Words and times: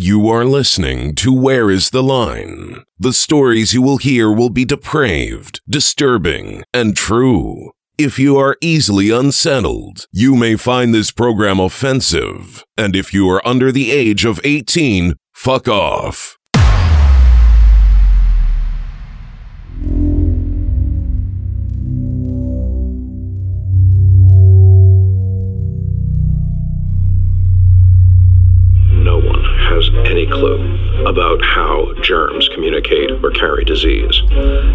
You 0.00 0.28
are 0.28 0.44
listening 0.44 1.16
to 1.16 1.32
Where 1.32 1.72
is 1.72 1.90
the 1.90 2.04
Line? 2.04 2.84
The 3.00 3.12
stories 3.12 3.74
you 3.74 3.82
will 3.82 3.96
hear 3.96 4.30
will 4.30 4.48
be 4.48 4.64
depraved, 4.64 5.60
disturbing, 5.68 6.62
and 6.72 6.96
true. 6.96 7.72
If 7.98 8.16
you 8.16 8.36
are 8.36 8.56
easily 8.60 9.10
unsettled, 9.10 10.06
you 10.12 10.36
may 10.36 10.54
find 10.54 10.94
this 10.94 11.10
program 11.10 11.58
offensive. 11.58 12.62
And 12.76 12.94
if 12.94 13.12
you 13.12 13.28
are 13.28 13.44
under 13.44 13.72
the 13.72 13.90
age 13.90 14.24
of 14.24 14.40
18, 14.44 15.16
fuck 15.34 15.66
off. 15.66 16.37
Any 30.18 30.26
clue 30.26 31.06
about 31.06 31.40
how 31.44 31.92
germs 32.02 32.48
communicate 32.48 33.10
or 33.22 33.30
carry 33.30 33.64
disease. 33.64 34.20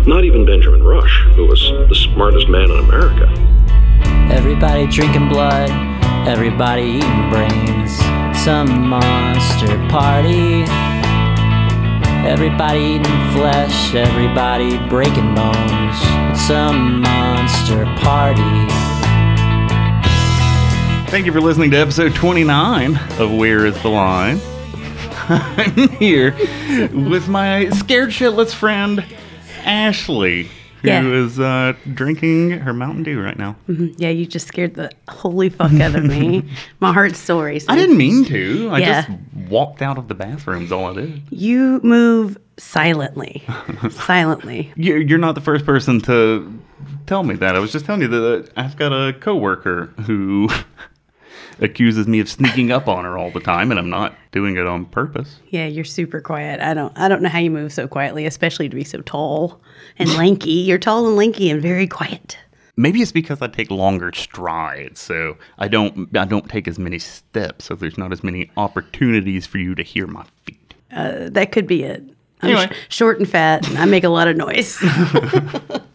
Not 0.08 0.24
even 0.24 0.46
Benjamin 0.46 0.84
Rush, 0.84 1.24
who 1.36 1.46
was 1.46 1.62
the 1.90 1.96
smartest 1.96 2.48
man 2.48 2.72
in 2.72 2.80
America. 2.80 3.28
Everybody 4.32 4.88
drinking 4.88 5.28
blood, 5.28 5.70
everybody 6.28 6.84
eating 6.84 7.30
brains. 7.30 7.92
Some 8.40 8.88
monster 8.88 9.76
party. 9.90 10.64
Everybody 12.26 12.80
eating 12.80 13.32
flesh, 13.34 13.96
everybody 13.96 14.78
breaking 14.88 15.36
bones. 15.36 15.98
Some 16.40 17.02
monster 17.02 17.84
party. 17.98 18.72
Thank 21.12 21.26
you 21.26 21.34
for 21.34 21.42
listening 21.42 21.72
to 21.72 21.78
episode 21.78 22.16
29 22.16 22.96
of 23.20 23.34
Where 23.34 23.66
is 23.66 23.80
the 23.82 23.90
Line? 23.90 24.40
I'm 25.30 25.90
here 26.00 26.32
with 26.92 27.28
my 27.28 27.70
scared 27.70 28.10
shitless 28.10 28.54
friend, 28.54 29.04
Ashley, 29.64 30.50
who 30.82 31.14
is 31.26 31.38
Yeah. 31.38 31.46
uh, 31.46 31.74
drinking 31.94 32.52
her 32.52 32.74
Mountain 32.74 33.04
Dew 33.04 33.22
right 33.22 33.38
now. 33.38 33.56
Yeah, 33.68 34.10
you 34.10 34.26
just 34.26 34.48
scared 34.48 34.74
the 34.76 34.92
holy 35.08 35.50
fuck 35.50 35.74
out 35.80 35.96
of 35.96 36.04
me. 36.04 36.44
My 36.80 36.92
heart's 36.94 37.20
still 37.20 37.42
racing. 37.42 37.70
I 37.70 37.76
didn't 37.76 37.98
mean 37.98 38.26
to. 38.26 38.70
I 38.72 38.80
Yeah. 38.80 39.02
just 39.06 39.18
walked 39.50 39.82
out 39.82 39.98
of 39.98 40.08
the 40.08 40.16
bathroom, 40.16 40.64
is 40.66 40.72
all 40.72 40.86
I 40.92 40.94
did. 41.02 41.22
You 41.30 41.80
move 41.84 42.38
silently. 42.58 43.44
silently. 43.92 44.74
You- 44.76 44.98
You're 44.98 45.20
not 45.20 45.36
the 45.36 45.42
first 45.42 45.66
person 45.66 46.02
to 46.02 46.60
tell 47.06 47.24
me 47.24 47.36
that. 47.36 47.56
I 47.56 47.60
was 47.60 47.72
just 47.72 47.86
telling 47.86 48.02
you 48.02 48.08
that 48.10 48.50
I've 48.58 48.76
got 48.76 48.92
a 48.92 49.14
coworker 49.14 49.86
who 50.06 50.50
accuses 51.64 52.08
me 52.08 52.20
of 52.20 52.30
sneaking 52.30 52.72
up 52.72 52.88
on 52.88 53.06
her 53.06 53.18
all 53.18 53.32
the 53.32 53.40
time, 53.40 53.72
and 53.72 53.80
I'm 53.80 53.90
not 53.90 54.14
doing 54.32 54.58
it 54.58 54.68
on 54.68 54.86
purpose. 54.86 55.38
Yeah, 55.50 55.66
you're 55.66 55.86
super 55.86 56.22
quiet. 56.22 56.60
I 56.60 56.74
don't 56.74 56.92
I 56.98 57.08
don't 57.08 57.22
know 57.24 57.30
how 57.30 57.40
you 57.40 57.50
move 57.52 57.74
so 57.74 57.88
quietly, 57.88 58.26
especially 58.26 58.70
to 58.70 58.76
be 58.76 58.84
so 58.84 59.02
tall 59.02 59.62
and 59.98 60.14
lanky. 60.18 60.52
You're 60.52 60.78
tall 60.78 61.08
and 61.08 61.16
lanky 61.16 61.50
and 61.50 61.62
very 61.62 61.88
quiet. 61.88 62.38
Maybe 62.76 63.02
it's 63.04 63.12
because 63.12 63.40
I 63.42 63.48
take 63.48 63.70
longer 63.70 64.12
strides, 64.14 65.00
so 65.00 65.38
I 65.60 65.68
don't 65.68 66.16
I 66.18 66.26
don't 66.26 66.50
take 66.50 66.68
as 66.68 66.78
many 66.80 67.00
steps, 67.00 67.66
so 67.66 67.76
there's 67.76 67.98
not 67.98 68.12
as 68.12 68.24
many 68.24 68.50
opportunities 68.58 69.46
for 69.46 69.58
you 69.60 69.76
to 69.76 69.84
hear 69.84 70.08
my 70.08 70.26
feet. 70.46 70.74
Uh, 70.92 71.30
that 71.30 71.52
could 71.52 71.66
be 71.68 71.84
it. 71.84 72.04
I'm 72.42 72.50
Anyway. 72.50 72.68
sh- 72.90 72.96
short 72.98 73.20
and 73.20 73.30
fat 73.30 73.68
and 73.70 73.78
I 73.78 73.86
make 73.86 74.04
a 74.04 74.10
lot 74.10 74.28
of 74.28 74.36
noise. 74.38 74.78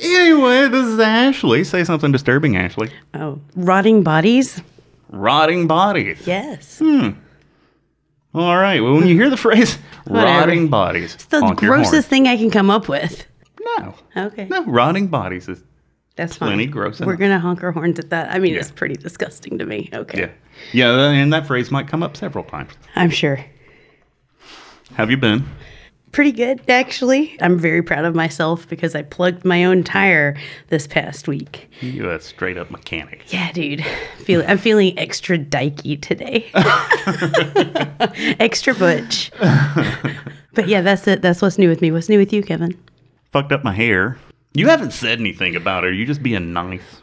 Anyway, 0.00 0.68
this 0.68 0.86
is 0.86 0.98
Ashley. 0.98 1.64
Say 1.64 1.84
something 1.84 2.12
disturbing, 2.12 2.56
Ashley. 2.56 2.90
oh, 3.14 3.40
rotting 3.54 4.02
bodies? 4.02 4.60
Rotting 5.10 5.66
bodies. 5.66 6.26
Yes. 6.26 6.78
Hmm. 6.78 7.10
All 8.34 8.56
right. 8.58 8.80
Well, 8.82 8.94
when 8.94 9.06
you 9.06 9.14
hear 9.14 9.30
the 9.30 9.36
phrase 9.36 9.78
"rotting 10.06 10.68
bodies," 10.68 11.14
It's 11.14 11.24
the 11.26 11.40
honk 11.40 11.62
your 11.62 11.74
horn. 11.74 11.82
grossest 11.82 12.08
thing 12.08 12.26
I 12.28 12.36
can 12.36 12.50
come 12.50 12.68
up 12.70 12.88
with. 12.88 13.26
No. 13.78 13.94
Okay. 14.16 14.46
No, 14.48 14.64
rotting 14.64 15.06
bodies 15.08 15.48
is 15.48 15.62
That's 16.16 16.36
plenty 16.38 16.64
fine. 16.66 16.70
gross 16.72 17.00
We're 17.00 17.06
enough. 17.14 17.20
gonna 17.20 17.38
honk 17.40 17.62
our 17.62 17.72
horns 17.72 17.98
at 17.98 18.10
that. 18.10 18.30
I 18.30 18.38
mean, 18.38 18.54
it's 18.54 18.70
pretty 18.70 18.94
disgusting 18.94 19.58
to 19.58 19.64
me. 19.66 19.88
Okay. 19.92 20.30
yeah, 20.72 20.94
yeah, 20.96 21.10
and 21.10 21.32
that 21.32 21.46
phrase 21.46 21.70
might 21.70 21.88
come 21.88 22.02
up 22.02 22.16
several 22.16 22.44
times. 22.44 22.72
I'm 22.94 23.10
sure. 23.10 23.44
Have 24.94 25.10
you 25.10 25.16
been? 25.16 25.44
Pretty 26.16 26.32
good, 26.32 26.62
actually. 26.70 27.36
I'm 27.42 27.58
very 27.58 27.82
proud 27.82 28.06
of 28.06 28.14
myself 28.14 28.66
because 28.70 28.94
I 28.94 29.02
plugged 29.02 29.44
my 29.44 29.66
own 29.66 29.84
tire 29.84 30.34
this 30.68 30.86
past 30.86 31.28
week. 31.28 31.70
You 31.82 32.08
a 32.08 32.18
straight 32.18 32.56
up 32.56 32.70
mechanic. 32.70 33.30
Yeah, 33.30 33.52
dude. 33.52 33.84
Feel 34.24 34.42
I'm 34.48 34.56
feeling 34.56 34.98
extra 34.98 35.38
dykey 35.38 36.00
today. 36.00 36.46
extra 38.40 38.72
butch. 38.72 39.30
but 40.54 40.66
yeah, 40.66 40.80
that's 40.80 41.06
it. 41.06 41.20
That's 41.20 41.42
what's 41.42 41.58
new 41.58 41.68
with 41.68 41.82
me. 41.82 41.90
What's 41.90 42.08
new 42.08 42.18
with 42.18 42.32
you, 42.32 42.42
Kevin? 42.42 42.82
Fucked 43.32 43.52
up 43.52 43.62
my 43.62 43.74
hair. 43.74 44.16
You 44.54 44.68
haven't 44.68 44.94
said 44.94 45.20
anything 45.20 45.54
about 45.54 45.84
it. 45.84 45.96
You 45.96 46.06
just 46.06 46.22
being 46.22 46.54
nice. 46.54 47.02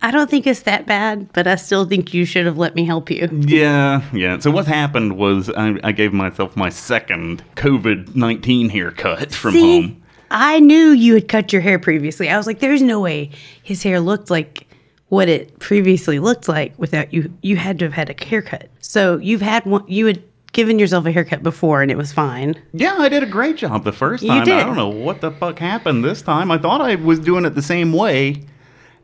I 0.00 0.10
don't 0.10 0.30
think 0.30 0.46
it's 0.46 0.60
that 0.62 0.86
bad, 0.86 1.32
but 1.32 1.46
I 1.46 1.56
still 1.56 1.84
think 1.84 2.14
you 2.14 2.24
should 2.24 2.46
have 2.46 2.56
let 2.56 2.74
me 2.74 2.84
help 2.84 3.10
you. 3.10 3.28
Yeah, 3.32 4.02
yeah. 4.12 4.38
So 4.38 4.50
what 4.50 4.66
happened 4.66 5.16
was 5.16 5.50
I, 5.50 5.78
I 5.82 5.92
gave 5.92 6.12
myself 6.12 6.56
my 6.56 6.68
second 6.68 7.42
COVID 7.56 8.14
nineteen 8.14 8.68
haircut 8.68 9.32
from 9.32 9.52
See, 9.52 9.80
home. 9.82 10.02
I 10.30 10.60
knew 10.60 10.90
you 10.90 11.14
had 11.14 11.26
cut 11.28 11.52
your 11.52 11.62
hair 11.62 11.78
previously. 11.78 12.28
I 12.28 12.36
was 12.36 12.46
like, 12.46 12.60
there's 12.60 12.82
no 12.82 13.00
way 13.00 13.30
his 13.62 13.82
hair 13.82 13.98
looked 13.98 14.30
like 14.30 14.66
what 15.08 15.28
it 15.28 15.58
previously 15.58 16.18
looked 16.18 16.48
like 16.48 16.78
without 16.78 17.12
you. 17.12 17.32
You 17.42 17.56
had 17.56 17.78
to 17.80 17.86
have 17.86 17.94
had 17.94 18.10
a 18.10 18.24
haircut. 18.24 18.68
So 18.80 19.16
you've 19.16 19.42
had 19.42 19.64
one, 19.64 19.84
you 19.88 20.06
had 20.06 20.22
given 20.52 20.78
yourself 20.78 21.06
a 21.06 21.12
haircut 21.12 21.42
before 21.42 21.82
and 21.82 21.90
it 21.90 21.96
was 21.96 22.12
fine. 22.12 22.60
Yeah, 22.72 22.96
I 22.98 23.08
did 23.08 23.22
a 23.22 23.26
great 23.26 23.56
job 23.56 23.84
the 23.84 23.92
first 23.92 24.22
You 24.22 24.28
time. 24.28 24.42
I 24.42 24.64
don't 24.64 24.76
know 24.76 24.88
what 24.88 25.20
the 25.20 25.30
fuck 25.30 25.58
happened 25.58 26.04
this 26.04 26.22
time. 26.22 26.50
I 26.50 26.58
thought 26.58 26.80
I 26.80 26.94
was 26.96 27.18
doing 27.18 27.44
it 27.44 27.54
the 27.54 27.62
same 27.62 27.92
way. 27.92 28.44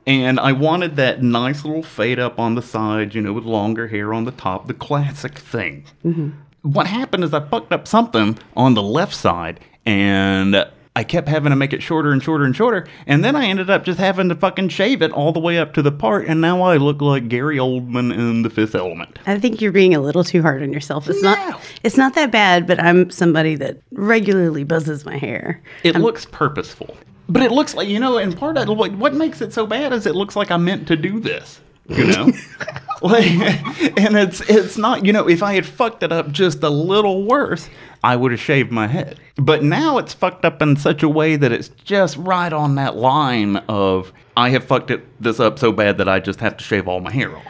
And 0.07 0.39
I 0.39 0.53
wanted 0.53 0.97
that 0.97 1.23
nice 1.23 1.65
little 1.65 1.83
fade 1.83 2.19
up 2.19 2.39
on 2.39 2.55
the 2.55 2.63
side, 2.63 3.15
you 3.15 3.21
know, 3.23 3.33
with 3.33 3.45
longer 3.45 3.89
hair 3.89 4.13
on 4.13 4.25
the 4.25 4.33
top, 4.33 4.67
the 4.67 4.75
classic 4.75 5.39
thing. 5.39 5.85
Mm-hmm. 6.05 6.31
What 6.63 6.87
happened 6.87 7.25
is 7.25 7.33
I 7.33 7.41
fucked 7.41 7.73
up 7.73 7.89
something 7.89 8.39
on 8.57 8.75
the 8.75 8.83
left 8.83 9.15
side, 9.15 9.61
and 9.87 10.67
I 10.97 11.05
kept 11.05 11.29
having 11.29 11.51
to 11.51 11.57
make 11.57 11.73
it 11.73 11.83
shorter 11.83 12.13
and 12.13 12.23
shorter 12.23 12.45
and 12.45 12.55
shorter. 12.55 12.87
And 13.07 13.25
then 13.25 13.35
I 13.35 13.47
ended 13.47 13.69
up 13.69 13.85
just 13.85 13.99
having 13.99 14.29
to 14.29 14.35
fucking 14.35 14.69
shave 14.69 15.03
it 15.03 15.11
all 15.11 15.33
the 15.33 15.41
way 15.41 15.59
up 15.59 15.75
to 15.75 15.83
the 15.83 15.91
part, 15.93 16.27
and 16.27 16.41
now 16.41 16.63
I 16.63 16.77
look 16.77 17.03
like 17.03 17.29
Gary 17.29 17.57
Oldman 17.57 18.13
in 18.17 18.43
The 18.43 18.51
Fifth 18.51 18.75
Element. 18.75 19.19
I 19.27 19.39
think 19.39 19.61
you're 19.61 19.73
being 19.73 19.95
a 19.95 20.01
little 20.01 20.25
too 20.25 20.41
hard 20.43 20.63
on 20.63 20.73
yourself. 20.73 21.09
It's 21.09 21.23
No. 21.23 21.35
not 21.35 21.61
it's 21.83 21.97
not 21.97 22.15
that 22.15 22.31
bad, 22.31 22.67
but 22.67 22.81
I'm 22.81 23.11
somebody 23.11 23.57
that 23.57 23.79
regularly 23.93 24.65
buzzes 24.65 25.05
my 25.05 25.17
hair. 25.19 25.63
It 25.83 25.97
looks 25.97 26.27
purposeful. 26.27 26.97
But 27.29 27.43
it 27.43 27.53
looks 27.53 27.75
like, 27.75 27.89
you 27.89 27.99
know, 27.99 28.19
in 28.19 28.35
part 28.35 28.59
of 28.59 28.69
what, 28.69 28.93
what 28.93 29.15
makes 29.15 29.41
it 29.41 29.53
so 29.53 29.67
bad 29.67 29.93
is 29.93 30.07
it 30.07 30.15
looks 30.15 30.37
like 30.37 30.51
I 30.51 30.57
meant 30.57 30.89
to 30.89 30.97
do 30.97 31.21
this. 31.21 31.61
You 31.89 32.07
know? 32.07 32.33
like 33.03 33.27
and 33.27 34.17
it's 34.17 34.41
it's 34.43 34.79
not, 34.79 35.05
you 35.05 35.13
know, 35.13 35.29
if 35.29 35.43
I 35.43 35.55
had 35.55 35.67
fucked 35.67 36.03
it 36.03 36.13
up 36.13 36.31
just 36.31 36.63
a 36.63 36.71
little 36.71 37.25
worse, 37.25 37.69
I 38.03 38.17
would 38.17 38.33
have 38.33 38.41
shaved 38.41 38.71
my 38.71 38.87
head. 38.87 39.19
But 39.37 39.63
now 39.63 39.99
it's 39.99 40.15
fucked 40.15 40.45
up 40.45 40.63
in 40.63 40.77
such 40.77 41.03
a 41.03 41.09
way 41.09 41.37
that 41.37 41.53
it's 41.53 41.69
just 41.69 42.17
right 42.17 42.53
on 42.53 42.75
that 42.77 42.97
line 42.97 43.57
of 43.69 44.13
I 44.37 44.51
have 44.51 44.65
fucked 44.65 44.91
it 44.91 45.05
this 45.23 45.41
up 45.41 45.59
so 45.59 45.73
bad 45.73 45.99
that 45.99 46.09
I 46.09 46.21
just 46.21 46.41
have 46.41 46.57
to 46.57 46.65
shave 46.65 46.89
all 46.89 47.01
my 47.01 47.13
hair 47.13 47.37
off. 47.37 47.45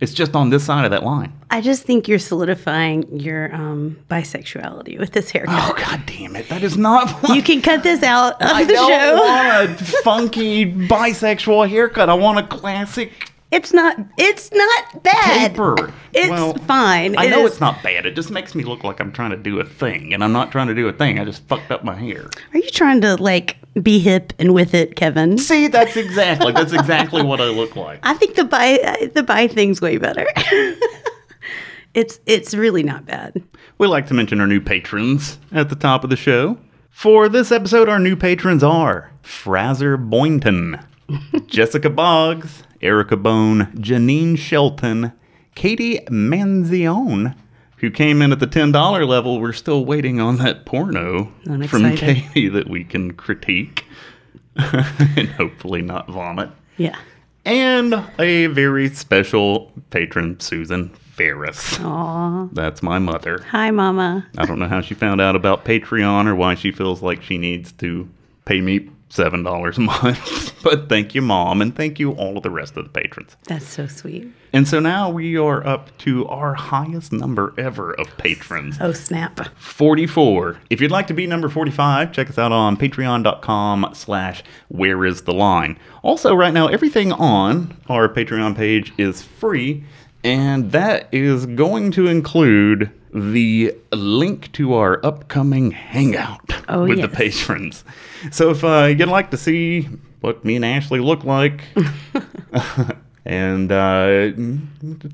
It's 0.00 0.12
just 0.12 0.34
on 0.34 0.50
this 0.50 0.64
side 0.64 0.84
of 0.84 0.90
that 0.90 1.04
line. 1.04 1.32
I 1.50 1.60
just 1.60 1.84
think 1.84 2.08
you're 2.08 2.18
solidifying 2.18 3.18
your 3.18 3.54
um, 3.54 3.96
bisexuality 4.10 4.98
with 4.98 5.12
this 5.12 5.30
haircut. 5.30 5.54
Oh 5.58 5.74
god 5.76 6.02
damn 6.06 6.36
it. 6.36 6.48
That 6.48 6.62
is 6.62 6.76
not 6.76 7.10
what 7.22 7.34
You 7.36 7.42
can 7.42 7.62
cut 7.62 7.82
this 7.82 8.02
out 8.02 8.34
of 8.42 8.48
I 8.50 8.64
the 8.64 8.72
don't 8.72 8.90
show. 8.90 9.14
want 9.16 9.80
a 9.80 9.84
funky 10.02 10.72
bisexual 10.72 11.68
haircut. 11.68 12.08
I 12.08 12.14
want 12.14 12.38
a 12.38 12.46
classic 12.46 13.12
It's 13.52 13.72
not. 13.72 13.96
It's 14.18 14.50
not 14.52 15.02
bad. 15.02 15.50
paper. 15.52 15.92
It's 16.12 16.28
Well, 16.30 16.54
fine. 16.54 17.16
I 17.16 17.26
It 17.26 17.30
know 17.30 17.46
is- 17.46 17.52
it's 17.52 17.60
not 17.60 17.82
bad. 17.82 18.06
It 18.06 18.14
just 18.16 18.30
makes 18.30 18.54
me 18.54 18.64
look 18.64 18.82
like 18.84 19.00
I'm 19.00 19.12
trying 19.12 19.30
to 19.30 19.36
do 19.36 19.60
a 19.60 19.64
thing, 19.64 20.12
and 20.14 20.22
I'm 20.24 20.32
not 20.32 20.50
trying 20.52 20.66
to 20.68 20.74
do 20.74 20.88
a 20.88 20.92
thing. 20.92 21.18
I 21.20 21.24
just 21.24 21.46
fucked 21.48 21.70
up 21.70 21.84
my 21.84 21.94
hair. 21.94 22.28
Are 22.52 22.58
you 22.58 22.70
trying 22.70 23.00
to 23.02 23.16
like 23.16 23.56
be 23.80 23.98
hip 23.98 24.32
and 24.38 24.52
with 24.54 24.74
it, 24.74 24.96
Kevin? 24.96 25.38
See, 25.38 25.68
that's 25.68 25.96
exactly 25.96 26.52
that's 26.52 26.72
exactly 26.72 27.22
what 27.22 27.40
I 27.40 27.48
look 27.48 27.76
like. 27.76 28.00
I 28.02 28.14
think 28.14 28.34
the 28.34 28.44
bi 28.44 29.10
the 29.14 29.22
bi 29.22 29.46
thing's 29.48 29.80
way 29.80 29.98
better. 29.98 30.26
it's 31.94 32.20
it's 32.26 32.54
really 32.54 32.82
not 32.82 33.06
bad. 33.06 33.42
We 33.78 33.86
like 33.86 34.06
to 34.08 34.14
mention 34.14 34.40
our 34.40 34.46
new 34.46 34.60
patrons 34.60 35.38
at 35.52 35.68
the 35.68 35.76
top 35.76 36.04
of 36.04 36.10
the 36.10 36.16
show. 36.16 36.58
For 36.90 37.28
this 37.28 37.50
episode, 37.50 37.88
our 37.88 37.98
new 37.98 38.16
patrons 38.16 38.62
are 38.62 39.10
Fraser 39.22 39.96
Boynton, 39.96 40.78
Jessica 41.46 41.88
Boggs, 41.88 42.64
Erica 42.82 43.16
Bone, 43.16 43.66
Janine 43.76 44.36
Shelton, 44.36 45.12
Katie 45.54 46.00
Manzione, 46.10 47.34
who 47.80 47.90
came 47.90 48.22
in 48.22 48.32
at 48.32 48.40
the 48.40 48.46
$10 48.46 49.08
level. 49.08 49.40
We're 49.40 49.52
still 49.52 49.84
waiting 49.84 50.20
on 50.20 50.36
that 50.36 50.66
porno 50.66 51.32
from. 51.68 51.96
Katie 51.96 52.48
that 52.48 52.68
we 52.68 52.84
can 52.84 53.12
critique 53.12 53.84
and 54.56 55.28
hopefully 55.30 55.82
not 55.82 56.08
vomit. 56.08 56.50
Yeah. 56.76 56.96
And 57.44 57.94
a 58.18 58.46
very 58.48 58.90
special 58.90 59.72
patron, 59.90 60.38
Susan 60.40 60.90
Ferris. 60.90 61.80
Aw. 61.80 62.48
That's 62.52 62.82
my 62.82 62.98
mother. 62.98 63.42
Hi, 63.50 63.70
Mama. 63.70 64.26
I 64.36 64.44
don't 64.44 64.58
know 64.58 64.68
how 64.68 64.82
she 64.82 64.94
found 64.94 65.20
out 65.20 65.34
about 65.34 65.64
Patreon 65.64 66.26
or 66.26 66.34
why 66.34 66.54
she 66.54 66.70
feels 66.72 67.02
like 67.02 67.22
she 67.22 67.38
needs 67.38 67.72
to 67.72 68.08
pay 68.44 68.60
me 68.60 68.90
seven 69.10 69.42
dollars 69.42 69.76
a 69.76 69.82
month. 69.82 70.54
but 70.62 70.88
thank 70.88 71.14
you, 71.14 71.20
mom, 71.20 71.60
and 71.60 71.76
thank 71.76 71.98
you 71.98 72.12
all 72.12 72.38
of 72.38 72.42
the 72.42 72.50
rest 72.50 72.76
of 72.76 72.84
the 72.84 72.90
patrons. 72.90 73.36
That's 73.44 73.68
so 73.68 73.86
sweet. 73.86 74.28
And 74.52 74.66
so 74.66 74.80
now 74.80 75.10
we 75.10 75.36
are 75.36 75.64
up 75.64 75.96
to 75.98 76.26
our 76.26 76.54
highest 76.54 77.12
number 77.12 77.54
ever 77.56 77.92
of 77.94 78.16
patrons. 78.16 78.78
Oh, 78.80 78.92
snap. 78.92 79.40
44. 79.58 80.58
If 80.70 80.80
you'd 80.80 80.90
like 80.90 81.06
to 81.06 81.14
be 81.14 81.26
number 81.26 81.48
45, 81.48 82.10
check 82.12 82.28
us 82.28 82.38
out 82.38 82.50
on 82.50 82.76
patreon.com 82.76 83.90
slash 83.92 84.42
where 84.68 85.04
is 85.04 85.22
the 85.22 85.34
line. 85.34 85.78
Also, 86.02 86.34
right 86.34 86.54
now, 86.54 86.66
everything 86.66 87.12
on 87.12 87.76
our 87.88 88.08
Patreon 88.08 88.56
page 88.56 88.92
is 88.98 89.22
free, 89.22 89.84
and 90.24 90.72
that 90.72 91.08
is 91.12 91.46
going 91.46 91.92
to 91.92 92.08
include 92.08 92.90
the 93.12 93.74
link 93.92 94.52
to 94.52 94.74
our 94.74 95.04
upcoming 95.04 95.70
hangout 95.72 96.40
Oh, 96.68 96.86
with 96.86 97.00
the 97.00 97.08
patrons. 97.08 97.84
So 98.30 98.50
if 98.50 98.62
uh, 98.64 98.84
you'd 98.96 99.08
like 99.08 99.30
to 99.32 99.36
see 99.36 99.88
what 100.20 100.44
me 100.44 100.56
and 100.56 100.64
Ashley 100.64 101.00
look 101.00 101.24
like 101.24 101.62
and 103.24 103.72
uh, 103.72 104.30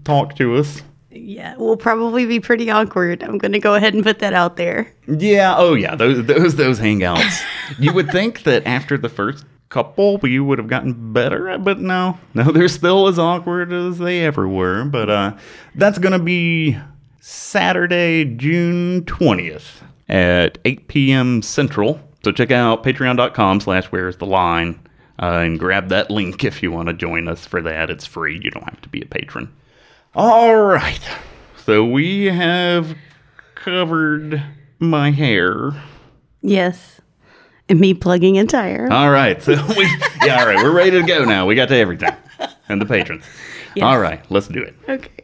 talk 0.05 0.37
to 0.37 0.57
us, 0.57 0.83
Yeah, 1.11 1.55
we'll 1.57 1.77
probably 1.77 2.27
be 2.27 2.41
pretty 2.41 2.71
awkward. 2.71 3.23
I'm 3.23 3.39
going 3.39 3.53
to 3.53 3.59
go 3.59 3.75
ahead 3.75 3.95
and 3.95 4.03
put 4.05 4.19
that 4.21 4.33
out 4.35 4.57
there. 4.57 4.93
Yeah, 5.09 5.55
oh 5.57 5.75
yeah, 5.75 5.95
those 5.95 6.27
those 6.27 6.57
those 6.57 6.79
hangouts. 6.81 7.41
you 7.79 7.93
would 7.93 8.11
think 8.11 8.43
that 8.45 8.67
after 8.67 8.99
the 8.99 9.09
first 9.09 9.45
couple 9.69 10.19
we 10.19 10.39
would 10.39 10.59
have 10.59 10.69
gotten 10.69 11.13
better, 11.13 11.57
but 11.59 11.81
no. 11.81 12.19
No, 12.35 12.53
they're 12.53 12.69
still 12.69 13.09
as 13.09 13.19
awkward 13.19 13.73
as 13.73 13.99
they 13.99 14.25
ever 14.25 14.47
were, 14.49 14.85
but 14.85 15.09
uh 15.11 15.37
that's 15.75 15.99
going 15.99 16.13
to 16.13 16.19
be 16.19 16.77
Saturday, 17.29 18.25
June 18.25 19.05
20th 19.05 19.83
at 20.09 20.59
8 20.65 20.87
p.m. 20.87 21.43
Central. 21.43 22.01
So 22.23 22.31
check 22.31 22.53
out 22.53 22.85
patreon.com 22.85 23.59
slash 23.59 23.87
where's 23.87 24.19
the 24.19 24.27
line 24.27 24.79
uh, 25.21 25.39
and 25.39 25.59
grab 25.59 25.89
that 25.89 26.09
link 26.09 26.45
if 26.45 26.63
you 26.63 26.71
want 26.71 26.87
to 26.87 26.95
join 26.95 27.27
us 27.27 27.45
for 27.45 27.61
that. 27.63 27.91
It's 27.91 28.07
free. 28.07 28.41
You 28.41 28.53
don't 28.53 28.63
have 28.63 28.81
to 28.83 28.89
be 28.89 29.03
a 29.03 29.07
patron. 29.07 29.53
All 30.15 30.55
right. 30.57 31.01
So 31.65 31.85
we 31.85 32.27
have 32.27 32.97
covered 33.57 34.41
my 34.79 35.11
hair. 35.11 35.73
Yes. 36.43 37.01
And 37.69 37.81
me 37.81 37.93
plugging 37.93 38.39
a 38.39 38.47
tire. 38.47 38.87
All 38.93 39.11
right. 39.11 39.43
So 39.43 39.55
we 39.77 39.85
yeah, 40.25 40.39
all 40.39 40.47
right, 40.47 40.63
we're 40.63 40.71
ready 40.71 40.93
to 40.93 41.03
go 41.03 41.25
now. 41.25 41.45
We 41.45 41.57
got 41.57 41.71
to 41.71 41.77
everything. 41.77 42.15
And 42.69 42.81
the 42.81 42.87
patrons. 42.87 43.25
Yes. 43.75 43.85
All 43.85 43.99
right, 43.99 44.25
let's 44.31 44.47
do 44.47 44.63
it. 44.63 44.77
Okay. 44.89 45.16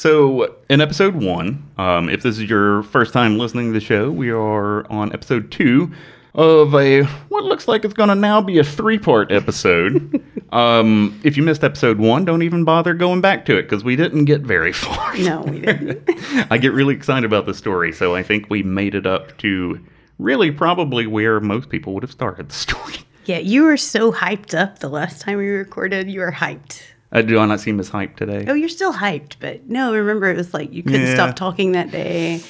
So, 0.00 0.56
in 0.70 0.80
episode 0.80 1.14
one, 1.14 1.70
um, 1.76 2.08
if 2.08 2.22
this 2.22 2.38
is 2.38 2.48
your 2.48 2.84
first 2.84 3.12
time 3.12 3.36
listening 3.36 3.66
to 3.66 3.72
the 3.74 3.84
show, 3.84 4.10
we 4.10 4.30
are 4.30 4.90
on 4.90 5.12
episode 5.12 5.50
two 5.50 5.92
of 6.34 6.74
a 6.74 7.02
what 7.28 7.44
looks 7.44 7.68
like 7.68 7.84
it's 7.84 7.92
going 7.92 8.08
to 8.08 8.14
now 8.14 8.40
be 8.40 8.58
a 8.58 8.64
three 8.64 8.98
part 8.98 9.30
episode. 9.30 10.24
um, 10.52 11.20
if 11.22 11.36
you 11.36 11.42
missed 11.42 11.62
episode 11.62 11.98
one, 11.98 12.24
don't 12.24 12.40
even 12.40 12.64
bother 12.64 12.94
going 12.94 13.20
back 13.20 13.44
to 13.44 13.58
it 13.58 13.64
because 13.64 13.84
we 13.84 13.94
didn't 13.94 14.24
get 14.24 14.40
very 14.40 14.72
far. 14.86 15.18
No, 15.18 15.42
we 15.42 15.60
didn't. 15.60 16.08
I 16.50 16.56
get 16.56 16.72
really 16.72 16.94
excited 16.94 17.26
about 17.26 17.44
the 17.44 17.52
story, 17.52 17.92
so 17.92 18.14
I 18.14 18.22
think 18.22 18.48
we 18.48 18.62
made 18.62 18.94
it 18.94 19.04
up 19.04 19.36
to 19.40 19.78
really 20.16 20.50
probably 20.50 21.06
where 21.06 21.40
most 21.40 21.68
people 21.68 21.92
would 21.92 22.04
have 22.04 22.12
started 22.12 22.48
the 22.48 22.54
story. 22.54 22.94
yeah, 23.26 23.36
you 23.36 23.64
were 23.64 23.76
so 23.76 24.12
hyped 24.12 24.58
up 24.58 24.78
the 24.78 24.88
last 24.88 25.20
time 25.20 25.36
we 25.36 25.48
recorded. 25.48 26.10
You 26.10 26.20
were 26.20 26.32
hyped. 26.32 26.84
Uh, 27.12 27.22
do 27.22 27.38
I 27.38 27.46
not 27.46 27.60
seem 27.60 27.80
as 27.80 27.90
hyped 27.90 28.16
today? 28.16 28.44
Oh, 28.48 28.54
you're 28.54 28.68
still 28.68 28.92
hyped, 28.92 29.34
but 29.40 29.68
no, 29.68 29.92
remember 29.94 30.30
it 30.30 30.36
was 30.36 30.54
like 30.54 30.72
you 30.72 30.82
couldn't 30.82 31.06
Yeah. 31.08 31.14
stop 31.14 31.36
talking 31.36 31.72
that 31.72 31.90
day. 31.90 32.40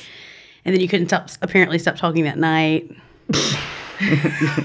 And 0.65 0.75
then 0.75 0.81
you 0.83 0.89
couldn't 0.89 1.09
stop 1.09 1.31
apparently 1.41 1.79
stop 1.79 1.97
talking 1.97 2.25
that 2.25 2.39
night. 2.39 2.91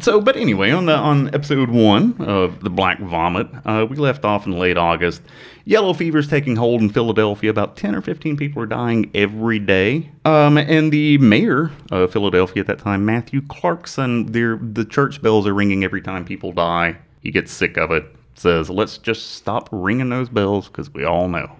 So, 0.00 0.20
but 0.20 0.36
anyway, 0.36 0.70
on 0.70 0.86
the 0.86 0.94
on 0.94 1.26
episode 1.34 1.70
one 1.70 2.14
of 2.20 2.62
the 2.62 2.70
Black 2.70 3.00
Vomit, 3.00 3.48
uh, 3.64 3.84
we 3.90 3.96
left 3.96 4.24
off 4.24 4.46
in 4.46 4.52
late 4.56 4.76
August. 4.78 5.22
Yellow 5.64 5.92
fever's 5.92 6.28
taking 6.28 6.54
hold 6.54 6.80
in 6.80 6.88
Philadelphia. 6.88 7.50
About 7.50 7.76
ten 7.76 7.96
or 7.96 8.00
fifteen 8.00 8.36
people 8.36 8.62
are 8.62 8.66
dying 8.66 9.10
every 9.12 9.58
day. 9.58 10.08
Um, 10.24 10.56
and 10.56 10.92
the 10.92 11.18
mayor 11.18 11.72
of 11.90 12.12
Philadelphia 12.12 12.60
at 12.60 12.68
that 12.68 12.78
time, 12.78 13.04
Matthew 13.06 13.42
Clarkson, 13.48 14.26
their 14.26 14.56
the 14.62 14.84
church 14.84 15.20
bells 15.20 15.48
are 15.48 15.54
ringing 15.54 15.82
every 15.82 16.00
time 16.00 16.24
people 16.24 16.52
die. 16.52 16.96
He 17.20 17.32
gets 17.32 17.50
sick 17.50 17.76
of 17.76 17.90
it. 17.90 18.04
Says, 18.38 18.70
"Let's 18.70 18.98
just 18.98 19.32
stop 19.32 19.68
ringing 19.72 20.08
those 20.10 20.28
bells 20.28 20.68
because 20.68 20.92
we 20.94 21.04
all 21.04 21.28
know." 21.28 21.50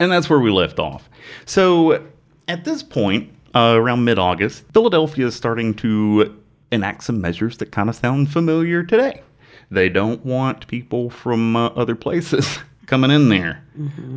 And 0.00 0.12
that's 0.12 0.28
where 0.30 0.40
we 0.40 0.50
left 0.50 0.78
off. 0.78 1.08
So 1.44 2.04
at 2.48 2.64
this 2.64 2.82
point, 2.82 3.30
uh, 3.54 3.74
around 3.76 4.04
mid 4.04 4.18
August, 4.18 4.64
Philadelphia 4.72 5.26
is 5.26 5.34
starting 5.34 5.74
to 5.74 6.34
enact 6.70 7.02
some 7.04 7.20
measures 7.20 7.56
that 7.58 7.72
kind 7.72 7.88
of 7.88 7.96
sound 7.96 8.30
familiar 8.32 8.82
today. 8.82 9.22
They 9.70 9.88
don't 9.88 10.24
want 10.24 10.66
people 10.66 11.10
from 11.10 11.56
uh, 11.56 11.66
other 11.68 11.94
places 11.94 12.58
coming 12.86 13.10
in 13.10 13.28
there. 13.28 13.62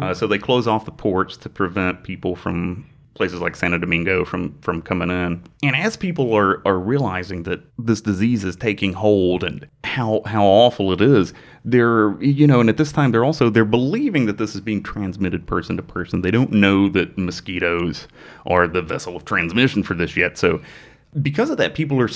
Uh, 0.01 0.13
so 0.13 0.27
they 0.27 0.38
close 0.38 0.68
off 0.68 0.86
the 0.86 0.92
ports 0.92 1.36
to 1.38 1.50
prevent 1.50 2.03
people 2.03 2.36
from 2.36 2.86
places 3.13 3.41
like 3.41 3.55
Santo 3.55 3.77
Domingo 3.77 4.23
from, 4.23 4.57
from 4.61 4.81
coming 4.81 5.09
in. 5.09 5.43
And 5.63 5.75
as 5.75 5.97
people 5.97 6.33
are, 6.33 6.65
are 6.65 6.79
realizing 6.79 7.43
that 7.43 7.61
this 7.77 8.01
disease 8.01 8.43
is 8.43 8.55
taking 8.55 8.93
hold 8.93 9.43
and 9.43 9.67
how 9.83 10.21
how 10.25 10.45
awful 10.45 10.93
it 10.93 11.01
is, 11.01 11.33
they're 11.65 12.19
you 12.21 12.47
know, 12.47 12.61
and 12.61 12.69
at 12.69 12.77
this 12.77 12.91
time 12.91 13.11
they're 13.11 13.25
also 13.25 13.49
they're 13.49 13.65
believing 13.65 14.25
that 14.27 14.37
this 14.37 14.55
is 14.55 14.61
being 14.61 14.81
transmitted 14.81 15.45
person 15.45 15.75
to 15.77 15.83
person. 15.83 16.21
They 16.21 16.31
don't 16.31 16.51
know 16.51 16.87
that 16.89 17.17
mosquitoes 17.17 18.07
are 18.45 18.67
the 18.67 18.81
vessel 18.81 19.15
of 19.15 19.25
transmission 19.25 19.83
for 19.83 19.93
this 19.93 20.15
yet. 20.15 20.37
So 20.37 20.61
because 21.21 21.49
of 21.49 21.57
that, 21.57 21.75
people 21.75 21.99
are 21.99 22.09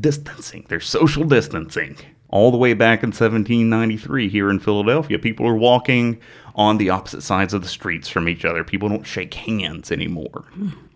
distancing. 0.00 0.66
They're 0.68 0.80
social 0.80 1.24
distancing. 1.24 1.96
All 2.32 2.50
the 2.50 2.56
way 2.56 2.72
back 2.72 3.02
in 3.02 3.08
1793 3.08 4.28
here 4.28 4.50
in 4.50 4.58
Philadelphia, 4.58 5.18
people 5.18 5.46
are 5.46 5.54
walking 5.54 6.20
on 6.54 6.78
the 6.78 6.90
opposite 6.90 7.22
sides 7.22 7.54
of 7.54 7.62
the 7.62 7.68
streets 7.68 8.08
from 8.08 8.28
each 8.28 8.44
other. 8.44 8.64
People 8.64 8.88
don't 8.88 9.06
shake 9.06 9.34
hands 9.34 9.92
anymore. 9.92 10.44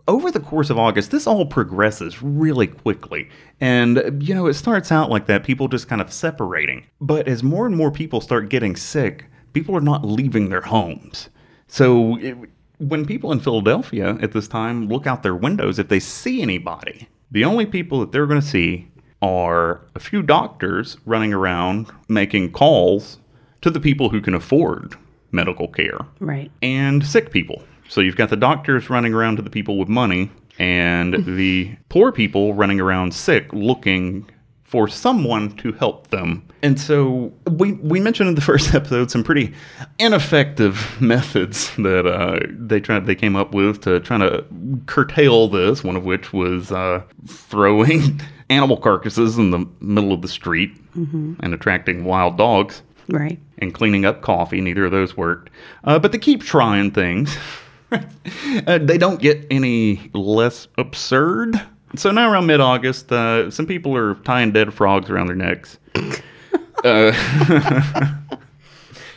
Over 0.09 0.31
the 0.31 0.41
course 0.41 0.71
of 0.71 0.79
August, 0.79 1.11
this 1.11 1.27
all 1.27 1.44
progresses 1.44 2.23
really 2.23 2.67
quickly. 2.67 3.29
And, 3.61 4.23
you 4.27 4.35
know, 4.35 4.47
it 4.47 4.55
starts 4.55 4.91
out 4.91 5.11
like 5.11 5.27
that, 5.27 5.44
people 5.44 5.69
just 5.69 5.88
kind 5.88 6.00
of 6.00 6.12
separating. 6.12 6.87
But 7.00 7.29
as 7.29 7.43
more 7.43 7.67
and 7.67 7.77
more 7.77 7.91
people 7.91 8.21
start 8.21 8.49
getting 8.49 8.75
sick, 8.75 9.27
people 9.53 9.77
are 9.77 9.81
not 9.81 10.06
leaving 10.06 10.49
their 10.49 10.62
homes. 10.62 11.29
So 11.69 12.16
it, 12.19 12.37
when 12.78 13.05
people 13.05 13.33
in 13.33 13.40
Philadelphia 13.40 14.16
at 14.23 14.33
this 14.33 14.49
time 14.49 14.88
look 14.88 15.07
out 15.07 15.23
their 15.23 15.35
windows, 15.35 15.78
if 15.78 15.88
they 15.88 16.00
see 16.00 16.40
anybody, 16.40 17.09
the 17.31 17.45
only 17.45 17.66
people 17.66 18.00
that 18.00 18.12
they're 18.12 18.26
going 18.26 18.40
to 18.40 18.47
see 18.47 18.88
are 19.23 19.80
a 19.94 20.00
few 20.00 20.23
doctors 20.23 20.96
running 21.06 21.32
around 21.32 21.90
making 22.08 22.52
calls 22.52 23.18
to 23.62 23.70
the 23.70 23.80
people 23.80 24.11
who 24.11 24.20
can 24.20 24.35
afford 24.35 24.94
medical 25.32 25.68
care 25.68 25.99
Right. 26.20 26.50
and 26.62 27.04
sick 27.04 27.30
people. 27.30 27.62
So 27.88 28.00
you've 28.00 28.16
got 28.16 28.30
the 28.30 28.37
doctors 28.37 28.90
running 28.90 29.14
around 29.14 29.37
to 29.37 29.42
the 29.42 29.50
people 29.50 29.78
with 29.78 29.88
money 29.88 30.30
and 30.58 31.14
the 31.37 31.75
poor 31.88 32.12
people 32.12 32.54
running 32.54 32.80
around 32.80 33.12
sick 33.14 33.52
looking 33.52 34.28
for 34.64 34.88
someone 34.88 35.50
to 35.58 35.73
help 35.73 36.08
them. 36.08 36.42
And 36.62 36.78
so 36.80 37.32
we 37.50 37.73
we 37.75 38.00
mentioned 38.00 38.28
in 38.28 38.35
the 38.35 38.40
first 38.52 38.75
episode 38.75 39.11
some 39.11 39.23
pretty 39.23 39.54
ineffective 40.00 41.00
methods 41.00 41.75
that 41.76 42.06
uh, 42.06 42.40
they 42.50 42.80
tried 42.80 43.06
they 43.06 43.14
came 43.14 43.37
up 43.37 43.54
with 43.54 43.80
to 43.82 44.00
try 44.00 44.18
to 44.18 44.44
curtail 44.87 45.49
this. 45.49 45.82
One 45.85 45.96
of 45.96 46.04
which 46.04 46.32
was 46.32 46.73
uh, 46.73 47.02
throwing 47.26 48.20
animal 48.50 48.76
carcasses 48.76 49.38
in 49.38 49.50
the 49.50 49.67
middle 49.81 50.12
of 50.12 50.23
the 50.23 50.29
street 50.29 50.71
and 50.95 51.53
attracting 51.55 52.05
wild 52.05 52.37
dogs 52.38 52.83
Right. 53.09 53.38
and 53.59 53.73
cleaning 53.75 54.05
up 54.05 54.23
coffee. 54.23 54.61
Neither 54.61 54.87
of 54.87 54.93
those 54.93 55.17
worked. 55.17 55.50
Uh, 55.85 55.99
but 55.99 56.12
they 56.12 56.19
keep 56.19 56.43
trying 56.43 56.91
things. 56.91 57.37
uh, 57.93 58.79
they 58.79 58.99
don't 58.99 59.21
get 59.21 59.47
any 59.50 60.11
less 60.15 60.69
absurd. 60.79 61.61
So 61.97 62.11
now 62.11 62.31
around 62.33 62.47
mid 62.47 62.61
August, 62.61 63.12
uh, 63.12 63.50
some 63.50 63.67
people 63.67 63.97
are 63.97 64.15
tying 64.17 64.53
dead 64.53 64.73
frogs 64.75 65.09
around 65.11 65.26
their 65.29 65.37
necks. 65.37 65.79
uh, 66.85 67.12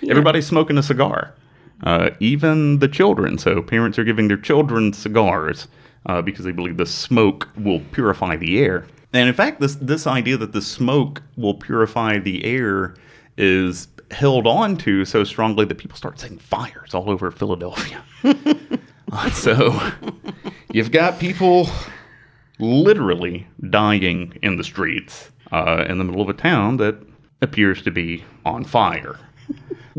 everybody's 0.07 0.48
smoking 0.48 0.77
a 0.77 0.83
cigar, 0.83 1.33
uh, 1.83 2.12
even 2.19 2.79
the 2.79 2.88
children. 2.88 3.38
So 3.38 3.62
parents 3.62 3.98
are 4.00 4.03
giving 4.03 4.27
their 4.27 4.38
children 4.38 4.93
cigars 4.93 5.67
uh, 6.05 6.21
because 6.21 6.45
they 6.45 6.51
believe 6.51 6.77
the 6.77 6.86
smoke 6.86 7.48
will 7.57 7.79
purify 7.91 8.36
the 8.36 8.59
air. 8.59 8.86
And 9.13 9.27
in 9.27 9.33
fact, 9.33 9.59
this 9.59 9.75
this 9.75 10.05
idea 10.05 10.37
that 10.37 10.53
the 10.53 10.61
smoke 10.61 11.21
will 11.35 11.55
purify 11.55 12.19
the 12.19 12.43
air 12.45 12.95
is 13.37 13.87
held 14.11 14.47
on 14.47 14.75
to 14.77 15.05
so 15.05 15.23
strongly 15.23 15.65
that 15.65 15.77
people 15.77 15.97
start 15.97 16.19
setting 16.19 16.37
fires 16.37 16.93
all 16.93 17.09
over 17.09 17.31
Philadelphia. 17.31 18.03
So 19.33 19.79
you've 20.71 20.91
got 20.91 21.19
people 21.19 21.67
literally 22.59 23.47
dying 23.69 24.37
in 24.43 24.57
the 24.57 24.63
streets 24.63 25.31
uh, 25.51 25.85
in 25.87 25.97
the 25.97 26.03
middle 26.03 26.21
of 26.21 26.29
a 26.29 26.33
town 26.33 26.77
that 26.77 26.95
appears 27.41 27.81
to 27.83 27.91
be 27.91 28.23
on 28.45 28.63
fire. 28.63 29.17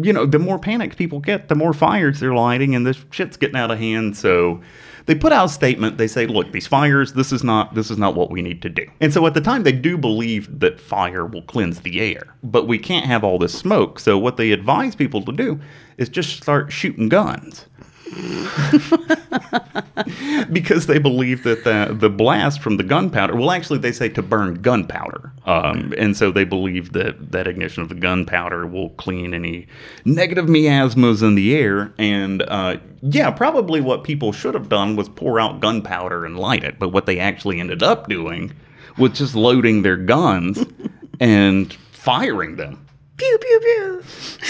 You 0.04 0.12
know, 0.12 0.26
the 0.26 0.38
more 0.38 0.58
panicked 0.58 0.96
people 0.96 1.20
get, 1.20 1.48
the 1.48 1.54
more 1.54 1.72
fires 1.72 2.20
they're 2.20 2.34
lighting, 2.34 2.74
and 2.74 2.86
this 2.86 3.04
shit's 3.10 3.36
getting 3.36 3.56
out 3.56 3.70
of 3.70 3.78
hand. 3.78 4.16
So 4.16 4.60
they 5.06 5.14
put 5.14 5.32
out 5.32 5.46
a 5.46 5.48
statement. 5.48 5.98
They 5.98 6.06
say, 6.06 6.26
"Look, 6.26 6.52
these 6.52 6.66
fires. 6.66 7.14
This 7.14 7.32
is 7.32 7.42
not. 7.42 7.74
This 7.74 7.90
is 7.90 7.98
not 7.98 8.14
what 8.14 8.30
we 8.30 8.42
need 8.42 8.62
to 8.62 8.68
do." 8.68 8.86
And 9.00 9.12
so 9.12 9.26
at 9.26 9.34
the 9.34 9.40
time, 9.40 9.62
they 9.62 9.72
do 9.72 9.96
believe 9.96 10.60
that 10.60 10.78
fire 10.78 11.26
will 11.26 11.42
cleanse 11.42 11.80
the 11.80 12.00
air, 12.00 12.34
but 12.42 12.68
we 12.68 12.78
can't 12.78 13.06
have 13.06 13.24
all 13.24 13.38
this 13.38 13.52
smoke. 13.52 13.98
So 13.98 14.18
what 14.18 14.36
they 14.36 14.52
advise 14.52 14.94
people 14.94 15.22
to 15.22 15.32
do 15.32 15.58
is 15.98 16.08
just 16.08 16.42
start 16.42 16.72
shooting 16.72 17.08
guns. 17.08 17.66
because 20.52 20.86
they 20.86 20.98
believe 20.98 21.44
that 21.44 21.64
the, 21.64 21.94
the 21.94 22.10
blast 22.10 22.60
from 22.60 22.76
the 22.76 22.82
gunpowder, 22.82 23.36
well, 23.36 23.50
actually, 23.50 23.78
they 23.78 23.92
say 23.92 24.08
to 24.10 24.22
burn 24.22 24.54
gunpowder. 24.54 25.32
Um, 25.46 25.94
and 25.96 26.16
so 26.16 26.30
they 26.30 26.44
believe 26.44 26.92
that 26.92 27.32
that 27.32 27.46
ignition 27.46 27.82
of 27.82 27.88
the 27.88 27.94
gunpowder 27.94 28.66
will 28.66 28.90
clean 28.90 29.34
any 29.34 29.66
negative 30.04 30.48
miasmas 30.48 31.22
in 31.22 31.34
the 31.34 31.56
air. 31.56 31.92
And 31.98 32.42
uh, 32.42 32.78
yeah, 33.02 33.30
probably 33.30 33.80
what 33.80 34.04
people 34.04 34.32
should 34.32 34.54
have 34.54 34.68
done 34.68 34.96
was 34.96 35.08
pour 35.08 35.38
out 35.38 35.60
gunpowder 35.60 36.24
and 36.24 36.38
light 36.38 36.64
it. 36.64 36.78
But 36.78 36.90
what 36.90 37.06
they 37.06 37.18
actually 37.18 37.60
ended 37.60 37.82
up 37.82 38.08
doing 38.08 38.52
was 38.98 39.12
just 39.12 39.34
loading 39.34 39.82
their 39.82 39.96
guns 39.96 40.64
and 41.20 41.72
firing 41.92 42.56
them. 42.56 42.84
Pew 43.20 43.38
pew 43.38 43.60
pew. 43.60 44.02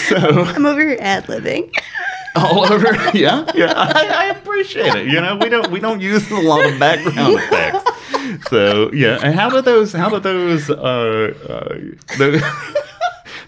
So 0.07 0.15
I'm 0.55 0.65
over 0.65 0.79
here 0.79 0.97
ad 1.01 1.25
libbing. 1.25 1.73
all 2.37 2.71
over. 2.71 2.93
Yeah, 3.13 3.45
yeah. 3.53 3.73
I, 3.75 4.07
I 4.07 4.25
appreciate 4.27 4.95
it. 4.95 5.07
You 5.07 5.19
know, 5.19 5.35
we 5.35 5.49
don't 5.49 5.69
we 5.69 5.81
don't 5.81 5.99
use 5.99 6.31
a 6.31 6.39
lot 6.39 6.65
of 6.65 6.79
background 6.79 7.35
effects. 7.37 8.47
So 8.49 8.89
yeah. 8.93 9.19
And 9.21 9.35
how 9.35 9.49
do 9.49 9.61
those 9.61 9.91
how 9.91 10.07
do 10.07 10.19
those 10.19 10.69
uh, 10.69 11.33
uh 11.49 11.77
those 12.17 12.41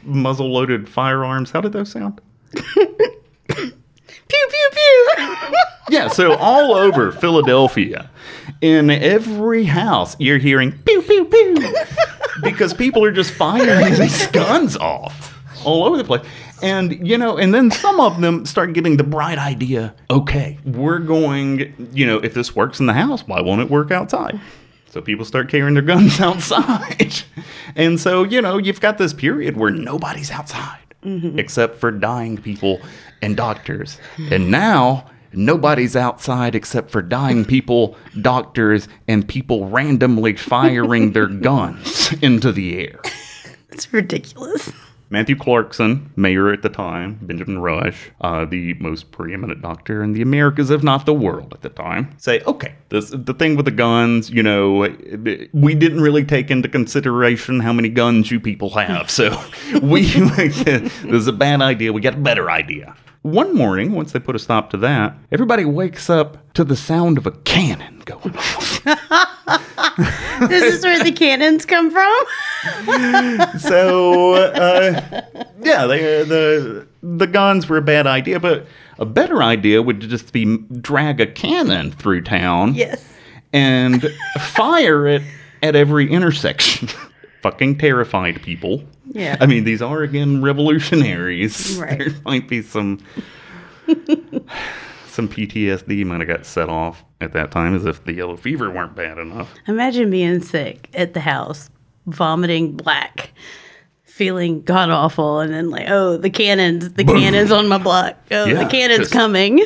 muzzle 0.03 0.51
loaded 0.51 0.89
firearms? 0.89 1.51
How 1.51 1.61
did 1.61 1.71
those 1.71 1.89
sound? 1.89 2.19
Pew 2.51 2.75
pew 3.47 4.69
pew. 4.73 5.09
Yeah. 5.89 6.09
So 6.09 6.35
all 6.35 6.73
over 6.73 7.13
Philadelphia, 7.13 8.09
in 8.59 8.89
every 8.89 9.63
house, 9.63 10.17
you're 10.19 10.37
hearing 10.37 10.73
pew 10.79 11.01
pew 11.01 11.23
pew 11.23 11.55
because 12.41 12.73
people 12.73 13.03
are 13.03 13.11
just 13.11 13.31
firing 13.31 13.93
these 13.99 14.27
guns 14.27 14.75
off 14.77 15.37
all 15.65 15.83
over 15.85 15.97
the 15.97 16.03
place. 16.03 16.25
And, 16.61 17.05
you 17.05 17.17
know, 17.17 17.37
and 17.37 17.53
then 17.53 17.71
some 17.71 17.99
of 17.99 18.21
them 18.21 18.45
start 18.45 18.73
getting 18.73 18.97
the 18.97 19.03
bright 19.03 19.37
idea 19.37 19.93
okay, 20.09 20.57
we're 20.65 20.99
going, 20.99 21.89
you 21.93 22.05
know, 22.05 22.17
if 22.17 22.33
this 22.33 22.55
works 22.55 22.79
in 22.79 22.85
the 22.85 22.93
house, 22.93 23.27
why 23.27 23.41
won't 23.41 23.61
it 23.61 23.69
work 23.69 23.91
outside? 23.91 24.39
So 24.89 25.01
people 25.01 25.25
start 25.25 25.49
carrying 25.49 25.73
their 25.73 25.83
guns 25.83 26.19
outside. 26.21 27.15
and 27.75 27.99
so, 27.99 28.23
you 28.23 28.41
know, 28.41 28.57
you've 28.57 28.81
got 28.81 28.97
this 28.97 29.13
period 29.13 29.57
where 29.57 29.71
nobody's 29.71 30.31
outside 30.31 30.79
mm-hmm. 31.03 31.37
except 31.39 31.79
for 31.79 31.91
dying 31.91 32.37
people 32.37 32.79
and 33.21 33.35
doctors. 33.35 33.99
And 34.31 34.51
now, 34.51 35.09
nobody's 35.33 35.95
outside 35.95 36.55
except 36.55 36.91
for 36.91 37.01
dying 37.01 37.45
people, 37.55 37.97
doctors, 38.21 38.87
and 39.07 39.27
people 39.27 39.67
randomly 39.69 40.35
firing 40.35 41.13
their 41.13 41.27
guns 41.49 42.13
into 42.21 42.51
the 42.51 42.77
air. 42.77 43.01
It's 43.69 43.91
ridiculous. 43.91 44.71
Matthew 45.13 45.35
Clarkson, 45.35 46.11
mayor 46.15 46.51
at 46.51 46.63
the 46.63 46.69
time, 46.69 47.19
Benjamin 47.21 47.59
Rush, 47.59 48.09
uh, 48.21 48.45
the 48.45 48.73
most 48.79 49.11
preeminent 49.11 49.61
doctor 49.61 50.03
in 50.03 50.13
the 50.13 50.23
Americas, 50.23 50.71
if 50.71 50.81
not 50.81 51.05
the 51.05 51.13
world 51.13 51.53
at 51.53 51.61
the 51.61 51.69
time, 51.69 52.15
say, 52.17 52.41
okay, 52.47 52.73
this 52.89 53.11
the 53.11 53.35
thing 53.35 53.55
with 53.55 53.65
the 53.65 53.71
guns, 53.71 54.31
you 54.31 54.41
know, 54.41 54.89
we 55.53 55.75
didn't 55.75 56.01
really 56.01 56.25
take 56.25 56.49
into 56.49 56.67
consideration 56.67 57.59
how 57.59 57.71
many 57.71 57.89
guns 57.89 58.31
you 58.31 58.39
people 58.39 58.71
have, 58.71 59.11
so 59.11 59.39
we 59.83 60.01
this 60.01 60.91
is 61.03 61.27
a 61.27 61.31
bad 61.31 61.61
idea. 61.61 61.93
We 61.93 62.01
got 62.01 62.15
a 62.15 62.17
better 62.17 62.49
idea. 62.49 62.95
One 63.23 63.55
morning, 63.55 63.93
once 63.93 64.11
they 64.11 64.19
put 64.19 64.35
a 64.35 64.39
stop 64.39 64.69
to 64.71 64.77
that, 64.77 65.15
everybody 65.31 65.63
wakes 65.65 66.09
up 66.09 66.53
to 66.55 66.63
the 66.65 66.75
sound 66.75 67.17
of 67.17 67.25
a 67.25 67.31
cannon 67.31 68.01
going 68.05 68.35
off. 68.37 68.81
This 70.49 70.63
is 70.73 70.83
where 70.83 71.01
the 71.03 71.11
cannons 71.11 71.65
come 71.65 71.91
from. 71.91 72.23
so 73.59 74.33
uh, 74.33 75.21
yeah, 75.61 75.85
they, 75.85 76.23
the 76.23 76.87
the 77.03 77.27
guns 77.27 77.69
were 77.69 77.77
a 77.77 77.81
bad 77.81 78.07
idea, 78.07 78.39
but 78.39 78.65
a 78.97 79.05
better 79.05 79.43
idea 79.43 79.81
would 79.83 79.99
just 80.01 80.33
be 80.33 80.57
drag 80.81 81.21
a 81.21 81.27
cannon 81.27 81.91
through 81.91 82.23
town 82.23 82.73
Yes. 82.73 83.05
and 83.53 84.03
fire 84.41 85.07
it 85.07 85.21
at 85.61 85.75
every 85.75 86.09
intersection. 86.11 86.89
Fucking 87.43 87.77
terrified 87.77 88.41
people. 88.41 88.83
Yeah. 89.11 89.37
I 89.39 89.45
mean, 89.45 89.63
these 89.65 89.81
are 89.81 90.01
again 90.01 90.41
revolutionaries. 90.41 91.77
Right. 91.79 91.99
There 91.99 92.07
might 92.25 92.47
be 92.47 92.61
some 92.61 92.99
some 95.07 95.27
PTSD 95.29 96.05
might 96.05 96.19
have 96.21 96.27
got 96.27 96.45
set 96.45 96.69
off 96.69 97.03
at 97.21 97.33
that 97.33 97.51
time, 97.51 97.75
as 97.75 97.85
if 97.85 98.03
the 98.05 98.13
yellow 98.13 98.35
fever 98.37 98.69
weren't 98.71 98.95
bad 98.95 99.17
enough. 99.17 99.53
Imagine 99.67 100.09
being 100.09 100.41
sick 100.41 100.89
at 100.93 101.13
the 101.13 101.19
house, 101.19 101.69
vomiting 102.07 102.75
black, 102.77 103.31
feeling 104.03 104.61
god 104.61 104.89
awful, 104.89 105.39
and 105.39 105.53
then 105.53 105.69
like, 105.69 105.89
oh, 105.89 106.17
the 106.17 106.29
cannons, 106.29 106.93
the 106.93 107.03
cannons 107.05 107.51
on 107.51 107.67
my 107.67 107.77
block. 107.77 108.15
Oh, 108.31 108.45
Yeah, 108.45 108.63
the 108.63 108.69
cannons 108.69 108.99
just- 109.09 109.11
coming. 109.13 109.61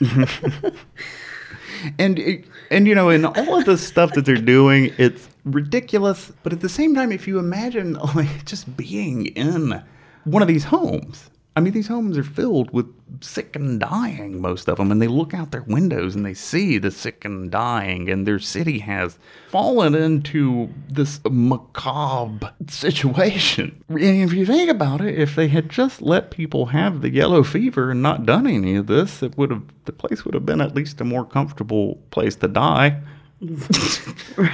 and 1.98 2.44
and 2.70 2.86
you 2.86 2.94
know 2.94 3.08
and 3.08 3.26
all 3.26 3.58
of 3.58 3.64
the 3.64 3.76
stuff 3.78 4.12
that 4.14 4.24
they're 4.24 4.36
doing 4.36 4.92
it's 4.98 5.28
ridiculous 5.52 6.32
but 6.42 6.52
at 6.52 6.60
the 6.60 6.68
same 6.68 6.94
time 6.94 7.12
if 7.12 7.26
you 7.26 7.38
imagine 7.38 7.94
like 8.14 8.44
just 8.44 8.76
being 8.76 9.26
in 9.26 9.82
one 10.24 10.42
of 10.42 10.48
these 10.48 10.64
homes 10.64 11.30
i 11.56 11.60
mean 11.60 11.72
these 11.72 11.88
homes 11.88 12.16
are 12.16 12.24
filled 12.24 12.70
with 12.72 12.86
sick 13.20 13.56
and 13.56 13.80
dying 13.80 14.40
most 14.40 14.68
of 14.68 14.76
them 14.76 14.90
and 14.90 15.02
they 15.02 15.08
look 15.08 15.34
out 15.34 15.50
their 15.50 15.62
windows 15.62 16.14
and 16.14 16.24
they 16.24 16.34
see 16.34 16.78
the 16.78 16.90
sick 16.90 17.24
and 17.24 17.50
dying 17.50 18.08
and 18.08 18.26
their 18.26 18.38
city 18.38 18.78
has 18.78 19.18
fallen 19.48 19.94
into 19.94 20.68
this 20.88 21.20
macabre 21.28 22.52
situation. 22.68 23.82
And 23.88 24.00
if 24.00 24.32
you 24.32 24.46
think 24.46 24.70
about 24.70 25.00
it 25.00 25.18
if 25.18 25.34
they 25.34 25.48
had 25.48 25.68
just 25.68 26.00
let 26.00 26.30
people 26.30 26.66
have 26.66 27.00
the 27.00 27.10
yellow 27.10 27.42
fever 27.42 27.90
and 27.90 28.02
not 28.02 28.24
done 28.24 28.46
any 28.46 28.76
of 28.76 28.86
this 28.86 29.22
it 29.22 29.36
would 29.36 29.50
have 29.50 29.64
the 29.84 29.92
place 29.92 30.24
would 30.24 30.34
have 30.34 30.46
been 30.46 30.60
at 30.60 30.74
least 30.74 31.00
a 31.00 31.04
more 31.04 31.24
comfortable 31.24 31.96
place 32.10 32.36
to 32.36 32.48
die 32.48 33.00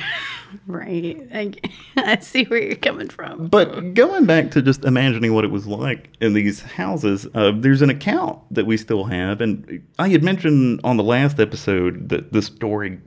right. 0.66 1.28
I, 1.32 1.52
I 1.96 2.18
see 2.18 2.44
where 2.44 2.62
you're 2.62 2.76
coming 2.76 3.08
from. 3.08 3.48
But 3.48 3.94
going 3.94 4.26
back 4.26 4.50
to 4.52 4.62
just 4.62 4.84
imagining 4.84 5.34
what 5.34 5.44
it 5.44 5.50
was 5.50 5.66
like 5.66 6.10
in 6.20 6.34
these 6.34 6.60
houses, 6.60 7.26
uh, 7.34 7.52
there's 7.54 7.82
an 7.82 7.90
account 7.90 8.40
that 8.52 8.66
we 8.66 8.76
still 8.76 9.04
have, 9.04 9.40
and 9.40 9.82
I 9.98 10.08
had 10.08 10.22
mentioned 10.22 10.80
on 10.84 10.96
the 10.96 11.02
last 11.02 11.40
episode 11.40 12.08
that 12.08 12.32
this 12.32 12.46
story 12.46 12.98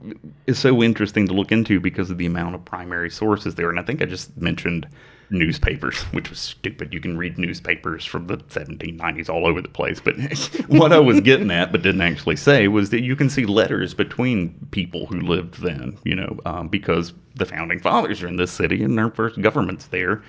is 0.46 0.58
so 0.58 0.82
interesting 0.82 1.26
to 1.26 1.32
look 1.32 1.52
into 1.52 1.80
because 1.80 2.10
of 2.10 2.18
the 2.18 2.26
amount 2.26 2.54
of 2.54 2.64
primary 2.64 3.10
sources 3.10 3.54
there. 3.54 3.70
And 3.70 3.78
I 3.78 3.82
think 3.82 4.02
I 4.02 4.06
just 4.06 4.36
mentioned 4.36 4.86
newspapers, 5.30 6.00
which 6.12 6.30
was 6.30 6.38
stupid. 6.38 6.92
You 6.92 7.00
can 7.00 7.16
read 7.16 7.38
newspapers 7.38 8.04
from 8.04 8.26
the 8.26 8.38
1790s 8.38 9.28
all 9.28 9.46
over 9.46 9.62
the 9.62 9.68
place. 9.68 10.00
But 10.00 10.16
what 10.68 10.92
I 10.92 10.98
was 10.98 11.20
getting 11.20 11.50
at, 11.50 11.72
but 11.72 11.82
didn't 11.82 12.00
actually 12.00 12.36
say, 12.36 12.68
was 12.68 12.90
that 12.90 13.02
you 13.02 13.16
can 13.16 13.30
see 13.30 13.46
letters 13.46 13.94
between 13.94 14.54
people 14.70 15.06
who 15.06 15.20
lived 15.20 15.62
then, 15.62 15.98
you 16.04 16.16
know, 16.16 16.38
um, 16.44 16.68
because 16.68 17.12
the 17.36 17.46
founding 17.46 17.80
fathers 17.80 18.22
are 18.22 18.28
in 18.28 18.36
this 18.36 18.52
city 18.52 18.82
and 18.82 18.98
their 18.98 19.10
first 19.10 19.40
government's 19.40 19.86
there. 19.86 20.22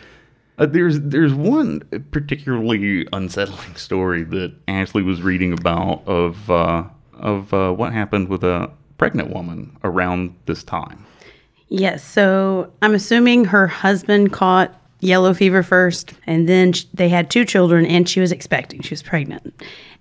Uh, 0.57 0.65
there's 0.65 0.99
there's 0.99 1.33
one 1.33 1.79
particularly 2.11 3.07
unsettling 3.13 3.75
story 3.75 4.23
that 4.23 4.53
Ashley 4.67 5.01
was 5.01 5.21
reading 5.21 5.53
about 5.53 6.03
of 6.05 6.51
uh, 6.51 6.83
of 7.13 7.53
uh, 7.53 7.71
what 7.71 7.93
happened 7.93 8.27
with 8.27 8.43
a 8.43 8.69
pregnant 8.97 9.33
woman 9.33 9.75
around 9.83 10.35
this 10.45 10.63
time. 10.63 11.05
Yes. 11.69 12.03
So 12.03 12.71
I'm 12.81 12.93
assuming 12.93 13.45
her 13.45 13.65
husband 13.65 14.33
caught 14.33 14.77
yellow 15.01 15.33
fever 15.33 15.63
first, 15.63 16.13
and 16.25 16.47
then 16.47 16.73
they 16.93 17.09
had 17.09 17.29
two 17.29 17.43
children, 17.43 17.85
and 17.85 18.07
she 18.07 18.21
was 18.21 18.31
expecting. 18.31 18.81
She 18.81 18.93
was 18.93 19.03
pregnant. 19.03 19.53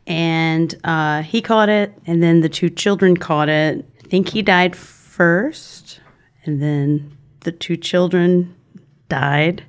And 0.07 0.75
uh, 0.85 1.23
he 1.23 1.43
caught 1.43 1.69
it, 1.69 1.93
and 2.07 2.23
then 2.23 2.41
the 2.41 2.49
two 2.49 2.71
children 2.71 3.17
caught 3.17 3.49
it. 3.49 3.85
I 4.05 4.09
think 4.09 4.29
he 4.29 4.43
died 4.43 4.77
first, 4.77 6.01
and 6.45 6.63
then 6.63 7.17
the 7.41 7.53
two 7.53 7.77
children 7.77 8.55
died. 9.09 9.65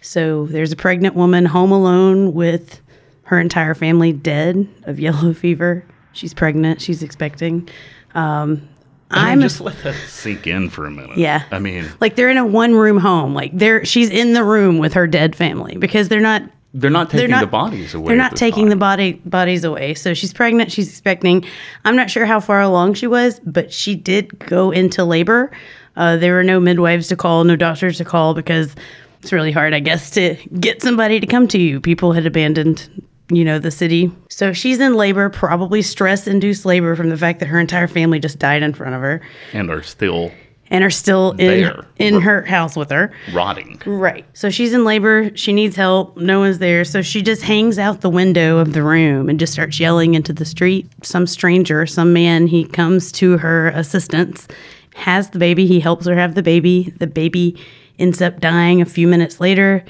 So 0.00 0.46
there's 0.46 0.72
a 0.72 0.76
pregnant 0.76 1.14
woman 1.14 1.44
home 1.44 1.72
alone 1.72 2.32
with 2.32 2.80
her 3.24 3.38
entire 3.38 3.74
family 3.74 4.12
dead 4.12 4.66
of 4.84 4.98
yellow 5.00 5.32
fever. 5.32 5.84
She's 6.12 6.34
pregnant. 6.34 6.80
She's 6.80 7.02
expecting. 7.02 7.68
Um, 8.14 8.68
I 9.12 9.30
I'm 9.32 9.40
just 9.40 9.60
let 9.60 9.80
that 9.82 9.94
sink 10.08 10.46
in 10.46 10.70
for 10.70 10.86
a 10.86 10.90
minute. 10.90 11.18
yeah. 11.18 11.44
I 11.50 11.58
mean, 11.58 11.88
like 12.00 12.16
they're 12.16 12.30
in 12.30 12.36
a 12.36 12.46
one 12.46 12.74
room 12.74 12.98
home. 12.98 13.34
Like 13.34 13.50
they're 13.52 13.84
she's 13.84 14.10
in 14.10 14.32
the 14.32 14.44
room 14.44 14.78
with 14.78 14.94
her 14.94 15.06
dead 15.06 15.36
family 15.36 15.76
because 15.76 16.08
they're 16.08 16.20
not 16.20 16.42
they're 16.74 16.90
not 16.90 17.10
taking 17.10 17.18
they're 17.18 17.28
not 17.28 17.40
the 17.40 17.46
bodies 17.46 17.94
away. 17.94 18.08
They're 18.08 18.16
not 18.16 18.36
taking 18.36 18.64
time. 18.64 18.70
the 18.70 18.76
body 18.76 19.12
bodies 19.24 19.64
away. 19.64 19.94
So 19.94 20.14
she's 20.14 20.32
pregnant, 20.32 20.72
she's 20.72 20.88
expecting. 20.88 21.44
I'm 21.84 21.96
not 21.96 22.10
sure 22.10 22.24
how 22.24 22.40
far 22.40 22.60
along 22.60 22.94
she 22.94 23.06
was, 23.06 23.40
but 23.40 23.72
she 23.72 23.94
did 23.94 24.38
go 24.38 24.70
into 24.70 25.04
labor. 25.04 25.50
Uh, 25.96 26.16
there 26.16 26.32
were 26.32 26.42
no 26.44 26.58
midwives 26.58 27.08
to 27.08 27.16
call, 27.16 27.44
no 27.44 27.56
doctors 27.56 27.98
to 27.98 28.04
call 28.04 28.32
because 28.32 28.74
it's 29.20 29.32
really 29.32 29.52
hard, 29.52 29.74
I 29.74 29.80
guess, 29.80 30.10
to 30.12 30.34
get 30.58 30.82
somebody 30.82 31.20
to 31.20 31.26
come 31.26 31.46
to 31.48 31.58
you. 31.58 31.80
People 31.80 32.12
had 32.12 32.24
abandoned 32.26 32.88
you 33.34 33.44
know, 33.44 33.58
the 33.58 33.70
city. 33.70 34.10
So 34.28 34.52
she's 34.52 34.80
in 34.80 34.94
labor, 34.96 35.28
probably 35.30 35.82
stress 35.82 36.26
induced 36.26 36.64
labor 36.64 36.94
from 36.96 37.08
the 37.08 37.16
fact 37.16 37.40
that 37.40 37.46
her 37.46 37.58
entire 37.60 37.88
family 37.88 38.18
just 38.18 38.38
died 38.38 38.62
in 38.62 38.72
front 38.74 38.94
of 38.94 39.00
her 39.00 39.20
And 39.52 39.70
are 39.70 39.82
still 39.82 40.32
and 40.70 40.82
are 40.82 40.90
still 40.90 41.32
in, 41.32 41.36
There. 41.64 41.84
in 41.98 42.20
her 42.22 42.40
house 42.42 42.76
with 42.76 42.90
her. 42.90 43.12
rotting. 43.34 43.82
Right. 43.84 44.24
So 44.32 44.48
she's 44.48 44.72
in 44.72 44.84
labor. 44.86 45.30
She 45.36 45.52
needs 45.52 45.76
help. 45.76 46.16
No 46.16 46.38
one's 46.40 46.60
there. 46.60 46.82
So 46.86 47.02
she 47.02 47.20
just 47.20 47.42
hangs 47.42 47.78
out 47.78 48.00
the 48.00 48.08
window 48.08 48.56
of 48.56 48.72
the 48.72 48.82
room 48.82 49.28
and 49.28 49.38
just 49.38 49.52
starts 49.52 49.78
yelling 49.78 50.14
into 50.14 50.32
the 50.32 50.46
street. 50.46 50.88
Some 51.02 51.26
stranger, 51.26 51.84
some 51.84 52.14
man, 52.14 52.46
he 52.46 52.64
comes 52.64 53.12
to 53.12 53.36
her 53.36 53.68
assistance, 53.68 54.48
has 54.94 55.28
the 55.30 55.38
baby. 55.38 55.66
He 55.66 55.78
helps 55.78 56.06
her 56.06 56.14
have 56.16 56.34
the 56.36 56.42
baby. 56.42 56.94
The 56.96 57.06
baby 57.06 57.58
ends 57.98 58.22
up 58.22 58.40
dying 58.40 58.80
a 58.80 58.86
few 58.86 59.06
minutes 59.06 59.40
later. 59.40 59.84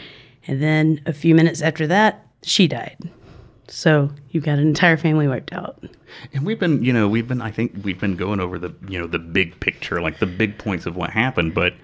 And 0.48 0.60
then 0.60 1.00
a 1.06 1.12
few 1.12 1.36
minutes 1.36 1.62
after 1.62 1.86
that, 1.86 2.26
she 2.42 2.66
died. 2.66 2.96
So 3.68 4.10
you've 4.30 4.44
got 4.44 4.58
an 4.58 4.66
entire 4.66 4.96
family 4.96 5.28
wiped 5.28 5.52
out. 5.52 5.82
And 6.34 6.44
we've 6.44 6.58
been, 6.58 6.82
you 6.84 6.92
know, 6.92 7.08
we've 7.08 7.26
been, 7.28 7.40
I 7.40 7.50
think 7.50 7.72
we've 7.84 7.98
been 7.98 8.16
going 8.16 8.40
over 8.40 8.58
the, 8.58 8.74
you 8.88 8.98
know, 8.98 9.06
the 9.06 9.18
big 9.18 9.58
picture, 9.60 10.00
like 10.00 10.18
the 10.18 10.26
big 10.26 10.58
points 10.58 10.84
of 10.86 10.96
what 10.96 11.10
happened. 11.10 11.54
But 11.54 11.74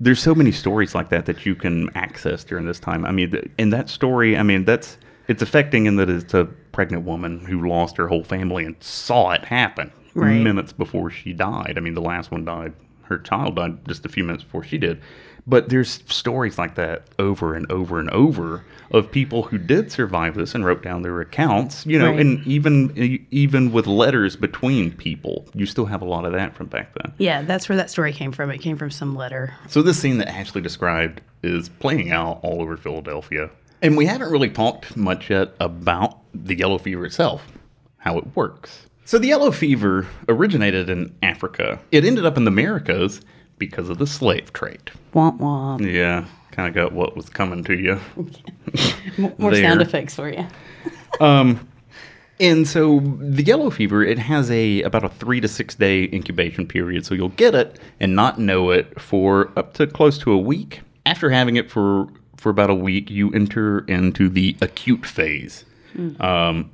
there's 0.00 0.20
so 0.20 0.34
many 0.34 0.52
stories 0.52 0.94
like 0.94 1.10
that 1.10 1.26
that 1.26 1.46
you 1.46 1.54
can 1.54 1.90
access 1.96 2.44
during 2.44 2.66
this 2.66 2.80
time. 2.80 3.04
I 3.04 3.12
mean, 3.12 3.52
in 3.58 3.70
that 3.70 3.88
story, 3.88 4.36
I 4.36 4.42
mean, 4.42 4.64
that's, 4.64 4.98
it's 5.28 5.42
affecting 5.42 5.86
in 5.86 5.96
that 5.96 6.08
it's 6.08 6.34
a 6.34 6.46
pregnant 6.72 7.04
woman 7.04 7.40
who 7.40 7.68
lost 7.68 7.96
her 7.98 8.08
whole 8.08 8.24
family 8.24 8.64
and 8.64 8.76
saw 8.80 9.30
it 9.32 9.44
happen 9.44 9.92
Right. 10.14 10.40
minutes 10.40 10.72
before 10.72 11.10
she 11.10 11.32
died. 11.32 11.74
I 11.76 11.80
mean, 11.80 11.94
the 11.94 12.00
last 12.00 12.30
one 12.30 12.44
died, 12.44 12.72
her 13.02 13.18
child 13.18 13.56
died 13.56 13.86
just 13.86 14.04
a 14.04 14.08
few 14.08 14.24
minutes 14.24 14.42
before 14.42 14.64
she 14.64 14.78
did. 14.78 15.00
But 15.48 15.70
there's 15.70 16.02
stories 16.06 16.58
like 16.58 16.74
that 16.74 17.04
over 17.18 17.54
and 17.54 17.70
over 17.72 17.98
and 17.98 18.10
over 18.10 18.62
of 18.90 19.10
people 19.10 19.44
who 19.44 19.56
did 19.58 19.90
survive 19.90 20.34
this 20.34 20.54
and 20.54 20.64
wrote 20.64 20.82
down 20.82 21.02
their 21.02 21.20
accounts, 21.20 21.84
you 21.86 21.98
know, 21.98 22.10
Right. 22.10 22.20
and 22.20 22.46
even 22.46 23.26
even 23.30 23.72
with 23.72 23.86
letters 23.86 24.36
between 24.36 24.92
people, 24.92 25.46
you 25.54 25.64
still 25.66 25.86
have 25.86 26.02
a 26.02 26.04
lot 26.06 26.24
of 26.26 26.32
that 26.32 26.54
from 26.54 26.66
back 26.66 26.92
then. 27.02 27.12
Yeah, 27.18 27.42
that's 27.42 27.68
where 27.68 27.76
that 27.76 27.90
story 27.90 28.12
came 28.12 28.30
from. 28.32 28.50
It 28.50 28.58
came 28.58 28.76
from 28.76 28.90
some 28.90 29.14
letter. 29.16 29.54
So 29.68 29.82
this 29.82 29.98
scene 29.98 30.18
that 30.18 30.28
Ashley 30.28 30.60
described 30.60 31.20
is 31.42 31.68
playing 31.68 32.12
out 32.12 32.40
all 32.42 32.60
over 32.62 32.76
Philadelphia. 32.76 33.50
And 33.80 33.96
we 33.96 34.06
haven't 34.06 34.30
really 34.30 34.50
talked 34.50 34.96
much 34.96 35.30
yet 35.30 35.54
about 35.60 36.18
the 36.34 36.56
yellow 36.56 36.78
fever 36.78 37.06
itself, 37.06 37.46
how 37.98 38.18
it 38.18 38.24
works. 38.36 38.86
So 39.04 39.18
the 39.18 39.28
yellow 39.28 39.50
fever 39.50 40.06
originated 40.28 40.90
in 40.90 41.14
Africa. 41.22 41.78
It 41.92 42.04
ended 42.04 42.26
up 42.26 42.36
in 42.36 42.44
the 42.44 42.50
Americas 42.50 43.20
because 43.58 43.88
of 43.88 43.98
the 43.98 44.06
slave 44.06 44.52
trade. 44.52 44.90
Womp 45.14 45.38
womp. 45.38 45.80
Yeah, 45.80 46.26
kind 46.52 46.68
of 46.68 46.74
got 46.74 46.92
what 46.92 47.16
was 47.16 47.28
coming 47.28 47.64
to 47.64 47.74
you. 47.74 48.00
More 49.38 49.54
sound 49.54 49.80
effects 49.82 50.14
for 50.14 50.28
you. 50.30 50.46
um, 51.20 51.66
And 52.40 52.68
so 52.68 53.00
the 53.00 53.42
yellow 53.42 53.68
fever, 53.70 54.04
it 54.04 54.18
has 54.18 54.50
a 54.50 54.82
about 54.82 55.04
a 55.04 55.08
three 55.08 55.40
to 55.40 55.48
six 55.48 55.74
day 55.74 56.08
incubation 56.12 56.66
period. 56.66 57.04
So 57.04 57.14
you'll 57.14 57.30
get 57.30 57.54
it 57.54 57.80
and 57.98 58.14
not 58.14 58.38
know 58.38 58.70
it 58.70 59.00
for 59.00 59.50
up 59.58 59.74
to 59.74 59.86
close 59.86 60.18
to 60.18 60.32
a 60.32 60.38
week. 60.38 60.80
After 61.04 61.30
having 61.30 61.56
it 61.56 61.70
for 61.70 62.06
for 62.36 62.50
about 62.50 62.70
a 62.70 62.74
week, 62.74 63.10
you 63.10 63.32
enter 63.32 63.80
into 63.86 64.28
the 64.28 64.56
acute 64.60 65.04
phase. 65.04 65.64
Um, 66.20 66.70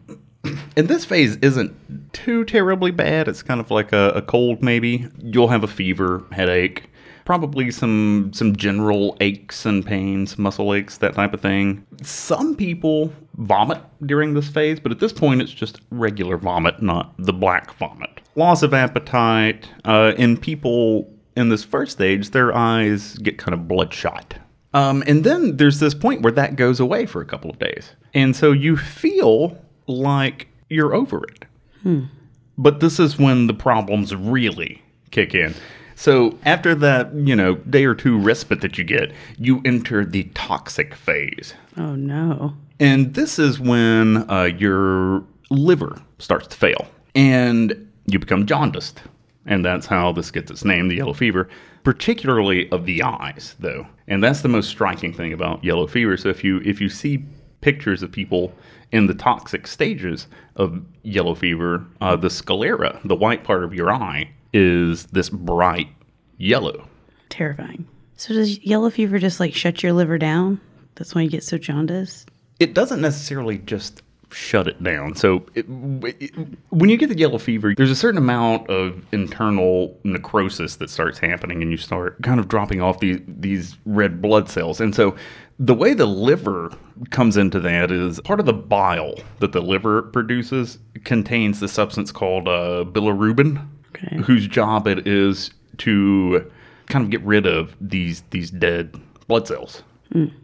and 0.77 0.89
this 0.89 1.05
phase 1.05 1.37
isn't 1.37 2.13
too 2.13 2.45
terribly 2.45 2.91
bad. 2.91 3.29
It's 3.29 3.43
kind 3.43 3.61
of 3.61 3.71
like 3.71 3.93
a, 3.93 4.11
a 4.11 4.23
cold, 4.23 4.63
maybe. 4.63 5.09
You'll 5.19 5.49
have 5.49 5.65
a 5.65 5.69
fever, 5.69 6.25
headache, 6.33 6.91
probably 7.25 7.71
some 7.71 8.31
some 8.33 8.55
general 8.57 9.17
aches 9.21 9.67
and 9.67 9.85
pains, 9.85 10.39
muscle 10.39 10.75
aches, 10.75 10.99
that 10.99 11.15
type 11.15 11.35
of 11.35 11.41
thing. 11.41 11.85
Some 12.03 12.55
people 12.57 13.13
vomit 13.39 13.81
during 14.07 14.35
this 14.35 14.49
phase, 14.49 14.79
but 14.81 14.93
at 14.93 15.01
this 15.01 15.13
point, 15.13 15.43
it's 15.43 15.53
just 15.53 15.81
regular 15.91 16.37
vomit, 16.37 16.83
not 16.83 17.15
the 17.19 17.33
black 17.33 17.75
vomit. 17.75 18.21
Loss 18.37 18.63
of 18.63 18.75
appetite. 18.75 19.69
Uh, 19.85 20.13
in 20.17 20.37
people 20.37 21.11
in 21.37 21.49
this 21.49 21.65
first 21.65 21.93
stage, 21.93 22.31
their 22.31 22.55
eyes 22.55 23.17
get 23.19 23.39
kind 23.39 23.55
of 23.55 23.67
bloodshot. 23.69 24.37
Um, 24.73 25.05
and 25.07 25.23
then 25.23 25.57
there's 25.57 25.79
this 25.79 25.95
point 25.95 26.23
where 26.23 26.33
that 26.33 26.57
goes 26.57 26.81
away 26.81 27.07
for 27.07 27.21
a 27.23 27.25
couple 27.25 27.49
of 27.49 27.59
days. 27.61 27.93
And 28.13 28.35
so 28.35 28.51
you 28.51 28.77
feel 28.77 29.57
like 29.87 30.49
you're 30.69 30.95
over 30.95 31.25
it. 31.25 31.45
But 32.57 32.81
this 32.81 32.99
is 32.99 33.19
when 33.19 33.47
the 33.47 33.55
problems 33.55 34.15
really 34.15 34.83
kick 35.11 35.35
in. 35.35 35.55
So 35.97 36.37
after 36.45 36.75
that, 36.77 37.15
you 37.15 37.37
know, 37.37 37.55
day 37.57 37.85
or 37.85 37.95
two 37.95 38.19
respite 38.19 38.61
that 38.63 38.79
you 38.79 38.85
get, 38.85 39.13
you 39.39 39.61
enter 39.65 40.05
the 40.05 40.25
toxic 40.35 40.95
phase. 40.95 41.55
Oh 41.77 41.95
no. 41.95 42.55
And 42.81 43.15
this 43.15 43.39
is 43.39 43.61
when 43.61 44.29
uh, 44.31 44.45
your 44.45 45.25
liver 45.51 46.01
starts 46.19 46.49
to 46.49 46.57
fail 46.57 46.89
and 47.15 47.91
you 48.07 48.19
become 48.19 48.47
jaundiced. 48.47 49.03
And 49.47 49.65
that's 49.65 49.87
how 49.87 50.13
this 50.13 50.31
gets 50.31 50.51
its 50.51 50.65
name, 50.65 50.89
the 50.89 50.97
yellow 50.97 51.13
fever, 51.13 51.49
particularly 51.83 52.71
of 52.71 52.87
the 52.87 53.03
eyes, 53.03 53.55
though. 53.59 53.87
And 54.09 54.25
that's 54.25 54.41
the 54.41 54.49
most 54.49 54.69
striking 54.69 55.13
thing 55.13 55.33
about 55.33 55.63
yellow 55.63 55.87
fever. 55.87 56.17
So 56.17 56.31
if 56.31 56.43
you 56.43 56.61
if 56.65 56.81
you 56.81 56.89
see 56.89 57.25
pictures 57.65 58.03
of 58.03 58.13
people 58.13 58.53
in 58.93 59.07
the 59.07 59.15
toxic 59.15 59.67
stages 59.67 60.29
of 60.57 60.85
yellow 61.03 61.35
fever, 61.35 61.85
uh, 62.01 62.15
the 62.15 62.31
sclera, 62.31 63.01
the 63.05 63.17
white 63.17 63.43
part 63.43 63.65
of 63.65 63.75
your 63.75 63.91
eye, 63.91 64.31
is 64.53 65.07
this 65.07 65.31
bright 65.31 65.89
yellow. 66.39 66.87
Terrifying. 67.31 67.89
So 68.17 68.35
does 68.35 68.59
yellow 68.65 68.91
fever 68.91 69.19
just 69.19 69.41
like 69.41 69.55
shut 69.55 69.83
your 69.83 69.93
liver 69.93 70.19
down? 70.19 70.61
That's 70.95 71.15
why 71.15 71.23
you 71.23 71.31
get 71.31 71.43
so 71.43 71.59
jaundiced? 71.59 72.31
it 72.61 72.75
doesn't 72.75 73.01
necessarily 73.01 73.59
just 73.59 74.03
shut 74.35 74.67
it 74.69 74.83
down. 74.83 75.15
So 75.15 75.47
it, 75.55 75.67
it- 75.69 76.35
when 76.71 76.91
you 76.91 76.97
get 76.97 77.09
the 77.09 77.17
yellow 77.17 77.39
fever, 77.39 77.75
there's 77.77 77.91
a 77.91 77.97
certain 77.97 78.19
amount 78.19 78.69
of 78.69 79.05
internal 79.13 79.99
necrosis 80.05 80.77
that 80.77 80.91
starts 80.91 81.19
happening, 81.19 81.63
and 81.63 81.71
you 81.71 81.77
start 81.77 82.21
kind 82.23 82.41
of 82.41 82.49
dropping 82.49 82.81
off 82.81 83.01
these 83.01 83.21
these 83.27 83.77
red 83.87 84.21
blood 84.21 84.49
cells. 84.49 84.81
And 84.81 84.95
so 84.95 85.15
the 85.59 85.75
way 85.75 85.95
the 85.95 86.07
liver 86.07 86.73
comes 87.11 87.37
into 87.37 87.61
that 87.61 87.91
is 87.93 88.21
part 88.23 88.41
of 88.41 88.47
the 88.47 88.53
bile 88.53 89.15
that 89.39 89.53
the 89.53 89.63
liver 89.63 90.03
produces 90.03 90.79
contains 91.05 91.61
the 91.61 91.69
substance 91.69 92.11
called 92.11 92.49
uh, 92.49 92.85
bilirubin, 92.89 93.65
Okay. 93.95 94.17
whose 94.17 94.49
job 94.49 94.89
it 94.89 95.07
is 95.07 95.51
to 95.79 96.51
kind 96.87 97.05
of 97.05 97.11
get 97.11 97.23
rid 97.23 97.47
of 97.47 97.77
these 97.81 98.23
these 98.31 98.51
dead 98.51 99.01
blood 99.29 99.47
cells. 99.47 99.83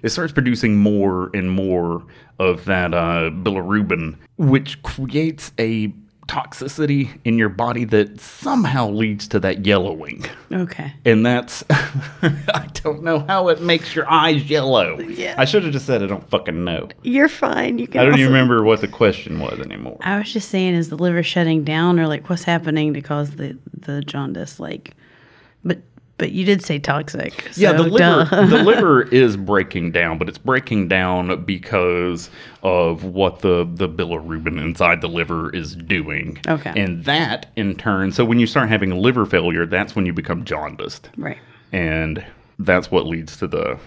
It 0.03 0.09
starts 0.09 0.33
producing 0.33 0.79
more 0.79 1.31
and 1.33 1.48
more 1.53 2.03
of 2.40 2.64
that 2.64 2.94
uh, 2.94 3.31
bilirubin, 3.31 4.16
which 4.38 4.83
creates 4.83 5.53
a 5.59 5.92
toxicity 6.26 7.11
in 7.24 7.37
your 7.37 7.48
body 7.48 7.85
that 7.85 8.20
somehow 8.20 8.88
leads 8.88 9.26
to 9.26 9.40
that 9.40 9.66
yellowing. 9.66 10.24
Okay. 10.53 10.92
And 11.05 11.26
that's, 11.26 11.64
I 11.70 12.68
don't 12.74 13.03
know 13.03 13.18
how 13.18 13.48
it 13.48 13.61
makes 13.61 13.94
your 13.96 14.09
eyes 14.09 14.48
yellow. 14.48 15.00
Yeah. 15.00 15.35
I 15.37 15.44
should 15.44 15.64
have 15.64 15.72
just 15.72 15.87
said 15.87 16.03
I 16.03 16.07
don't 16.07 16.29
fucking 16.31 16.64
know. 16.64 16.88
You're 17.03 17.29
fine. 17.29 17.79
You 17.79 17.88
can 17.88 18.00
I 18.00 18.05
don't 18.05 18.14
even 18.14 18.33
remember 18.33 18.62
what 18.62 18.81
the 18.81 18.88
question 18.88 19.40
was 19.40 19.59
anymore. 19.59 19.98
I 20.03 20.18
was 20.18 20.33
just 20.33 20.48
saying, 20.48 20.74
is 20.74 20.88
the 20.88 20.96
liver 20.96 21.24
shutting 21.24 21.64
down, 21.64 21.98
or 21.98 22.07
like 22.07 22.31
what's 22.31 22.44
happening 22.44 22.94
to 22.94 23.03
cause 23.03 23.33
the 23.33 23.59
the 23.76 24.00
jaundice? 24.00 24.61
Like, 24.61 24.94
but 25.64 25.79
but 26.20 26.33
you 26.33 26.44
did 26.44 26.62
say 26.62 26.78
toxic. 26.78 27.50
Yeah, 27.56 27.72
the 27.72 27.83
liver 27.83 28.24
the 28.46 28.62
liver 28.64 29.02
is 29.02 29.38
breaking 29.38 29.92
down, 29.92 30.18
but 30.18 30.28
it's 30.28 30.38
breaking 30.38 30.87
down 30.88 31.44
because 31.44 32.28
of 32.62 33.04
what 33.04 33.40
the 33.40 33.66
the 33.72 33.88
bilirubin 33.88 34.62
inside 34.62 35.00
the 35.00 35.09
liver 35.09 35.48
is 35.54 35.74
doing. 35.74 36.38
Okay. 36.46 36.72
And 36.76 37.04
that 37.06 37.46
in 37.56 37.74
turn, 37.74 38.12
so 38.12 38.24
when 38.24 38.38
you 38.38 38.46
start 38.46 38.68
having 38.68 38.90
liver 38.90 39.24
failure, 39.24 39.64
that's 39.64 39.96
when 39.96 40.04
you 40.04 40.12
become 40.12 40.44
jaundiced. 40.44 41.09
right. 41.16 41.38
And 41.72 42.24
that's 42.59 42.90
what 42.90 43.06
leads 43.06 43.37
to 43.38 43.46
the 43.46 43.78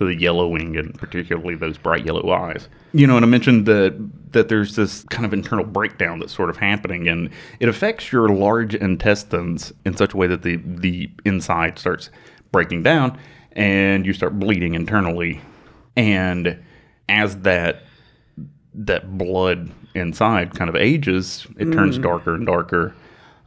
to 0.00 0.06
the 0.06 0.18
yellowing 0.18 0.78
and 0.78 0.98
particularly 0.98 1.54
those 1.54 1.76
bright 1.76 2.06
yellow 2.06 2.30
eyes. 2.30 2.68
You 2.94 3.06
know, 3.06 3.16
and 3.16 3.24
I 3.24 3.28
mentioned 3.28 3.66
that 3.66 3.94
that 4.32 4.48
there's 4.48 4.74
this 4.74 5.04
kind 5.04 5.26
of 5.26 5.34
internal 5.34 5.64
breakdown 5.64 6.20
that's 6.20 6.34
sort 6.34 6.48
of 6.48 6.56
happening 6.56 7.06
and 7.06 7.28
it 7.60 7.68
affects 7.68 8.10
your 8.10 8.30
large 8.30 8.74
intestines 8.74 9.74
in 9.84 9.94
such 9.94 10.14
a 10.14 10.16
way 10.16 10.26
that 10.26 10.40
the 10.42 10.56
the 10.64 11.10
inside 11.26 11.78
starts 11.78 12.08
breaking 12.50 12.82
down 12.82 13.18
and 13.52 14.06
you 14.06 14.14
start 14.14 14.38
bleeding 14.38 14.74
internally. 14.74 15.38
And 15.96 16.58
as 17.10 17.36
that 17.40 17.82
that 18.72 19.18
blood 19.18 19.70
inside 19.94 20.54
kind 20.54 20.70
of 20.70 20.76
ages, 20.76 21.46
it 21.58 21.72
turns 21.72 21.98
mm. 21.98 22.02
darker 22.02 22.34
and 22.34 22.46
darker. 22.46 22.94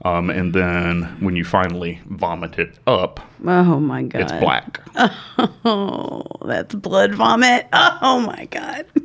Um, 0.06 0.30
and 0.30 0.54
then 0.54 1.04
when 1.22 1.36
you 1.38 1.46
finally 1.46 2.02
vomit 2.08 2.60
it 2.60 2.78
up, 2.88 3.22
Oh 3.46 3.80
my 3.80 4.04
god. 4.04 4.22
it's 4.22 4.32
black. 4.34 4.82
Oh, 5.66 6.24
that's 6.46 6.76
blood 6.76 7.14
vomit. 7.16 7.68
Oh 7.74 8.20
my 8.26 8.48
god. 8.52 8.86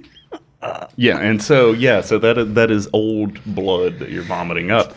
Yeah, 0.96 1.18
and 1.20 1.40
so 1.40 1.72
yeah, 1.72 2.00
so 2.00 2.18
that 2.18 2.36
is, 2.36 2.52
that 2.54 2.70
is 2.72 2.88
old 2.92 3.42
blood 3.54 4.00
that 4.00 4.10
you're 4.10 4.24
vomiting 4.24 4.72
up. 4.72 4.92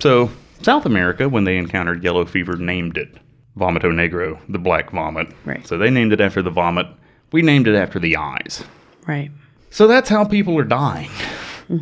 So 0.00 0.28
South 0.62 0.86
America, 0.86 1.28
when 1.28 1.44
they 1.44 1.56
encountered 1.56 2.02
yellow 2.02 2.24
fever, 2.24 2.56
named 2.56 2.96
it 2.98 3.16
vomito 3.56 3.84
negro, 3.92 4.38
the 4.48 4.58
black 4.58 4.90
vomit. 4.90 5.28
Right. 5.44 5.64
So 5.66 5.78
they 5.78 5.88
named 5.88 6.12
it 6.12 6.20
after 6.20 6.42
the 6.42 6.50
vomit. 6.50 6.88
We 7.30 7.42
named 7.42 7.68
it 7.68 7.76
after 7.76 8.00
the 8.00 8.16
eyes. 8.16 8.64
Right. 9.06 9.30
So 9.70 9.86
that's 9.86 10.08
how 10.08 10.24
people 10.24 10.58
are 10.58 10.64
dying. 10.64 11.10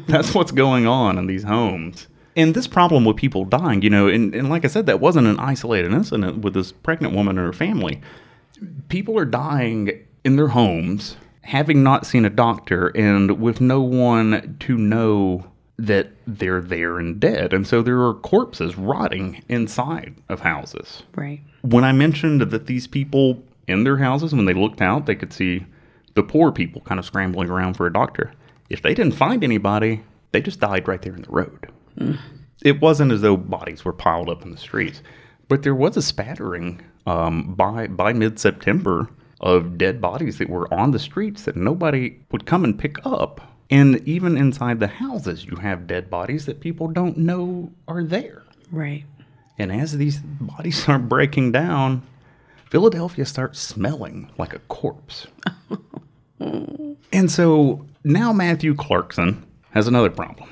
That's 0.06 0.34
what's 0.34 0.52
going 0.52 0.86
on 0.86 1.16
in 1.18 1.26
these 1.26 1.42
homes. 1.42 2.08
And 2.34 2.54
this 2.54 2.66
problem 2.66 3.04
with 3.04 3.16
people 3.16 3.44
dying, 3.44 3.82
you 3.82 3.90
know, 3.90 4.08
and, 4.08 4.34
and 4.34 4.48
like 4.48 4.64
I 4.64 4.68
said, 4.68 4.86
that 4.86 5.00
wasn't 5.00 5.26
an 5.26 5.38
isolated 5.38 5.92
incident 5.92 6.38
with 6.38 6.54
this 6.54 6.72
pregnant 6.72 7.14
woman 7.14 7.36
and 7.38 7.46
her 7.46 7.52
family. 7.52 8.00
People 8.88 9.18
are 9.18 9.24
dying 9.24 9.90
in 10.24 10.36
their 10.36 10.48
homes, 10.48 11.16
having 11.42 11.82
not 11.82 12.06
seen 12.06 12.24
a 12.24 12.30
doctor, 12.30 12.88
and 12.88 13.40
with 13.40 13.60
no 13.60 13.80
one 13.82 14.56
to 14.60 14.78
know 14.78 15.44
that 15.78 16.10
they're 16.26 16.60
there 16.60 16.98
and 16.98 17.18
dead. 17.18 17.52
And 17.52 17.66
so 17.66 17.82
there 17.82 18.00
are 18.02 18.14
corpses 18.14 18.76
rotting 18.78 19.42
inside 19.48 20.14
of 20.28 20.40
houses 20.40 21.02
Right. 21.16 21.40
when 21.62 21.82
I 21.82 21.92
mentioned 21.92 22.40
that 22.42 22.66
these 22.66 22.86
people 22.86 23.42
in 23.66 23.84
their 23.84 23.96
houses, 23.96 24.34
when 24.34 24.44
they 24.44 24.54
looked 24.54 24.80
out, 24.80 25.06
they 25.06 25.14
could 25.14 25.32
see 25.32 25.64
the 26.14 26.22
poor 26.22 26.52
people 26.52 26.82
kind 26.82 26.98
of 26.98 27.04
scrambling 27.04 27.48
around 27.50 27.74
for 27.74 27.86
a 27.86 27.92
doctor. 27.92 28.32
If 28.70 28.82
they 28.82 28.94
didn't 28.94 29.14
find 29.14 29.42
anybody, 29.42 30.02
they 30.30 30.40
just 30.40 30.60
died 30.60 30.86
right 30.86 31.00
there 31.02 31.14
in 31.14 31.22
the 31.22 31.30
road. 31.30 31.68
It 32.64 32.80
wasn't 32.80 33.12
as 33.12 33.20
though 33.20 33.36
bodies 33.36 33.84
were 33.84 33.92
piled 33.92 34.28
up 34.28 34.42
in 34.42 34.50
the 34.50 34.56
streets, 34.56 35.02
but 35.48 35.62
there 35.62 35.74
was 35.74 35.96
a 35.96 36.02
spattering 36.02 36.80
um, 37.06 37.54
by 37.54 37.88
by 37.88 38.12
mid 38.12 38.38
September 38.38 39.08
of 39.40 39.76
dead 39.76 40.00
bodies 40.00 40.38
that 40.38 40.48
were 40.48 40.72
on 40.72 40.92
the 40.92 40.98
streets 40.98 41.44
that 41.44 41.56
nobody 41.56 42.18
would 42.30 42.46
come 42.46 42.64
and 42.64 42.78
pick 42.78 43.04
up. 43.04 43.40
And 43.70 44.06
even 44.06 44.36
inside 44.36 44.78
the 44.78 44.86
houses, 44.86 45.44
you 45.44 45.56
have 45.56 45.86
dead 45.86 46.08
bodies 46.10 46.46
that 46.46 46.60
people 46.60 46.88
don't 46.88 47.16
know 47.18 47.72
are 47.88 48.04
there. 48.04 48.42
Right. 48.70 49.04
And 49.58 49.72
as 49.72 49.96
these 49.96 50.18
bodies 50.18 50.76
start 50.82 51.08
breaking 51.08 51.52
down, 51.52 52.06
Philadelphia 52.70 53.26
starts 53.26 53.58
smelling 53.58 54.30
like 54.38 54.54
a 54.54 54.58
corpse. 54.60 55.26
and 56.40 57.30
so 57.30 57.84
now 58.04 58.32
Matthew 58.32 58.74
Clarkson 58.74 59.44
has 59.70 59.88
another 59.88 60.10
problem. 60.10 60.48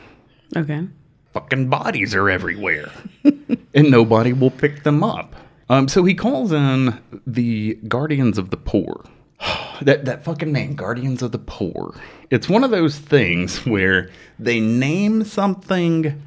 Okay. 0.56 0.86
Fucking 1.32 1.68
bodies 1.68 2.14
are 2.14 2.28
everywhere, 2.28 2.90
and 3.74 3.90
nobody 3.90 4.32
will 4.32 4.50
pick 4.50 4.82
them 4.82 5.04
up. 5.04 5.34
Um, 5.68 5.86
so 5.86 6.04
he 6.04 6.14
calls 6.14 6.50
in 6.50 7.00
the 7.26 7.74
Guardians 7.86 8.36
of 8.36 8.50
the 8.50 8.56
Poor. 8.56 9.04
that 9.82 10.04
that 10.06 10.24
fucking 10.24 10.52
name, 10.52 10.74
Guardians 10.74 11.22
of 11.22 11.32
the 11.32 11.38
Poor. 11.38 11.94
It's 12.30 12.48
one 12.48 12.64
of 12.64 12.70
those 12.70 12.98
things 12.98 13.64
where 13.64 14.10
they 14.38 14.58
name 14.58 15.24
something 15.24 16.20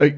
uh, 0.00 0.08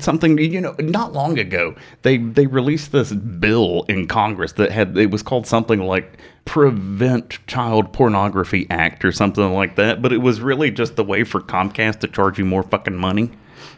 something 0.00 0.36
you 0.36 0.60
know 0.60 0.76
not 0.80 1.14
long 1.14 1.38
ago 1.38 1.74
they 2.02 2.18
they 2.18 2.46
released 2.46 2.92
this 2.92 3.10
bill 3.10 3.86
in 3.88 4.06
congress 4.06 4.52
that 4.52 4.70
had 4.70 4.98
it 4.98 5.10
was 5.10 5.22
called 5.22 5.46
something 5.46 5.80
like 5.80 6.18
prevent 6.44 7.38
child 7.46 7.90
pornography 7.90 8.66
act 8.68 9.02
or 9.02 9.10
something 9.10 9.54
like 9.54 9.76
that 9.76 10.02
but 10.02 10.12
it 10.12 10.18
was 10.18 10.42
really 10.42 10.70
just 10.70 10.96
the 10.96 11.04
way 11.04 11.24
for 11.24 11.40
comcast 11.40 12.00
to 12.00 12.06
charge 12.06 12.38
you 12.38 12.44
more 12.44 12.62
fucking 12.62 12.96
money 12.96 13.30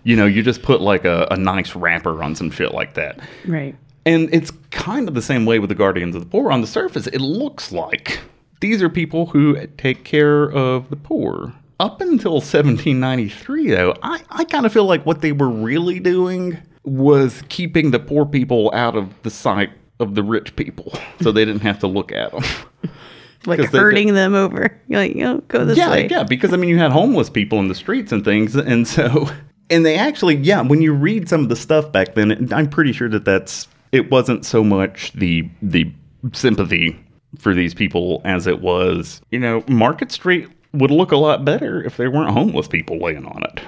you 0.05 0.17
know 0.17 0.27
you 0.27 0.43
just 0.43 0.63
put 0.63 0.81
like 0.81 1.05
a, 1.05 1.27
a 1.31 1.37
nice 1.37 1.75
wrapper 1.75 2.23
on 2.23 2.35
some 2.35 2.51
shit 2.51 2.73
like 2.73 2.95
that 2.95 3.21
Right. 3.47 3.75
and 4.05 4.29
it's 4.35 4.51
kind 4.71 5.09
of 5.09 5.15
the 5.15 5.23
same 5.23 5.47
way 5.47 5.59
with 5.59 5.69
the 5.69 5.75
Guardians 5.75 6.15
of 6.15 6.23
the 6.23 6.29
Poor. 6.29 6.51
On 6.53 6.61
the 6.61 6.67
surface, 6.67 7.07
it 7.09 7.21
looks 7.21 7.73
like 7.73 8.21
these 8.61 8.83
are 8.83 8.89
people 8.89 9.27
who 9.27 9.67
take 9.79 10.05
care 10.05 10.45
of 10.51 10.89
the 10.91 10.97
poor. 10.97 11.53
Up 11.79 12.01
until 12.01 12.41
1793, 12.91 13.71
though, 13.71 13.95
I, 14.03 14.23
I 14.31 14.45
kind 14.45 14.65
of 14.65 14.73
feel 14.73 14.87
like 14.87 15.05
what 15.05 15.21
they 15.21 15.33
were 15.33 15.51
really 15.51 16.01
doing 16.01 16.57
was 16.85 17.43
keeping 17.49 17.91
the 17.91 17.99
poor 17.99 18.25
people 18.25 18.71
out 18.73 18.97
of 18.97 19.13
the 19.23 19.31
sight 19.31 19.71
of 20.01 20.15
the 20.15 20.23
rich 20.23 20.55
people 20.57 20.93
so 21.21 21.33
they 21.33 21.45
didn't 21.45 21.61
have 21.63 21.79
to 21.81 21.87
look 21.87 22.13
at 22.13 22.33
them. 22.33 22.45
like 23.47 23.61
herding 23.73 24.15
them 24.15 24.35
over. 24.35 24.81
You're 24.89 25.01
like, 25.01 25.17
oh, 25.17 25.43
go 25.49 25.65
this 25.65 25.77
yeah, 25.77 25.91
way. 25.91 26.09
yeah, 26.09 26.23
because 26.23 26.53
I 26.53 26.57
mean, 26.57 26.71
you 26.71 26.79
had 26.79 26.93
homeless 26.93 27.29
people 27.29 27.59
in 27.61 27.69
the 27.69 27.75
streets 27.75 28.13
and 28.13 28.25
things, 28.25 28.55
and 28.57 28.87
so, 28.89 29.29
and 29.71 29.85
they 29.85 29.97
actually, 29.97 30.37
yeah, 30.37 30.61
when 30.61 30.83
you 30.83 30.93
read 30.93 31.29
some 31.29 31.43
of 31.43 31.49
the 31.49 31.57
stuff 31.57 31.91
back 31.93 32.15
then, 32.15 32.31
it, 32.31 32.53
I'm 32.53 32.69
pretty 32.69 32.93
sure 32.93 33.09
that 33.09 33.25
that's 33.25 33.69
it 33.93 34.11
wasn't 34.11 34.45
so 34.45 34.63
much 34.63 35.13
the 35.13 35.49
the 35.63 35.91
sympathy 36.33 36.99
for 37.39 37.55
these 37.55 37.75
people 37.75 38.21
as 38.25 38.47
it 38.47 38.61
was, 38.61 39.21
you 39.31 39.39
know, 39.39 39.63
Market 39.69 40.11
Street 40.11 40.49
would 40.73 40.91
look 40.91 41.13
a 41.13 41.17
lot 41.17 41.45
better 41.45 41.83
if 41.83 41.97
there 41.97 42.11
weren't 42.11 42.31
homeless 42.31 42.69
people 42.69 42.99
laying 42.99 43.27
on 43.27 43.43
it. 43.45 43.61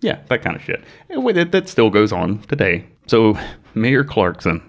Yeah, 0.00 0.20
that 0.28 0.42
kind 0.42 0.56
of 0.56 0.62
shit. 0.62 0.84
And 1.08 1.26
it, 1.36 1.52
that 1.52 1.68
still 1.68 1.90
goes 1.90 2.12
on 2.12 2.40
today. 2.42 2.84
So 3.06 3.38
Mayor 3.74 4.04
Clarkson, 4.04 4.62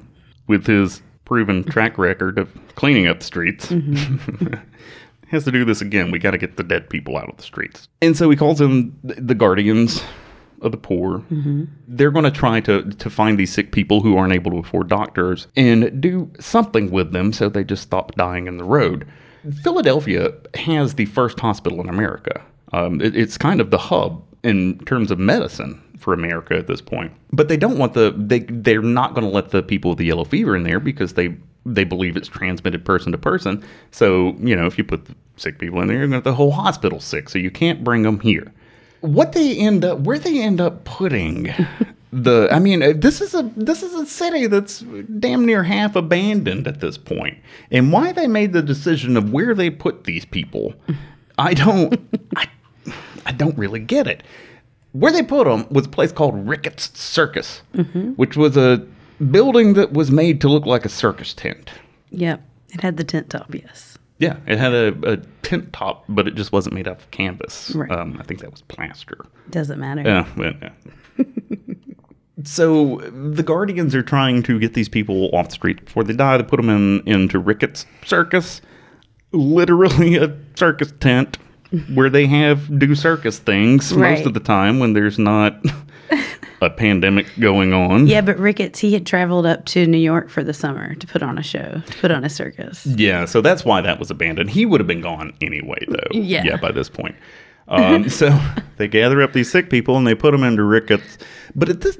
with 0.47 0.65
his 0.65 1.01
proven 1.25 1.63
track 1.63 1.97
record 1.97 2.37
of 2.37 2.49
cleaning 2.75 3.07
up 3.07 3.19
the 3.19 3.25
streets, 3.25 3.67
mm-hmm. 3.67 4.53
has 5.29 5.43
to 5.43 5.51
do 5.51 5.65
this 5.65 5.81
again. 5.81 6.11
We 6.11 6.19
got 6.19 6.31
to 6.31 6.37
get 6.37 6.57
the 6.57 6.63
dead 6.63 6.89
people 6.89 7.17
out 7.17 7.29
of 7.29 7.37
the 7.37 7.43
streets. 7.43 7.87
And 8.01 8.15
so 8.15 8.29
he 8.29 8.37
calls 8.37 8.61
in 8.61 8.97
the 9.03 9.35
guardians 9.35 10.01
of 10.61 10.71
the 10.71 10.77
poor. 10.77 11.23
They're 11.87 12.11
going 12.11 12.25
to 12.25 12.31
try 12.31 12.59
to 12.61 12.83
to 12.83 13.09
find 13.09 13.37
these 13.37 13.53
sick 13.53 13.71
people 13.71 14.01
who 14.01 14.17
aren't 14.17 14.33
able 14.33 14.51
to 14.51 14.57
afford 14.57 14.87
doctors 14.87 15.47
and 15.55 16.01
do 16.01 16.29
something 16.39 16.91
with 16.91 17.11
them 17.11 17.33
so 17.33 17.49
they 17.49 17.63
just 17.63 17.83
stop 17.83 18.15
dying 18.15 18.47
in 18.47 18.57
the 18.57 18.63
road. 18.63 19.05
Philadelphia 19.63 20.33
has 20.55 20.95
the 20.95 21.05
first 21.05 21.39
hospital 21.39 21.79
in 21.81 21.89
America. 21.89 22.41
Um, 22.73 22.99
it- 23.01 23.15
it's 23.15 23.37
kind 23.37 23.61
of 23.61 23.69
the 23.71 23.77
hub 23.77 24.21
in 24.43 24.79
terms 24.85 25.11
of 25.11 25.19
medicine 25.19 25.79
for 25.99 26.13
America 26.13 26.55
at 26.57 26.67
this 26.67 26.81
point. 26.81 27.11
But 27.31 27.47
they 27.47 27.57
don't 27.57 27.77
want 27.77 27.93
the 27.93 28.13
they 28.17 28.39
they're 28.39 28.81
not 28.81 29.13
going 29.13 29.25
to 29.25 29.31
let 29.33 29.49
the 29.49 29.63
people 29.63 29.89
with 29.91 29.97
the 29.97 30.05
yellow 30.05 30.23
fever 30.25 30.55
in 30.55 30.63
there 30.63 30.79
because 30.79 31.13
they 31.13 31.35
they 31.65 31.83
believe 31.83 32.15
it's 32.15 32.27
transmitted 32.27 32.85
person 32.85 33.11
to 33.11 33.17
person. 33.17 33.63
So 33.91 34.35
you 34.39 34.55
know 34.55 34.65
if 34.67 34.77
you 34.77 34.83
put 34.83 35.05
the 35.05 35.15
sick 35.37 35.57
people 35.57 35.81
in 35.81 35.87
there, 35.87 35.97
you're 35.97 36.07
going 36.07 36.21
to 36.21 36.29
the 36.29 36.35
whole 36.35 36.51
hospital 36.51 36.99
sick. 36.99 37.29
So 37.29 37.39
you 37.39 37.49
can't 37.51 37.83
bring 37.83 38.03
them 38.03 38.19
here. 38.19 38.51
What 39.05 39.33
they 39.33 39.57
end 39.57 39.85
up 39.85 39.99
where 39.99 40.19
they 40.19 40.41
end 40.41 40.59
up 40.59 40.83
putting 40.83 41.53
the 42.11 42.47
I 42.51 42.59
mean 42.59 42.81
uh, 42.81 42.93
this 42.95 43.21
is 43.21 43.33
a 43.33 43.43
this 43.55 43.83
is 43.83 43.93
a 43.93 44.05
city 44.05 44.47
that's 44.47 44.79
damn 45.19 45.45
near 45.45 45.63
half 45.63 45.95
abandoned 45.95 46.67
at 46.67 46.79
this 46.79 46.97
point. 46.97 47.37
And 47.71 47.91
why 47.91 48.11
they 48.11 48.27
made 48.27 48.53
the 48.53 48.61
decision 48.61 49.17
of 49.17 49.31
where 49.31 49.53
they 49.53 49.69
put 49.69 50.05
these 50.05 50.25
people, 50.25 50.73
I 51.37 51.53
don't 51.53 51.99
I 52.35 52.47
I 53.25 53.31
don't 53.31 53.57
really 53.57 53.79
get 53.79 54.07
it. 54.07 54.23
Where 54.93 55.11
they 55.11 55.23
put 55.23 55.45
them 55.45 55.67
was 55.69 55.87
a 55.87 55.89
place 55.89 56.11
called 56.13 56.47
Ricketts 56.47 56.97
Circus, 56.97 57.61
which 58.15 58.37
was 58.37 58.55
a 58.55 58.85
building 59.31 59.73
that 59.73 59.93
was 59.93 60.09
made 60.09 60.39
to 60.41 60.49
look 60.49 60.65
like 60.65 60.85
a 60.85 60.89
circus 60.89 61.33
tent. 61.33 61.69
Yep. 62.11 62.41
It 62.69 62.81
had 62.81 62.97
the 62.97 63.03
tent 63.03 63.29
top, 63.29 63.53
yes. 63.53 63.94
Yeah, 64.17 64.37
it 64.47 64.57
had 64.57 64.73
a, 64.73 65.11
a 65.11 65.17
tent 65.41 65.73
top, 65.73 66.05
but 66.07 66.27
it 66.27 66.35
just 66.35 66.51
wasn't 66.51 66.75
made 66.75 66.87
out 66.87 66.97
of 66.97 67.11
canvas. 67.11 67.71
Right. 67.75 67.91
Um, 67.91 68.17
I 68.19 68.23
think 68.23 68.39
that 68.39 68.51
was 68.51 68.61
plaster. 68.63 69.25
Doesn't 69.49 69.79
matter. 69.79 70.03
Yeah, 70.03 70.27
but, 70.37 70.55
yeah. 70.61 71.25
so 72.43 72.97
the 73.11 73.43
Guardians 73.43 73.93
are 73.93 74.03
trying 74.03 74.41
to 74.43 74.57
get 74.59 74.73
these 74.73 74.87
people 74.87 75.29
off 75.33 75.49
the 75.49 75.53
street 75.55 75.83
before 75.83 76.03
they 76.03 76.13
die. 76.13 76.37
They 76.37 76.43
put 76.43 76.57
them 76.57 76.69
in 76.69 77.01
into 77.05 77.39
Ricketts 77.39 77.85
Circus, 78.05 78.61
literally 79.31 80.15
a 80.15 80.37
circus 80.55 80.93
tent 80.99 81.37
where 81.93 82.09
they 82.09 82.25
have 82.25 82.79
do 82.79 82.95
circus 82.95 83.39
things 83.39 83.91
most 83.93 84.25
of 84.25 84.33
the 84.33 84.39
time 84.39 84.79
when 84.79 84.93
there's 84.93 85.19
not 85.19 85.59
a 86.61 86.69
pandemic 86.69 87.27
going 87.39 87.73
on. 87.73 88.07
Yeah, 88.07 88.21
but 88.21 88.37
Ricketts, 88.37 88.79
he 88.79 88.93
had 88.93 89.05
traveled 89.05 89.45
up 89.45 89.65
to 89.65 89.85
New 89.85 89.97
York 89.97 90.29
for 90.29 90.43
the 90.43 90.53
summer 90.53 90.95
to 90.95 91.07
put 91.07 91.21
on 91.21 91.37
a 91.37 91.43
show, 91.43 91.81
to 91.85 91.97
put 91.97 92.11
on 92.11 92.23
a 92.23 92.29
circus. 92.29 92.85
Yeah, 92.85 93.25
so 93.25 93.41
that's 93.41 93.65
why 93.65 93.81
that 93.81 93.99
was 93.99 94.09
abandoned. 94.09 94.49
He 94.49 94.65
would 94.65 94.79
have 94.79 94.87
been 94.87 95.01
gone 95.01 95.33
anyway, 95.41 95.83
though. 95.87 95.95
Yeah. 96.25 96.43
Yeah, 96.43 96.57
by 96.57 96.71
this 96.71 96.89
point. 96.89 97.15
Um, 97.67 98.09
so 98.09 98.37
they 98.77 98.87
gather 98.87 99.21
up 99.21 99.33
these 99.33 99.51
sick 99.51 99.69
people 99.69 99.97
and 99.97 100.07
they 100.07 100.15
put 100.15 100.31
them 100.31 100.43
into 100.43 100.63
Ricketts. 100.63 101.17
But 101.55 101.69
at 101.69 101.81
this, 101.81 101.97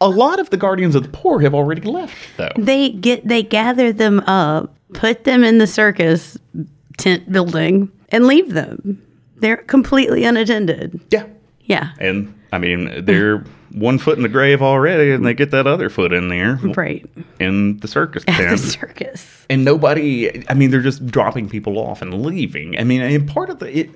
a 0.00 0.08
lot 0.08 0.38
of 0.38 0.50
the 0.50 0.56
Guardians 0.56 0.94
of 0.94 1.02
the 1.02 1.08
Poor 1.08 1.40
have 1.40 1.54
already 1.54 1.82
left, 1.82 2.16
though. 2.36 2.50
They 2.56 2.90
get 2.90 3.26
they 3.26 3.42
gather 3.42 3.92
them 3.92 4.20
up, 4.20 4.74
put 4.94 5.24
them 5.24 5.42
in 5.42 5.58
the 5.58 5.66
circus 5.66 6.38
tent 6.96 7.30
building, 7.30 7.90
and 8.10 8.26
leave 8.26 8.52
them. 8.54 9.02
They're 9.36 9.58
completely 9.58 10.24
unattended. 10.24 11.00
Yeah. 11.10 11.26
Yeah. 11.62 11.92
And 11.98 12.32
I 12.52 12.58
mean, 12.58 13.04
they're 13.04 13.44
one 13.72 13.98
foot 13.98 14.16
in 14.16 14.22
the 14.24 14.28
grave 14.28 14.60
already, 14.62 15.12
and 15.12 15.24
they 15.24 15.34
get 15.34 15.52
that 15.52 15.66
other 15.66 15.88
foot 15.88 16.12
in 16.12 16.28
there 16.28 16.58
Right. 16.76 17.08
in 17.38 17.78
the 17.78 17.86
circus 17.88 18.24
At 18.28 18.50
the 18.50 18.58
circus. 18.58 19.46
and 19.48 19.64
nobody 19.64 20.44
i 20.48 20.54
mean 20.54 20.70
they're 20.70 20.80
just 20.82 21.06
dropping 21.06 21.48
people 21.48 21.78
off 21.78 22.02
and 22.02 22.22
leaving 22.24 22.76
i 22.78 22.84
mean 22.84 23.00
and 23.00 23.28
part 23.28 23.48
of 23.50 23.58
the 23.60 23.78
it 23.78 23.90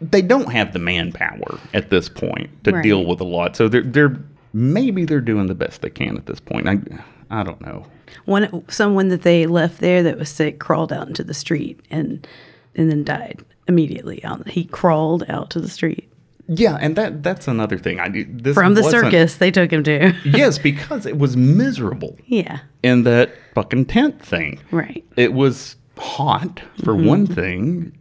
they 0.00 0.22
don't 0.22 0.50
have 0.50 0.72
the 0.72 0.78
manpower 0.78 1.58
at 1.74 1.90
this 1.90 2.08
point 2.08 2.48
to 2.64 2.72
Right. 2.72 2.82
deal 2.82 3.04
with 3.04 3.20
a 3.20 3.24
lot 3.24 3.54
so 3.56 3.68
they're 3.68 3.82
they're 3.82 4.16
maybe 4.54 5.04
they're 5.04 5.20
doing 5.20 5.46
the 5.46 5.54
best 5.54 5.82
they 5.82 5.90
can 5.90 6.16
at 6.16 6.26
this 6.26 6.40
point 6.40 6.66
i 6.68 6.78
i 7.30 7.42
don't 7.42 7.60
know 7.60 7.86
One 8.24 8.64
someone 8.68 9.08
that 9.08 9.22
they 9.22 9.46
left 9.46 9.80
there 9.80 10.02
that 10.02 10.18
was 10.18 10.28
sick 10.30 10.58
crawled 10.58 10.92
out 10.92 11.08
into 11.08 11.24
the 11.24 11.34
street 11.34 11.78
and 11.90 12.26
and 12.74 12.90
then 12.90 13.04
died 13.04 13.40
immediately. 13.68 14.22
He 14.46 14.64
crawled 14.64 15.24
out 15.28 15.50
to 15.50 15.60
the 15.60 15.68
street 15.68 16.10
yeah 16.54 16.78
and 16.80 16.96
that 16.96 17.22
that's 17.22 17.48
another 17.48 17.78
thing 17.78 18.00
i 18.00 18.08
this 18.08 18.54
from 18.54 18.74
the 18.74 18.82
circus. 18.82 19.36
They 19.36 19.50
took 19.50 19.70
him 19.72 19.82
to. 19.84 20.14
yes 20.24 20.58
because 20.58 21.06
it 21.06 21.18
was 21.18 21.36
miserable 21.36 22.16
yeah. 22.26 22.60
in 22.82 23.04
that 23.04 23.34
fucking 23.54 23.86
tent 23.86 24.20
thing 24.24 24.60
Right. 24.70 25.04
it 25.16 25.32
was 25.32 25.76
hot 25.96 26.60
for 26.84 26.94
mm-hmm. 26.94 27.06
one 27.06 27.26
thing 27.26 27.96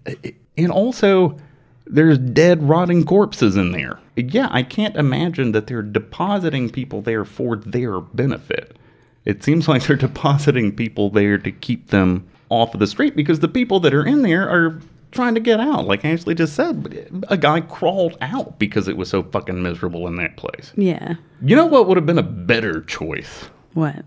and 0.57 0.71
also 0.71 1.37
There's 1.85 2.17
dead, 2.17 2.63
rotting 2.63 3.03
corpses 3.03 3.57
in 3.57 3.71
there. 3.73 3.99
Yeah, 4.15 4.47
I 4.51 4.63
can't 4.63 4.95
imagine 4.95 5.51
that 5.51 5.67
they're 5.67 5.81
depositing 5.81 6.69
people 6.69 7.01
there 7.01 7.25
for 7.25 7.57
their 7.57 7.99
benefit. 7.99 8.77
It 9.25 9.43
seems 9.43 9.67
like 9.67 9.83
they're 9.83 9.95
depositing 10.07 10.73
people 10.75 11.09
there 11.09 11.37
to 11.37 11.51
keep 11.51 11.87
them 11.89 12.27
off 12.49 12.73
of 12.73 12.79
the 12.79 12.87
street 12.87 13.15
because 13.15 13.39
the 13.39 13.47
people 13.47 13.79
that 13.81 13.93
are 13.93 14.05
in 14.05 14.21
there 14.21 14.47
are 14.49 14.79
trying 15.12 15.36
to 15.36 15.41
get 15.41 15.60
out. 15.60 15.86
Like 15.86 16.04
Ashley 16.06 16.36
just 16.36 16.56
said, 16.56 17.24
a 17.30 17.38
guy 17.38 17.62
crawled 17.62 18.17
out 18.21 18.58
because 18.60 18.88
it 18.88 18.97
was 18.97 19.10
so 19.10 19.24
fucking 19.24 19.62
miserable 19.62 20.08
in 20.08 20.15
that 20.17 20.38
place. 20.38 20.71
Yeah. 20.76 21.15
You 21.41 21.56
know 21.56 21.65
what 21.65 21.88
would 21.88 21.97
have 21.97 22.06
been 22.06 22.17
a 22.17 22.24
better 22.24 22.82
choice? 22.82 23.50
What? 23.74 24.04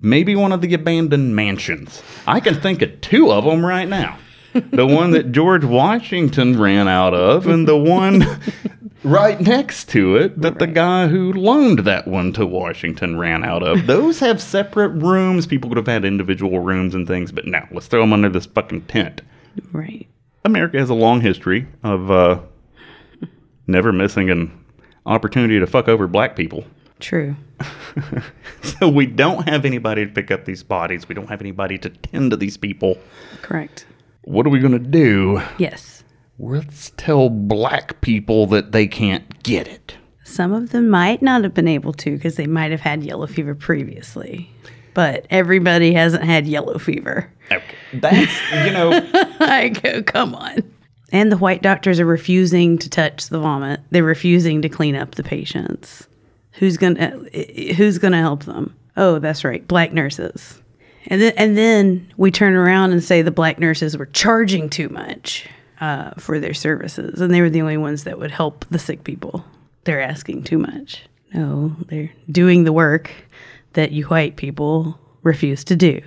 Maybe 0.00 0.34
one 0.36 0.52
of 0.52 0.60
the 0.60 0.74
abandoned 0.74 1.36
mansions. 1.36 2.02
I 2.26 2.40
can 2.40 2.60
think 2.60 2.82
of 2.82 3.00
two 3.00 3.30
of 3.30 3.44
them 3.44 3.64
right 3.64 3.88
now. 3.88 4.18
The 4.52 4.86
one 4.86 5.12
that 5.12 5.32
George 5.32 5.64
Washington 5.64 6.60
ran 6.60 6.86
out 6.86 7.14
of, 7.14 7.46
and 7.46 7.66
the 7.66 7.76
one 7.76 8.22
right 9.04 9.40
next 9.40 9.88
to 9.90 10.16
it 10.16 10.40
that 10.42 10.58
the 10.58 10.66
guy 10.66 11.08
who 11.08 11.32
loaned 11.32 11.80
that 11.80 12.06
one 12.06 12.32
to 12.34 12.46
Washington 12.46 13.18
ran 13.18 13.44
out 13.44 13.62
of. 13.62 13.86
Those 13.86 14.18
have 14.20 14.42
separate 14.42 14.90
rooms. 14.90 15.46
People 15.46 15.70
could 15.70 15.78
have 15.78 15.86
had 15.86 16.04
individual 16.04 16.60
rooms 16.60 16.94
and 16.94 17.06
things, 17.06 17.32
but 17.32 17.46
now 17.46 17.66
let's 17.70 17.86
throw 17.86 18.02
them 18.02 18.12
under 18.12 18.28
this 18.28 18.46
fucking 18.46 18.82
tent. 18.82 19.22
Right. 19.72 20.08
America 20.44 20.78
has 20.78 20.90
a 20.90 20.94
long 20.94 21.20
history 21.20 21.66
of 21.82 22.10
uh, 22.10 22.40
never 23.66 23.92
missing 23.92 24.30
an 24.30 24.64
opportunity 25.06 25.58
to 25.58 25.66
fuck 25.66 25.88
over 25.88 26.06
black 26.06 26.36
people. 26.36 26.64
True. 27.00 27.36
So 28.62 28.88
we 28.88 29.06
don't 29.06 29.48
have 29.48 29.64
anybody 29.64 30.06
to 30.06 30.12
pick 30.12 30.30
up 30.32 30.44
these 30.44 30.62
bodies. 30.64 31.08
We 31.08 31.14
don't 31.14 31.28
have 31.28 31.40
anybody 31.40 31.78
to 31.78 31.88
tend 31.88 32.32
to 32.32 32.36
these 32.36 32.56
people. 32.56 32.98
Correct. 33.42 33.86
What 34.22 34.46
are 34.46 34.50
we 34.50 34.58
going 34.58 34.72
to 34.72 34.78
do? 34.78 35.40
Yes. 35.58 36.02
Let's 36.38 36.92
tell 36.96 37.28
black 37.28 38.00
people 38.00 38.46
that 38.48 38.72
they 38.72 38.88
can't 38.88 39.42
get 39.44 39.68
it. 39.68 39.96
Some 40.24 40.52
of 40.52 40.70
them 40.70 40.88
might 40.88 41.22
not 41.22 41.44
have 41.44 41.54
been 41.54 41.68
able 41.68 41.92
to 41.94 42.16
because 42.16 42.36
they 42.36 42.46
might 42.46 42.70
have 42.72 42.80
had 42.80 43.04
yellow 43.04 43.26
fever 43.26 43.54
previously. 43.54 44.50
But 44.94 45.26
everybody 45.30 45.92
hasn't 45.94 46.24
had 46.24 46.46
yellow 46.46 46.78
fever. 46.78 47.30
Okay. 47.50 47.74
That's, 47.94 48.32
you 48.66 48.72
know, 48.72 48.90
I 49.40 49.68
go, 49.68 50.02
come 50.02 50.34
on. 50.34 50.62
And 51.12 51.30
the 51.30 51.36
white 51.36 51.62
doctors 51.62 52.00
are 52.00 52.06
refusing 52.06 52.78
to 52.78 52.88
touch 52.88 53.28
the 53.28 53.38
vomit. 53.38 53.80
They're 53.90 54.02
refusing 54.02 54.62
to 54.62 54.68
clean 54.68 54.96
up 54.96 55.14
the 55.14 55.22
patients. 55.22 56.06
Who's 56.52 56.76
gonna 56.76 57.10
Who's 57.76 57.98
gonna 57.98 58.20
help 58.20 58.44
them? 58.44 58.74
Oh, 58.96 59.18
that's 59.18 59.44
right, 59.44 59.66
black 59.66 59.92
nurses. 59.92 60.60
And 61.06 61.20
then 61.20 61.32
and 61.36 61.56
then 61.56 62.12
we 62.16 62.30
turn 62.30 62.54
around 62.54 62.92
and 62.92 63.02
say 63.02 63.22
the 63.22 63.30
black 63.30 63.58
nurses 63.58 63.96
were 63.96 64.06
charging 64.06 64.70
too 64.70 64.88
much 64.88 65.46
uh, 65.80 66.12
for 66.18 66.38
their 66.38 66.54
services, 66.54 67.20
and 67.20 67.32
they 67.32 67.40
were 67.40 67.50
the 67.50 67.60
only 67.60 67.76
ones 67.76 68.04
that 68.04 68.18
would 68.18 68.30
help 68.30 68.64
the 68.70 68.78
sick 68.78 69.04
people. 69.04 69.44
They're 69.84 70.00
asking 70.00 70.44
too 70.44 70.58
much. 70.58 71.02
No, 71.34 71.74
they're 71.88 72.12
doing 72.30 72.64
the 72.64 72.72
work 72.72 73.10
that 73.74 73.92
you 73.92 74.04
white 74.06 74.36
people 74.36 74.98
refuse 75.22 75.64
to 75.64 75.76
do. 75.76 76.00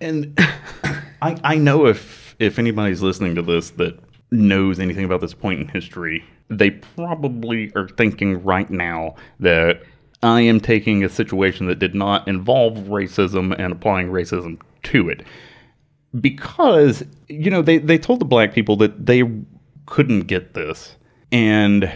and 0.00 0.38
I, 1.22 1.38
I 1.44 1.54
know 1.56 1.86
if 1.86 2.34
if 2.38 2.58
anybody's 2.58 3.02
listening 3.02 3.34
to 3.36 3.42
this 3.42 3.70
that 3.70 3.98
knows 4.32 4.80
anything 4.80 5.04
about 5.04 5.20
this 5.20 5.34
point 5.34 5.60
in 5.60 5.68
history, 5.68 6.24
they 6.48 6.70
probably 6.70 7.72
are 7.76 7.88
thinking 7.88 8.42
right 8.42 8.68
now 8.70 9.14
that 9.40 9.82
I 10.22 10.40
am 10.42 10.60
taking 10.60 11.04
a 11.04 11.08
situation 11.08 11.66
that 11.66 11.78
did 11.78 11.94
not 11.94 12.26
involve 12.28 12.74
racism 12.78 13.54
and 13.58 13.72
applying 13.72 14.08
racism 14.08 14.60
to 14.84 15.08
it. 15.08 15.24
Because, 16.20 17.04
you 17.28 17.50
know, 17.50 17.62
they, 17.62 17.78
they 17.78 17.98
told 17.98 18.20
the 18.20 18.24
black 18.24 18.52
people 18.52 18.76
that 18.76 19.06
they 19.06 19.22
couldn't 19.86 20.22
get 20.22 20.54
this. 20.54 20.96
And 21.32 21.92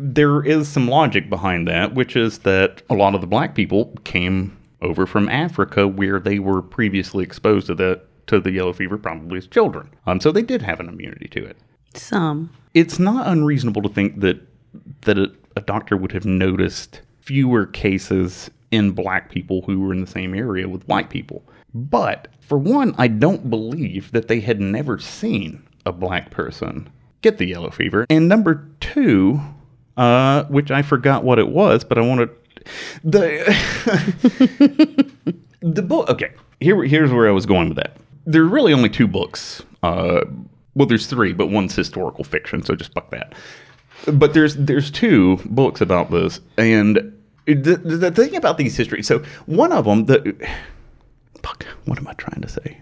there 0.00 0.42
is 0.42 0.68
some 0.68 0.88
logic 0.88 1.28
behind 1.28 1.68
that, 1.68 1.94
which 1.94 2.16
is 2.16 2.38
that 2.40 2.82
a 2.88 2.94
lot 2.94 3.14
of 3.14 3.20
the 3.20 3.26
black 3.26 3.54
people 3.54 3.92
came 4.04 4.56
over 4.80 5.06
from 5.06 5.28
Africa 5.28 5.86
where 5.86 6.18
they 6.18 6.38
were 6.38 6.62
previously 6.62 7.22
exposed 7.22 7.66
to 7.66 7.74
the 7.74 8.00
to 8.26 8.40
the 8.40 8.52
yellow 8.52 8.72
fever, 8.72 8.96
probably 8.96 9.38
as 9.38 9.46
children. 9.46 9.90
Um, 10.06 10.20
so 10.20 10.30
they 10.30 10.42
did 10.42 10.62
have 10.62 10.78
an 10.80 10.88
immunity 10.88 11.26
to 11.28 11.44
it. 11.44 11.56
Some. 11.94 12.50
It's 12.74 12.98
not 12.98 13.26
unreasonable 13.26 13.82
to 13.82 13.88
think 13.88 14.20
that 14.20 14.40
that 15.02 15.18
a, 15.18 15.30
a 15.56 15.60
doctor 15.60 15.96
would 15.96 16.12
have 16.12 16.24
noticed 16.24 17.02
fewer 17.20 17.66
cases 17.66 18.50
in 18.70 18.92
black 18.92 19.30
people 19.30 19.62
who 19.62 19.80
were 19.80 19.92
in 19.92 20.00
the 20.00 20.06
same 20.06 20.34
area 20.34 20.68
with 20.68 20.86
white 20.88 21.10
people. 21.10 21.42
But 21.74 22.28
for 22.40 22.56
one, 22.56 22.94
I 22.98 23.08
don't 23.08 23.50
believe 23.50 24.12
that 24.12 24.28
they 24.28 24.40
had 24.40 24.60
never 24.60 24.98
seen 24.98 25.62
a 25.84 25.92
black 25.92 26.30
person 26.30 26.88
get 27.22 27.38
the 27.38 27.46
yellow 27.46 27.70
fever. 27.70 28.06
And 28.08 28.28
number 28.28 28.68
two, 28.80 29.40
uh, 29.96 30.44
which 30.44 30.70
I 30.70 30.82
forgot 30.82 31.24
what 31.24 31.38
it 31.38 31.48
was, 31.48 31.84
but 31.84 31.98
I 31.98 32.02
want 32.02 32.20
to 32.20 32.30
the 33.04 33.44
the 35.60 35.82
book. 35.82 36.08
Okay, 36.08 36.32
here 36.60 36.82
here's 36.84 37.12
where 37.12 37.28
I 37.28 37.32
was 37.32 37.46
going 37.46 37.68
with 37.68 37.76
that. 37.76 37.96
There 38.26 38.42
are 38.42 38.48
really 38.48 38.72
only 38.72 38.88
two 38.88 39.06
books. 39.06 39.62
Uh, 39.82 40.22
well, 40.74 40.86
there's 40.86 41.06
three, 41.06 41.32
but 41.32 41.48
one's 41.48 41.74
historical 41.74 42.24
fiction, 42.24 42.62
so 42.62 42.74
just 42.74 42.92
fuck 42.92 43.10
that. 43.10 43.34
But 44.12 44.34
there's 44.34 44.56
there's 44.56 44.90
two 44.90 45.36
books 45.46 45.80
about 45.80 46.10
this, 46.10 46.40
and 46.56 46.96
the, 47.46 47.76
the 47.76 48.10
thing 48.10 48.36
about 48.36 48.58
these 48.58 48.76
histories. 48.76 49.06
So 49.06 49.22
one 49.46 49.72
of 49.72 49.84
them, 49.84 50.06
the 50.06 50.34
fuck, 51.42 51.64
what 51.84 51.98
am 51.98 52.08
I 52.08 52.14
trying 52.14 52.40
to 52.42 52.48
say? 52.48 52.78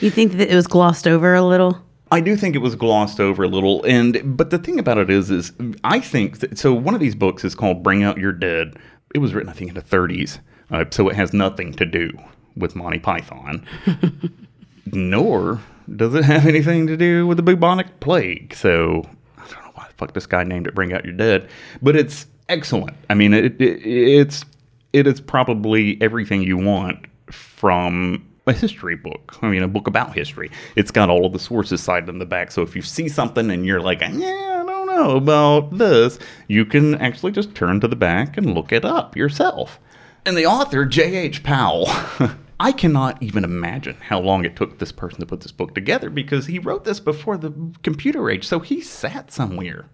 You 0.00 0.10
think 0.10 0.32
that 0.32 0.50
it 0.50 0.54
was 0.54 0.66
glossed 0.66 1.06
over 1.06 1.34
a 1.34 1.42
little? 1.42 1.82
I 2.12 2.20
do 2.20 2.36
think 2.36 2.54
it 2.54 2.58
was 2.58 2.76
glossed 2.76 3.20
over 3.20 3.42
a 3.42 3.48
little, 3.48 3.82
and 3.84 4.36
but 4.36 4.50
the 4.50 4.58
thing 4.58 4.78
about 4.78 4.98
it 4.98 5.08
is, 5.08 5.30
is 5.30 5.50
I 5.82 5.98
think 5.98 6.40
that, 6.40 6.58
so. 6.58 6.74
One 6.74 6.94
of 6.94 7.00
these 7.00 7.14
books 7.14 7.42
is 7.42 7.54
called 7.54 7.82
"Bring 7.82 8.02
Out 8.02 8.18
Your 8.18 8.32
Dead." 8.32 8.76
It 9.14 9.18
was 9.18 9.32
written, 9.32 9.48
I 9.48 9.54
think, 9.54 9.70
in 9.70 9.74
the 9.74 9.82
30s, 9.82 10.38
uh, 10.70 10.84
so 10.90 11.08
it 11.08 11.16
has 11.16 11.32
nothing 11.32 11.72
to 11.72 11.86
do 11.86 12.10
with 12.54 12.76
Monty 12.76 12.98
Python, 12.98 13.66
nor 14.92 15.62
does 15.96 16.14
it 16.14 16.24
have 16.24 16.46
anything 16.46 16.86
to 16.86 16.98
do 16.98 17.26
with 17.26 17.38
the 17.38 17.42
bubonic 17.42 18.00
plague. 18.00 18.54
So 18.54 19.08
I 19.38 19.48
don't 19.48 19.64
know 19.64 19.70
why 19.72 19.86
the 19.88 19.94
fuck 19.94 20.12
this 20.12 20.26
guy 20.26 20.44
named 20.44 20.66
it 20.66 20.74
"Bring 20.74 20.92
Out 20.92 21.06
Your 21.06 21.14
Dead," 21.14 21.48
but 21.80 21.96
it's 21.96 22.26
excellent. 22.50 22.94
I 23.08 23.14
mean, 23.14 23.32
it, 23.32 23.58
it 23.58 23.80
it's 23.86 24.44
it 24.92 25.06
is 25.06 25.18
probably 25.18 25.96
everything 26.02 26.42
you 26.42 26.58
want 26.58 27.06
from 27.30 28.28
a 28.46 28.52
history 28.52 28.96
book. 28.96 29.38
I 29.42 29.48
mean, 29.48 29.62
a 29.62 29.68
book 29.68 29.86
about 29.86 30.14
history. 30.14 30.50
It's 30.76 30.90
got 30.90 31.10
all 31.10 31.26
of 31.26 31.32
the 31.32 31.38
sources 31.38 31.82
cited 31.82 32.08
in 32.08 32.18
the 32.18 32.26
back. 32.26 32.50
So 32.50 32.62
if 32.62 32.74
you 32.74 32.82
see 32.82 33.08
something 33.08 33.50
and 33.50 33.64
you're 33.64 33.80
like, 33.80 34.00
yeah, 34.00 34.62
I 34.62 34.66
don't 34.66 34.86
know 34.86 35.16
about 35.16 35.78
this, 35.78 36.18
you 36.48 36.64
can 36.64 36.96
actually 36.96 37.32
just 37.32 37.54
turn 37.54 37.80
to 37.80 37.88
the 37.88 37.96
back 37.96 38.36
and 38.36 38.54
look 38.54 38.72
it 38.72 38.84
up 38.84 39.16
yourself. 39.16 39.78
And 40.24 40.36
the 40.36 40.46
author, 40.46 40.84
J.H. 40.84 41.42
Powell, 41.42 41.86
I 42.60 42.72
cannot 42.72 43.20
even 43.22 43.42
imagine 43.42 43.96
how 44.00 44.20
long 44.20 44.44
it 44.44 44.54
took 44.54 44.78
this 44.78 44.92
person 44.92 45.20
to 45.20 45.26
put 45.26 45.40
this 45.40 45.52
book 45.52 45.74
together 45.74 46.10
because 46.10 46.46
he 46.46 46.58
wrote 46.58 46.84
this 46.84 47.00
before 47.00 47.36
the 47.36 47.52
computer 47.82 48.30
age. 48.30 48.46
So 48.46 48.60
he 48.60 48.80
sat 48.80 49.32
somewhere 49.32 49.88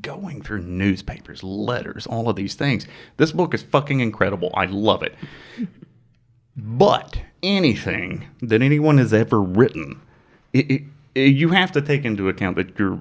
going 0.00 0.42
through 0.42 0.62
newspapers, 0.62 1.42
letters, 1.42 2.06
all 2.06 2.28
of 2.28 2.36
these 2.36 2.54
things. 2.54 2.86
This 3.16 3.32
book 3.32 3.54
is 3.54 3.62
fucking 3.62 4.00
incredible. 4.00 4.50
I 4.54 4.66
love 4.66 5.02
it. 5.02 5.14
But 6.58 7.20
anything 7.42 8.26
that 8.42 8.62
anyone 8.62 8.98
has 8.98 9.14
ever 9.14 9.40
written, 9.40 10.00
it, 10.52 10.70
it, 10.70 10.82
it- 11.14 11.36
you 11.36 11.50
have 11.50 11.70
to 11.72 11.80
take 11.80 12.04
into 12.04 12.28
account 12.28 12.56
that 12.56 12.78
you're 12.78 12.98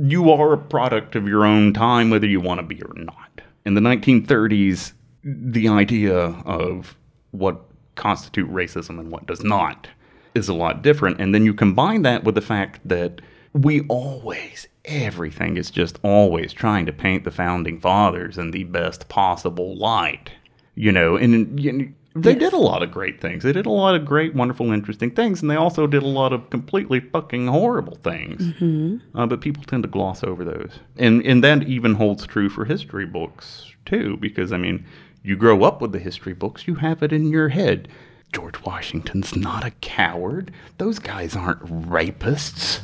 you 0.00 0.30
are 0.30 0.52
a 0.52 0.58
product 0.58 1.16
of 1.16 1.26
your 1.26 1.44
own 1.44 1.72
time, 1.74 2.08
whether 2.08 2.26
you 2.26 2.40
want 2.40 2.60
to 2.60 2.66
be 2.66 2.80
or 2.82 2.94
not. 2.94 3.40
In 3.66 3.74
the 3.74 3.80
1930s, 3.80 4.92
the 5.24 5.66
idea 5.68 6.16
of 6.16 6.96
what 7.32 7.60
constitute 7.96 8.48
racism 8.48 9.00
and 9.00 9.10
what 9.10 9.26
does 9.26 9.42
not 9.42 9.88
is 10.36 10.48
a 10.48 10.54
lot 10.54 10.82
different. 10.82 11.20
And 11.20 11.34
then 11.34 11.44
you 11.44 11.52
combine 11.52 12.02
that 12.02 12.22
with 12.22 12.36
the 12.36 12.40
fact 12.40 12.80
that 12.84 13.20
we 13.54 13.80
always, 13.88 14.68
everything 14.84 15.56
is 15.56 15.68
just 15.68 15.98
always 16.04 16.52
trying 16.52 16.86
to 16.86 16.92
paint 16.92 17.24
the 17.24 17.32
founding 17.32 17.80
fathers 17.80 18.38
in 18.38 18.52
the 18.52 18.62
best 18.64 19.08
possible 19.08 19.76
light. 19.76 20.30
You 20.76 20.92
know, 20.92 21.16
and 21.16 21.92
they 22.14 22.32
Yes. 22.32 22.40
did 22.40 22.52
a 22.52 22.58
lot 22.58 22.82
of 22.82 22.90
great 22.90 23.20
things. 23.20 23.44
They 23.44 23.52
did 23.52 23.66
a 23.66 23.70
lot 23.70 23.94
of 23.94 24.04
great, 24.04 24.34
wonderful, 24.34 24.72
interesting 24.72 25.10
things, 25.10 25.40
and 25.40 25.50
they 25.50 25.54
also 25.56 25.86
did 25.86 26.02
a 26.02 26.06
lot 26.08 26.32
of 26.32 26.48
completely 26.50 27.00
fucking 27.00 27.46
horrible 27.46 27.96
things. 27.96 29.00
Uh, 29.14 29.26
but 29.26 29.40
people 29.40 29.62
tend 29.64 29.82
to 29.84 29.88
gloss 29.88 30.24
over 30.24 30.44
those, 30.44 30.72
and 30.96 31.22
and 31.22 31.44
that 31.44 31.64
even 31.68 31.94
holds 31.94 32.26
true 32.26 32.48
for 32.48 32.64
history 32.64 33.06
books 33.06 33.70
too. 33.86 34.16
Because 34.18 34.52
I 34.52 34.56
mean, 34.56 34.84
you 35.22 35.36
grow 35.36 35.62
up 35.64 35.80
with 35.80 35.92
the 35.92 35.98
history 35.98 36.32
books, 36.34 36.66
you 36.66 36.76
have 36.76 37.02
it 37.02 37.12
in 37.12 37.30
your 37.30 37.50
head. 37.50 37.88
George 38.32 38.62
Washington's 38.62 39.34
not 39.36 39.64
a 39.64 39.70
coward. 39.80 40.50
Those 40.78 40.98
guys 40.98 41.34
aren't 41.36 41.64
rapists. 41.88 42.80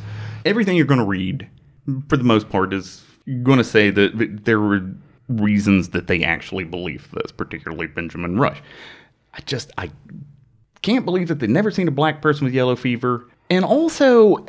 Everything 0.46 0.76
you're 0.76 0.86
going 0.86 1.00
to 1.00 1.04
read, 1.06 1.46
for 2.08 2.16
the 2.16 2.24
most 2.24 2.48
part, 2.48 2.72
is 2.72 3.02
going 3.42 3.58
to 3.58 3.64
say 3.64 3.90
that 3.90 4.44
there 4.44 4.60
were 4.60 4.82
reasons 5.28 5.90
that 5.90 6.06
they 6.06 6.22
actually 6.22 6.64
believed 6.64 7.12
this, 7.12 7.30
particularly 7.32 7.86
Benjamin 7.86 8.38
Rush. 8.38 8.62
I 9.34 9.40
just 9.40 9.70
I 9.76 9.90
can't 10.82 11.04
believe 11.04 11.28
that 11.28 11.38
they've 11.40 11.50
never 11.50 11.70
seen 11.70 11.88
a 11.88 11.92
black 11.92 12.22
person 12.22 12.44
with 12.44 12.54
yellow 12.54 12.76
fever. 12.76 13.26
And 13.50 13.64
also, 13.64 14.46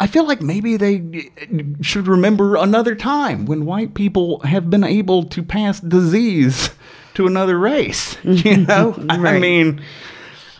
I 0.00 0.06
feel 0.06 0.26
like 0.26 0.40
maybe 0.40 0.76
they 0.76 0.96
eh, 1.38 1.62
should 1.82 2.08
remember 2.08 2.56
another 2.56 2.94
time 2.94 3.46
when 3.46 3.64
white 3.64 3.94
people 3.94 4.40
have 4.40 4.68
been 4.70 4.84
able 4.84 5.24
to 5.24 5.42
pass 5.42 5.80
disease 5.80 6.70
to 7.14 7.26
another 7.26 7.58
race. 7.58 8.16
You 8.24 8.56
know, 8.68 8.94
I 9.08 9.38
mean, 9.38 9.82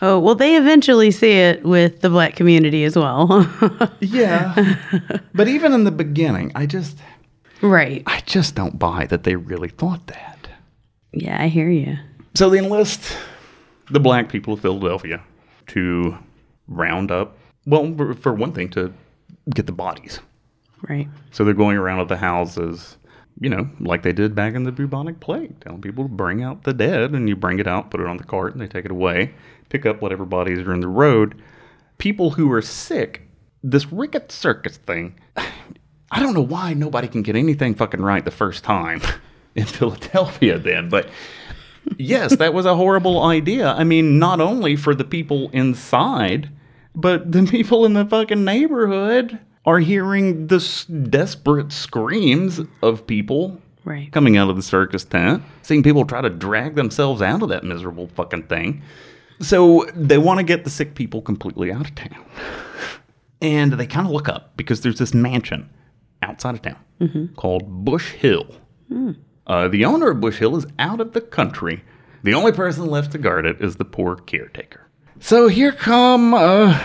Oh, 0.01 0.19
well, 0.19 0.35
they 0.35 0.55
eventually 0.55 1.09
see 1.09 1.31
it 1.31 1.63
with 1.63 2.01
the 2.01 2.09
black 2.09 2.35
community 2.35 2.83
as 2.83 2.95
well. 2.95 3.49
yeah. 4.01 4.75
but 5.33 5.47
even 5.47 5.73
in 5.73 5.83
the 5.85 5.91
beginning, 5.91 6.51
I 6.53 6.65
just, 6.65 6.97
right. 7.61 8.03
I 8.05 8.19
just 8.25 8.55
don't 8.55 8.77
buy 8.77 9.05
that 9.07 9.23
they 9.23 9.35
really 9.35 9.69
thought 9.69 10.05
that. 10.07 10.47
Yeah, 11.13 11.41
I 11.41 11.47
hear 11.47 11.69
you. 11.69 11.97
So 12.35 12.49
they 12.49 12.59
enlist 12.59 13.17
the 13.89 13.99
black 13.99 14.29
people 14.29 14.53
of 14.53 14.61
Philadelphia 14.61 15.21
to 15.67 16.17
round 16.67 17.11
up, 17.11 17.37
well, 17.65 17.93
for- 18.19 18.33
one 18.33 18.51
thing, 18.51 18.69
to 18.69 18.93
get 19.53 19.65
the 19.65 19.71
bodies. 19.71 20.19
Right. 20.87 21.07
So 21.31 21.43
they're 21.43 21.53
going 21.53 21.77
around 21.77 21.99
to 21.99 22.05
the 22.05 22.17
houses, 22.17 22.97
you 23.39 23.49
know, 23.49 23.69
like 23.79 24.03
they 24.03 24.13
did 24.13 24.35
back 24.35 24.53
in 24.53 24.63
the 24.63 24.71
bubonic 24.71 25.19
plague, 25.19 25.59
telling 25.59 25.81
people 25.81 26.05
to 26.05 26.09
bring 26.09 26.43
out 26.43 26.63
the 26.63 26.73
dead, 26.73 27.13
and 27.13 27.27
you 27.27 27.35
bring 27.35 27.59
it 27.59 27.67
out, 27.67 27.91
put 27.91 27.99
it 27.99 28.07
on 28.07 28.17
the 28.17 28.23
cart, 28.23 28.53
and 28.53 28.61
they 28.61 28.67
take 28.67 28.85
it 28.85 28.91
away, 28.91 29.33
pick 29.69 29.85
up 29.85 30.01
whatever 30.01 30.25
bodies 30.25 30.59
are 30.59 30.73
in 30.73 30.81
the 30.81 30.87
road. 30.87 31.41
People 31.97 32.31
who 32.31 32.51
are 32.51 32.61
sick, 32.61 33.21
this 33.63 33.91
Ricketts 33.91 34.35
Circus 34.35 34.77
thing, 34.77 35.19
I 36.11 36.19
don't 36.19 36.33
know 36.33 36.41
why 36.41 36.73
nobody 36.73 37.07
can 37.07 37.23
get 37.23 37.35
anything 37.35 37.73
fucking 37.73 38.01
right 38.01 38.23
the 38.23 38.31
first 38.31 38.63
time 38.63 39.01
in 39.55 39.65
Philadelphia 39.65 40.59
then, 40.59 40.89
but 40.89 41.09
yes, 41.97 42.35
that 42.37 42.53
was 42.53 42.65
a 42.65 42.75
horrible 42.75 43.23
idea. 43.23 43.69
I 43.73 43.83
mean, 43.83 44.19
not 44.19 44.39
only 44.39 44.75
for 44.75 44.95
the 44.95 45.03
people 45.03 45.49
inside, 45.51 46.49
but 46.95 47.31
the 47.31 47.43
people 47.45 47.85
in 47.85 47.93
the 47.93 48.05
fucking 48.05 48.43
neighborhood 48.43 49.39
are 49.65 49.79
hearing 49.79 50.47
the 50.47 50.57
s- 50.57 50.85
desperate 50.85 51.71
screams 51.71 52.61
of 52.81 53.05
people 53.07 53.61
Right. 53.83 54.11
coming 54.11 54.35
out 54.35 54.49
of 54.49 54.55
the 54.55 54.63
circus 54.63 55.03
tent, 55.05 55.43
seeing 55.61 55.83
people 55.83 56.05
try 56.05 56.21
to 56.21 56.29
drag 56.29 56.75
themselves 56.75 57.21
out 57.21 57.43
of 57.43 57.49
that 57.49 57.63
miserable 57.63 58.07
fucking 58.07 58.43
thing. 58.43 58.81
So 59.41 59.85
they 59.95 60.17
want 60.17 60.39
to 60.39 60.43
get 60.43 60.63
the 60.63 60.69
sick 60.69 60.95
people 60.95 61.21
completely 61.21 61.71
out 61.71 61.87
of 61.87 61.95
town. 61.95 62.25
And 63.41 63.73
they 63.73 63.85
kind 63.85 64.07
of 64.07 64.13
look 64.13 64.27
up 64.29 64.57
because 64.57 64.81
there's 64.81 64.97
this 64.97 65.13
mansion 65.13 65.69
outside 66.21 66.55
of 66.55 66.61
town 66.61 66.77
mm-hmm. 66.99 67.33
called 67.35 67.85
Bush 67.85 68.13
Hill. 68.13 68.47
Mm. 68.91 69.17
Uh, 69.47 69.67
the 69.67 69.85
owner 69.85 70.09
of 70.09 70.19
Bush 70.21 70.37
Hill 70.37 70.55
is 70.55 70.65
out 70.79 70.99
of 70.99 71.13
the 71.13 71.21
country. 71.21 71.83
The 72.23 72.33
only 72.33 72.51
person 72.51 72.87
left 72.87 73.11
to 73.11 73.17
guard 73.17 73.45
it 73.45 73.61
is 73.61 73.75
the 73.75 73.85
poor 73.85 74.15
caretaker. 74.15 74.87
So 75.19 75.47
here 75.47 75.71
come 75.71 76.33
a 76.33 76.81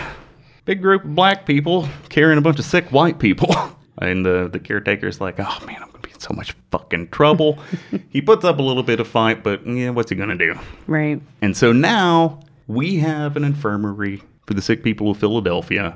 big 0.65 0.81
group 0.81 1.03
of 1.03 1.15
black 1.15 1.45
people 1.45 1.87
carrying 2.09 2.37
a 2.37 2.41
bunch 2.41 2.59
of 2.59 2.65
sick 2.65 2.85
white 2.91 3.19
people. 3.19 3.53
And 3.97 4.25
the, 4.25 4.49
the 4.51 4.57
caretaker's 4.57 5.21
like, 5.21 5.35
oh 5.37 5.65
man, 5.67 5.75
I'm 5.75 5.89
going 5.89 6.01
to 6.01 6.07
be 6.07 6.11
in 6.11 6.19
so 6.19 6.33
much 6.33 6.55
fucking 6.71 7.09
trouble. 7.09 7.59
he 8.09 8.19
puts 8.19 8.43
up 8.43 8.57
a 8.57 8.61
little 8.61 8.81
bit 8.81 8.99
of 8.99 9.07
fight, 9.07 9.43
but 9.43 9.67
yeah, 9.67 9.91
what's 9.91 10.09
he 10.09 10.15
going 10.15 10.29
to 10.29 10.37
do? 10.37 10.59
Right. 10.87 11.21
And 11.43 11.55
so 11.55 11.71
now 11.71 12.39
we 12.67 12.97
have 12.97 13.37
an 13.37 13.43
infirmary 13.43 14.23
for 14.47 14.55
the 14.55 14.61
sick 14.61 14.81
people 14.81 15.11
of 15.11 15.17
Philadelphia 15.17 15.95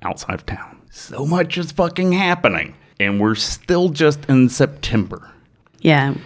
outside 0.00 0.34
of 0.34 0.46
town. 0.46 0.80
So 0.90 1.26
much 1.26 1.58
is 1.58 1.70
fucking 1.72 2.12
happening. 2.12 2.74
And 2.98 3.20
we're 3.20 3.34
still 3.34 3.90
just 3.90 4.24
in 4.26 4.48
September. 4.48 5.30
Yeah. 5.84 6.14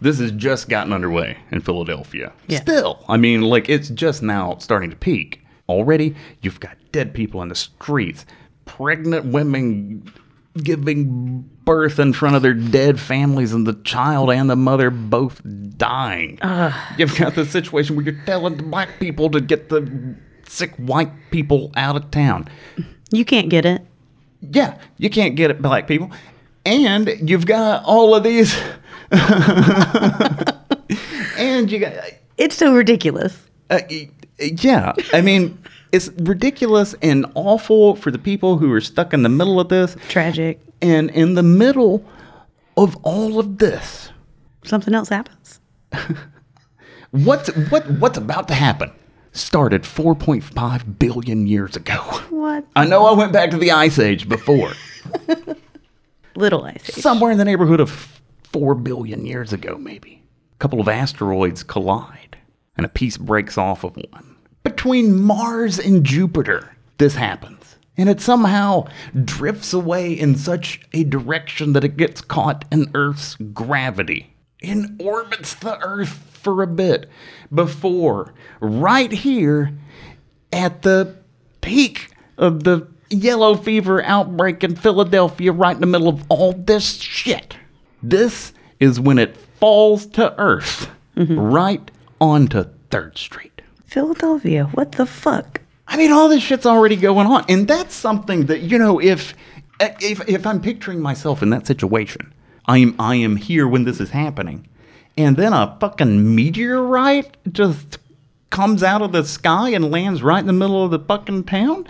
This 0.00 0.20
has 0.20 0.30
just 0.30 0.68
gotten 0.68 0.92
underway 0.92 1.38
in 1.50 1.60
Philadelphia. 1.60 2.32
Yeah. 2.46 2.60
Still, 2.60 3.04
I 3.08 3.16
mean, 3.16 3.40
like 3.42 3.68
it's 3.68 3.88
just 3.88 4.22
now 4.22 4.56
starting 4.58 4.90
to 4.90 4.96
peak. 4.96 5.44
Already, 5.68 6.14
you've 6.40 6.60
got 6.60 6.76
dead 6.92 7.12
people 7.14 7.42
in 7.42 7.48
the 7.48 7.56
streets, 7.56 8.24
pregnant 8.64 9.26
women 9.26 10.08
giving 10.62 11.50
birth 11.64 11.98
in 11.98 12.12
front 12.12 12.36
of 12.36 12.42
their 12.42 12.54
dead 12.54 13.00
families, 13.00 13.52
and 13.52 13.66
the 13.66 13.74
child 13.74 14.30
and 14.30 14.48
the 14.48 14.54
mother 14.54 14.90
both 14.90 15.42
dying. 15.76 16.38
You've 16.96 17.18
got 17.18 17.34
the 17.34 17.44
situation 17.44 17.96
where 17.96 18.04
you're 18.04 18.24
telling 18.24 18.56
the 18.56 18.62
black 18.62 19.00
people 19.00 19.30
to 19.30 19.40
get 19.40 19.68
the 19.68 20.14
sick 20.46 20.76
white 20.76 21.10
people 21.32 21.72
out 21.76 21.96
of 21.96 22.10
town. 22.12 22.48
You 23.10 23.24
can't 23.24 23.48
get 23.48 23.66
it. 23.66 23.84
Yeah, 24.40 24.78
you 24.96 25.10
can't 25.10 25.34
get 25.34 25.50
it, 25.50 25.60
black 25.60 25.88
people. 25.88 26.12
And 26.68 27.28
you've 27.28 27.46
got 27.46 27.84
all 27.84 28.14
of 28.14 28.22
these. 28.22 28.56
and 29.10 29.22
you 31.72 31.78
got. 31.78 31.92
It's 32.36 32.56
so 32.56 32.74
ridiculous. 32.74 33.36
Uh, 33.70 33.80
yeah, 34.38 34.92
I 35.12 35.20
mean, 35.20 35.58
it's 35.92 36.10
ridiculous 36.18 36.94
and 37.02 37.26
awful 37.34 37.96
for 37.96 38.10
the 38.10 38.18
people 38.18 38.58
who 38.58 38.72
are 38.72 38.80
stuck 38.80 39.14
in 39.14 39.22
the 39.22 39.28
middle 39.28 39.58
of 39.58 39.68
this. 39.68 39.96
Tragic. 40.08 40.60
And 40.80 41.10
in 41.10 41.34
the 41.34 41.42
middle 41.42 42.04
of 42.76 42.96
all 43.02 43.40
of 43.40 43.58
this, 43.58 44.10
Something 44.68 44.94
else 44.94 45.08
happens. 45.08 45.60
what's 47.10 47.48
what 47.70 47.90
what's 47.92 48.18
about 48.18 48.48
to 48.48 48.54
happen 48.54 48.92
started 49.32 49.82
4.5 49.82 50.98
billion 50.98 51.46
years 51.46 51.74
ago. 51.74 51.96
What? 52.28 52.66
I 52.76 52.84
know 52.84 53.06
I 53.06 53.12
went 53.12 53.32
back 53.32 53.50
to 53.52 53.56
the 53.56 53.70
ice 53.70 53.98
age 53.98 54.28
before. 54.28 54.72
Little 56.38 56.64
ice 56.64 56.88
age. 56.88 57.02
somewhere 57.02 57.32
in 57.32 57.38
the 57.38 57.44
neighborhood 57.44 57.80
of 57.80 58.20
4 58.44 58.76
billion 58.76 59.26
years 59.26 59.52
ago, 59.52 59.76
maybe. 59.76 60.22
A 60.54 60.58
couple 60.58 60.80
of 60.80 60.88
asteroids 60.88 61.64
collide, 61.64 62.36
and 62.76 62.86
a 62.86 62.88
piece 62.88 63.16
breaks 63.16 63.58
off 63.58 63.82
of 63.82 63.96
one. 63.96 64.36
Between 64.62 65.20
Mars 65.20 65.80
and 65.80 66.04
Jupiter, 66.04 66.76
this 66.98 67.16
happens. 67.16 67.76
And 67.96 68.08
it 68.08 68.20
somehow 68.20 68.86
drifts 69.24 69.72
away 69.72 70.12
in 70.12 70.36
such 70.36 70.80
a 70.92 71.02
direction 71.02 71.72
that 71.72 71.82
it 71.82 71.96
gets 71.96 72.20
caught 72.20 72.64
in 72.70 72.88
Earth's 72.94 73.34
gravity 73.34 74.36
and 74.62 75.00
orbits 75.02 75.54
the 75.54 75.76
Earth 75.80 76.10
for 76.32 76.62
a 76.62 76.68
bit 76.68 77.08
before, 77.52 78.32
right 78.60 79.10
here, 79.10 79.76
at 80.52 80.82
the 80.82 81.16
peak 81.60 82.10
of 82.36 82.62
the 82.62 82.86
yellow 83.10 83.54
fever 83.54 84.02
outbreak 84.04 84.64
in 84.64 84.76
Philadelphia, 84.76 85.52
right 85.52 85.74
in 85.74 85.80
the 85.80 85.86
middle 85.86 86.08
of 86.08 86.24
all 86.28 86.52
this 86.52 86.96
shit. 87.00 87.56
This 88.02 88.52
is 88.80 89.00
when 89.00 89.18
it 89.18 89.36
falls 89.36 90.06
to 90.06 90.38
earth, 90.38 90.90
mm-hmm. 91.16 91.38
right 91.38 91.90
onto 92.20 92.64
3rd 92.90 93.18
Street. 93.18 93.62
Philadelphia. 93.84 94.64
What 94.74 94.92
the 94.92 95.06
fuck? 95.06 95.60
I 95.86 95.96
mean, 95.96 96.12
all 96.12 96.28
this 96.28 96.42
shit's 96.42 96.66
already 96.66 96.96
going 96.96 97.26
on. 97.26 97.44
And 97.48 97.66
that's 97.66 97.94
something 97.94 98.46
that, 98.46 98.60
you 98.60 98.78
know, 98.78 99.00
if. 99.00 99.34
If, 99.80 100.28
if 100.28 100.44
I'm 100.44 100.60
picturing 100.60 101.00
myself 101.00 101.40
in 101.40 101.50
that 101.50 101.68
situation, 101.68 102.34
I 102.68 102.78
am 102.78 102.94
I 102.98 103.14
am 103.14 103.36
here 103.36 103.66
when 103.66 103.84
this 103.84 103.98
is 103.98 104.10
happening, 104.10 104.68
and 105.16 105.36
then 105.36 105.54
a 105.54 105.76
fucking 105.80 106.34
meteorite 106.34 107.36
just 107.50 107.98
comes 108.50 108.82
out 108.82 109.02
of 109.02 109.12
the 109.12 109.24
sky 109.24 109.70
and 109.70 109.90
lands 109.90 110.22
right 110.22 110.38
in 110.40 110.46
the 110.46 110.52
middle 110.52 110.84
of 110.84 110.90
the 110.90 110.98
fucking 110.98 111.44
town. 111.44 111.86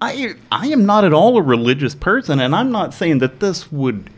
I 0.00 0.34
I 0.52 0.68
am 0.68 0.86
not 0.86 1.04
at 1.04 1.12
all 1.12 1.36
a 1.36 1.42
religious 1.42 1.94
person, 1.94 2.40
and 2.40 2.54
I'm 2.54 2.70
not 2.70 2.94
saying 2.94 3.18
that 3.18 3.40
this 3.40 3.70
would 3.72 4.10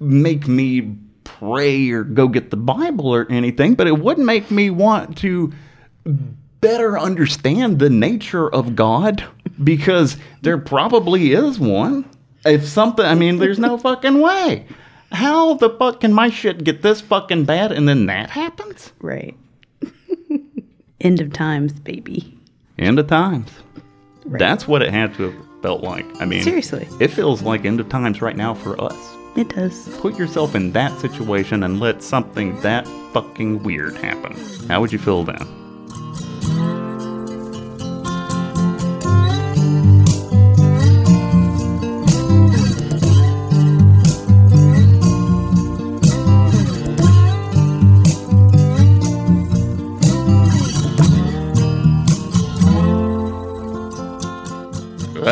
make 0.00 0.48
me 0.48 0.96
pray 1.24 1.90
or 1.90 2.04
go 2.04 2.28
get 2.28 2.50
the 2.50 2.56
Bible 2.56 3.14
or 3.14 3.26
anything, 3.30 3.74
but 3.74 3.86
it 3.86 3.98
would 3.98 4.18
make 4.18 4.50
me 4.50 4.70
want 4.70 5.16
to 5.18 5.52
better 6.60 6.98
understand 6.98 7.78
the 7.78 7.90
nature 7.90 8.52
of 8.52 8.74
God 8.74 9.24
because 9.62 10.16
there 10.42 10.58
probably 10.58 11.32
is 11.32 11.58
one. 11.58 12.08
If 12.44 12.66
something, 12.66 13.04
I 13.04 13.14
mean, 13.14 13.38
there's 13.38 13.58
no 13.58 13.78
fucking 13.78 14.20
way. 14.20 14.66
How 15.12 15.54
the 15.54 15.70
fuck 15.70 16.00
can 16.00 16.12
my 16.12 16.30
shit 16.30 16.64
get 16.64 16.82
this 16.82 17.00
fucking 17.00 17.44
bad 17.44 17.72
and 17.72 17.88
then 17.88 18.06
that 18.06 18.30
happens? 18.30 18.92
Right. 19.00 19.36
End 21.00 21.20
of 21.20 21.32
times, 21.32 21.72
baby. 21.72 22.36
End 22.78 22.98
of 22.98 23.06
times. 23.06 23.50
That's 24.36 24.68
what 24.68 24.82
it 24.82 24.90
had 24.92 25.14
to 25.14 25.30
have 25.30 25.34
felt 25.62 25.82
like. 25.82 26.04
I 26.20 26.24
mean, 26.24 26.42
Seriously. 26.42 26.86
it 27.00 27.08
feels 27.08 27.42
like 27.42 27.64
end 27.64 27.80
of 27.80 27.88
times 27.88 28.20
right 28.20 28.36
now 28.36 28.54
for 28.54 28.80
us. 28.80 28.96
It 29.36 29.50
does. 29.50 29.88
Put 29.98 30.18
yourself 30.18 30.54
in 30.54 30.72
that 30.72 30.98
situation 31.00 31.62
and 31.62 31.78
let 31.80 32.02
something 32.02 32.60
that 32.60 32.86
fucking 33.12 33.62
weird 33.62 33.94
happen. 33.96 34.36
How 34.68 34.80
would 34.80 34.92
you 34.92 34.98
feel 34.98 35.24
then? 35.24 35.46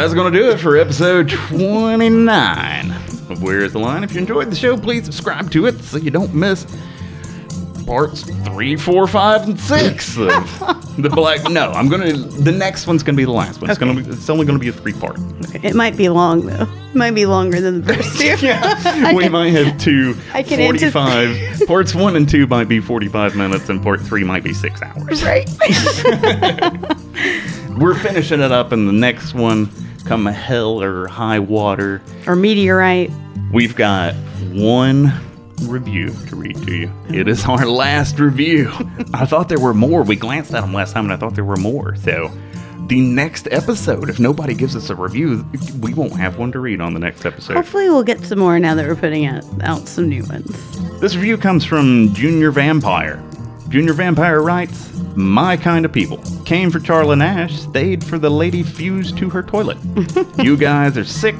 That's 0.06 0.14
going 0.14 0.32
to 0.32 0.38
do 0.38 0.50
it 0.50 0.58
for 0.58 0.76
episode 0.76 1.28
29 1.28 2.90
of 3.28 3.42
Where's 3.42 3.72
the 3.72 3.80
Line. 3.80 4.04
If 4.04 4.14
you 4.14 4.20
enjoyed 4.20 4.52
the 4.52 4.54
show, 4.54 4.76
please 4.76 5.04
subscribe 5.04 5.50
to 5.50 5.66
it 5.66 5.80
so 5.80 5.96
you 5.96 6.12
don't 6.12 6.32
miss 6.32 6.64
parts 7.84 8.22
three, 8.44 8.76
four, 8.76 9.08
five, 9.08 9.48
and 9.48 9.58
six 9.58 10.16
of 10.16 10.28
the 10.96 11.10
Black. 11.12 11.50
No, 11.50 11.72
I'm 11.72 11.88
gonna. 11.88 12.12
The 12.12 12.52
next 12.52 12.86
one's 12.86 13.02
gonna 13.02 13.16
be 13.16 13.24
the 13.24 13.32
last 13.32 13.60
one. 13.60 13.68
It's 13.68 13.80
gonna 13.80 14.00
be. 14.00 14.08
It's 14.08 14.30
only 14.30 14.46
gonna 14.46 14.60
be 14.60 14.68
a 14.68 14.72
three 14.72 14.92
part. 14.92 15.16
It 15.64 15.74
might 15.74 15.96
be 15.96 16.08
long 16.08 16.46
though. 16.46 16.68
It 16.90 16.94
might 16.94 17.16
be 17.16 17.26
longer 17.26 17.60
than 17.60 17.82
the 17.82 17.92
first 17.94 18.16
two. 18.20 18.46
Yeah, 18.46 19.12
we 19.12 19.28
might 19.28 19.54
have 19.54 19.76
two 19.76 20.16
I 20.32 20.44
can 20.44 20.60
45. 20.60 21.66
parts 21.66 21.96
one 21.96 22.14
and 22.14 22.28
two 22.28 22.46
might 22.46 22.68
be 22.68 22.78
45 22.78 23.34
minutes, 23.34 23.68
and 23.70 23.82
part 23.82 24.00
three 24.02 24.22
might 24.22 24.44
be 24.44 24.54
six 24.54 24.80
hours. 24.82 25.24
Right. 25.24 25.50
We're 27.76 27.98
finishing 27.98 28.40
it 28.40 28.52
up 28.52 28.72
in 28.72 28.86
the 28.86 28.92
next 28.92 29.34
one. 29.34 29.68
Come 30.06 30.26
hell 30.26 30.82
or 30.82 31.08
high 31.08 31.38
water. 31.38 32.00
or 32.26 32.36
meteorite. 32.36 33.10
We've 33.52 33.74
got 33.74 34.14
one 34.52 35.12
review 35.62 36.10
to 36.28 36.36
read 36.36 36.56
to 36.64 36.74
you. 36.74 36.92
It 37.08 37.28
is 37.28 37.44
our 37.46 37.66
last 37.66 38.18
review. 38.20 38.70
I 39.14 39.26
thought 39.26 39.48
there 39.48 39.58
were 39.58 39.74
more. 39.74 40.02
We 40.02 40.16
glanced 40.16 40.54
at 40.54 40.60
them 40.60 40.72
last 40.72 40.92
time 40.92 41.04
and 41.04 41.12
I 41.12 41.16
thought 41.16 41.34
there 41.34 41.44
were 41.44 41.56
more. 41.56 41.96
So, 41.96 42.30
the 42.86 43.00
next 43.00 43.48
episode, 43.50 44.08
if 44.08 44.20
nobody 44.20 44.54
gives 44.54 44.76
us 44.76 44.90
a 44.90 44.94
review, 44.94 45.44
we 45.80 45.92
won't 45.92 46.16
have 46.16 46.38
one 46.38 46.52
to 46.52 46.60
read 46.60 46.80
on 46.80 46.94
the 46.94 47.00
next 47.00 47.26
episode. 47.26 47.54
Hopefully, 47.54 47.88
we'll 47.88 48.04
get 48.04 48.20
some 48.24 48.38
more 48.38 48.60
now 48.60 48.76
that 48.76 48.86
we're 48.86 48.94
putting 48.94 49.26
out, 49.26 49.44
out 49.62 49.88
some 49.88 50.08
new 50.08 50.22
ones. 50.24 51.00
This 51.00 51.16
review 51.16 51.36
comes 51.36 51.64
from 51.64 52.14
Junior 52.14 52.52
Vampire. 52.52 53.20
Junior 53.68 53.92
Vampire 53.92 54.40
writes, 54.40 54.88
My 55.16 55.56
kind 55.56 55.86
of 55.86 55.92
people. 55.92 56.18
Came 56.44 56.70
for 56.70 56.78
Charla 56.78 57.16
Nash, 57.16 57.58
stayed 57.58 58.04
for 58.04 58.18
the 58.18 58.30
lady 58.30 58.62
fused 58.62 59.16
to 59.16 59.30
her 59.30 59.42
toilet. 59.42 59.78
you 60.42 60.58
guys 60.58 60.98
are 60.98 61.04
sick 61.04 61.34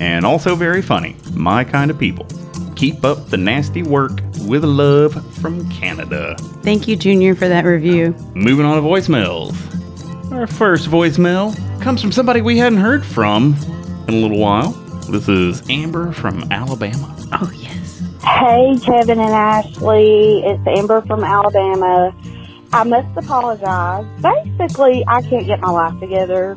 and 0.00 0.26
also 0.26 0.56
very 0.56 0.82
funny. 0.82 1.16
My 1.32 1.62
kind 1.62 1.90
of 1.90 1.98
people. 1.98 2.26
Keep 2.74 3.04
up 3.04 3.28
the 3.28 3.36
nasty 3.36 3.84
work 3.84 4.20
with 4.40 4.64
love 4.64 5.14
from 5.36 5.70
Canada. 5.70 6.34
Thank 6.64 6.88
you, 6.88 6.96
Junior, 6.96 7.36
for 7.36 7.46
that 7.46 7.64
review. 7.64 8.12
Moving 8.34 8.66
on 8.66 8.74
to 8.74 8.82
voicemails. 8.82 9.52
Our 10.32 10.48
first 10.48 10.88
voicemail 10.88 11.54
comes 11.80 12.02
from 12.02 12.10
somebody 12.10 12.42
we 12.42 12.58
hadn't 12.58 12.80
heard 12.80 13.04
from 13.06 13.54
in 14.08 14.14
a 14.14 14.16
little 14.16 14.38
while. 14.38 14.72
This 15.10 15.28
is 15.28 15.62
Amber 15.70 16.10
from 16.12 16.50
Alabama. 16.50 17.14
Oh, 17.30 17.52
yes. 17.54 18.02
Hey, 18.24 18.76
Kevin 18.84 19.20
and 19.20 19.30
Ashley. 19.30 20.42
It's 20.44 20.66
Amber 20.66 21.02
from 21.02 21.22
Alabama. 21.22 22.12
I 22.72 22.84
must 22.84 23.14
apologize. 23.16 24.06
Basically, 24.22 25.04
I 25.06 25.20
can't 25.22 25.46
get 25.46 25.60
my 25.60 25.70
life 25.70 26.00
together, 26.00 26.56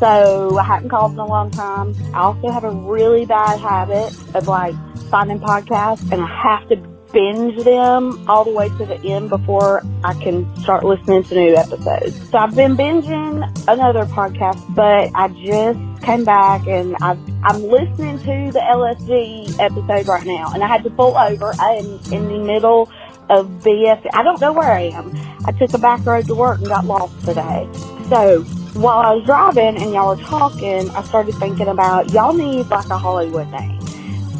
so 0.00 0.58
I 0.58 0.64
haven't 0.64 0.88
called 0.88 1.12
in 1.12 1.18
a 1.18 1.26
long 1.26 1.50
time. 1.52 1.94
I 2.12 2.20
also 2.20 2.50
have 2.50 2.64
a 2.64 2.70
really 2.70 3.26
bad 3.26 3.60
habit 3.60 4.12
of 4.34 4.48
like 4.48 4.74
finding 5.08 5.38
podcasts, 5.38 6.10
and 6.10 6.20
I 6.20 6.26
have 6.26 6.68
to 6.70 6.76
binge 7.12 7.62
them 7.62 8.28
all 8.28 8.44
the 8.44 8.50
way 8.50 8.70
to 8.70 8.86
the 8.86 8.98
end 9.04 9.28
before 9.28 9.82
I 10.02 10.14
can 10.14 10.52
start 10.56 10.82
listening 10.82 11.22
to 11.24 11.34
new 11.34 11.54
episodes. 11.54 12.30
So 12.30 12.38
I've 12.38 12.56
been 12.56 12.76
binging 12.76 13.46
another 13.68 14.04
podcast, 14.06 14.74
but 14.74 15.10
I 15.14 15.28
just 15.28 16.02
came 16.02 16.24
back 16.24 16.66
and 16.66 16.96
I've, 17.00 17.20
I'm 17.44 17.62
listening 17.62 18.18
to 18.18 18.50
the 18.52 18.60
LSD 18.60 19.60
episode 19.60 20.08
right 20.08 20.26
now, 20.26 20.52
and 20.52 20.64
I 20.64 20.66
had 20.66 20.82
to 20.84 20.90
pull 20.90 21.16
over. 21.16 21.52
I 21.60 21.74
am 21.74 22.00
in 22.12 22.28
the 22.28 22.38
middle 22.38 22.90
of 23.30 23.48
BF. 23.62 24.06
I 24.12 24.22
don't 24.22 24.40
know 24.40 24.52
where 24.52 24.70
I 24.70 24.90
am. 24.90 25.12
I 25.44 25.52
took 25.52 25.72
a 25.74 25.78
back 25.78 26.04
road 26.04 26.26
to 26.26 26.34
work 26.34 26.58
and 26.58 26.68
got 26.68 26.84
lost 26.84 27.18
today. 27.24 27.68
So 28.08 28.42
while 28.74 28.98
I 28.98 29.14
was 29.14 29.24
driving 29.24 29.76
and 29.76 29.92
y'all 29.92 30.16
were 30.16 30.22
talking, 30.22 30.90
I 30.90 31.02
started 31.04 31.34
thinking 31.36 31.68
about 31.68 32.10
y'all 32.10 32.32
need 32.32 32.68
like 32.68 32.88
a 32.88 32.98
Hollywood 32.98 33.48
name. 33.50 33.78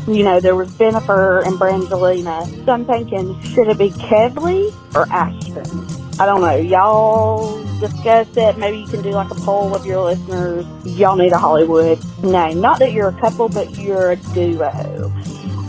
You 0.07 0.25
know, 0.25 0.41
there 0.41 0.57
was 0.57 0.71
Bennifer 0.73 1.47
and 1.47 1.59
Brangelina. 1.59 2.65
So 2.65 2.73
I'm 2.73 2.85
thinking, 2.85 3.41
should 3.43 3.69
it 3.69 3.79
be 3.79 3.91
Kevly 3.91 4.75
or 4.95 5.07
Ashton? 5.13 5.87
I 6.21 6.27
don't 6.27 6.41
know. 6.41 6.57
Y'all 6.57 7.63
discuss 7.79 8.29
it. 8.37 8.59
Maybe 8.59 8.79
you 8.79 8.87
can 8.87 9.03
do 9.03 9.11
like 9.11 9.31
a 9.31 9.35
poll 9.37 9.75
of 9.75 9.87
your 9.87 10.03
listeners. 10.05 10.67
Y'all 10.85 11.17
need 11.17 11.33
a 11.33 11.39
Hollywood 11.39 11.99
name. 12.23 12.61
Not 12.61 12.79
that 12.81 12.93
you're 12.93 13.09
a 13.09 13.21
couple, 13.21 13.49
but 13.49 13.79
you're 13.79 14.13
a 14.13 14.17
duo. 14.17 15.13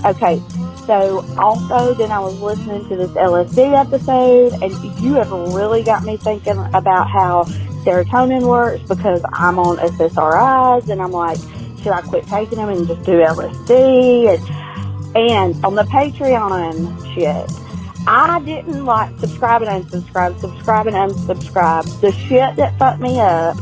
Okay, 0.05 0.41
so 0.85 1.25
also 1.37 1.93
then 1.93 2.11
I 2.11 2.19
was 2.19 2.39
listening 2.39 2.87
to 2.89 2.95
this 2.95 3.11
LSD 3.11 3.79
episode 3.79 4.53
and 4.61 5.01
you 5.01 5.13
have 5.15 5.31
really 5.31 5.83
got 5.83 6.03
me 6.03 6.17
thinking 6.17 6.57
about 6.73 7.09
how 7.09 7.43
serotonin 7.83 8.47
works 8.47 8.81
because 8.87 9.21
I'm 9.33 9.59
on 9.59 9.77
SSRIs 9.77 10.89
and 10.89 11.01
I'm 11.01 11.11
like, 11.11 11.37
should 11.81 11.91
I 11.91 12.01
quit 12.01 12.25
taking 12.27 12.57
them 12.57 12.69
and 12.69 12.87
just 12.87 13.03
do 13.03 13.13
LSD? 13.13 14.35
And, 14.35 15.17
and 15.17 15.65
on 15.65 15.75
the 15.75 15.83
Patreon 15.83 17.13
shit, 17.13 17.49
I 18.07 18.41
didn't 18.43 18.85
like 18.85 19.17
subscribe 19.19 19.61
and 19.61 19.85
unsubscribe, 19.85 20.39
subscribe 20.39 20.87
and 20.87 20.95
unsubscribe. 20.95 22.01
The 22.01 22.11
shit 22.11 22.55
that 22.57 22.77
fucked 22.77 22.99
me 23.01 23.19
up 23.19 23.55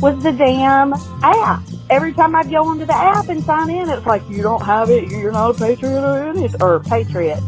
was 0.00 0.22
the 0.22 0.32
damn 0.32 0.92
app. 1.22 1.62
Every 1.88 2.12
time 2.12 2.34
I'd 2.34 2.50
go 2.50 2.64
onto 2.66 2.84
the 2.84 2.96
app 2.96 3.28
and 3.28 3.42
sign 3.44 3.70
in, 3.70 3.88
it's 3.88 4.06
like, 4.06 4.28
you 4.28 4.42
don't 4.42 4.62
have 4.62 4.90
it, 4.90 5.08
you're 5.08 5.32
not 5.32 5.50
a 5.50 5.58
patriot 5.58 6.02
or 6.02 6.28
anything, 6.28 6.60
or 6.62 6.80
patriot. 6.80 7.40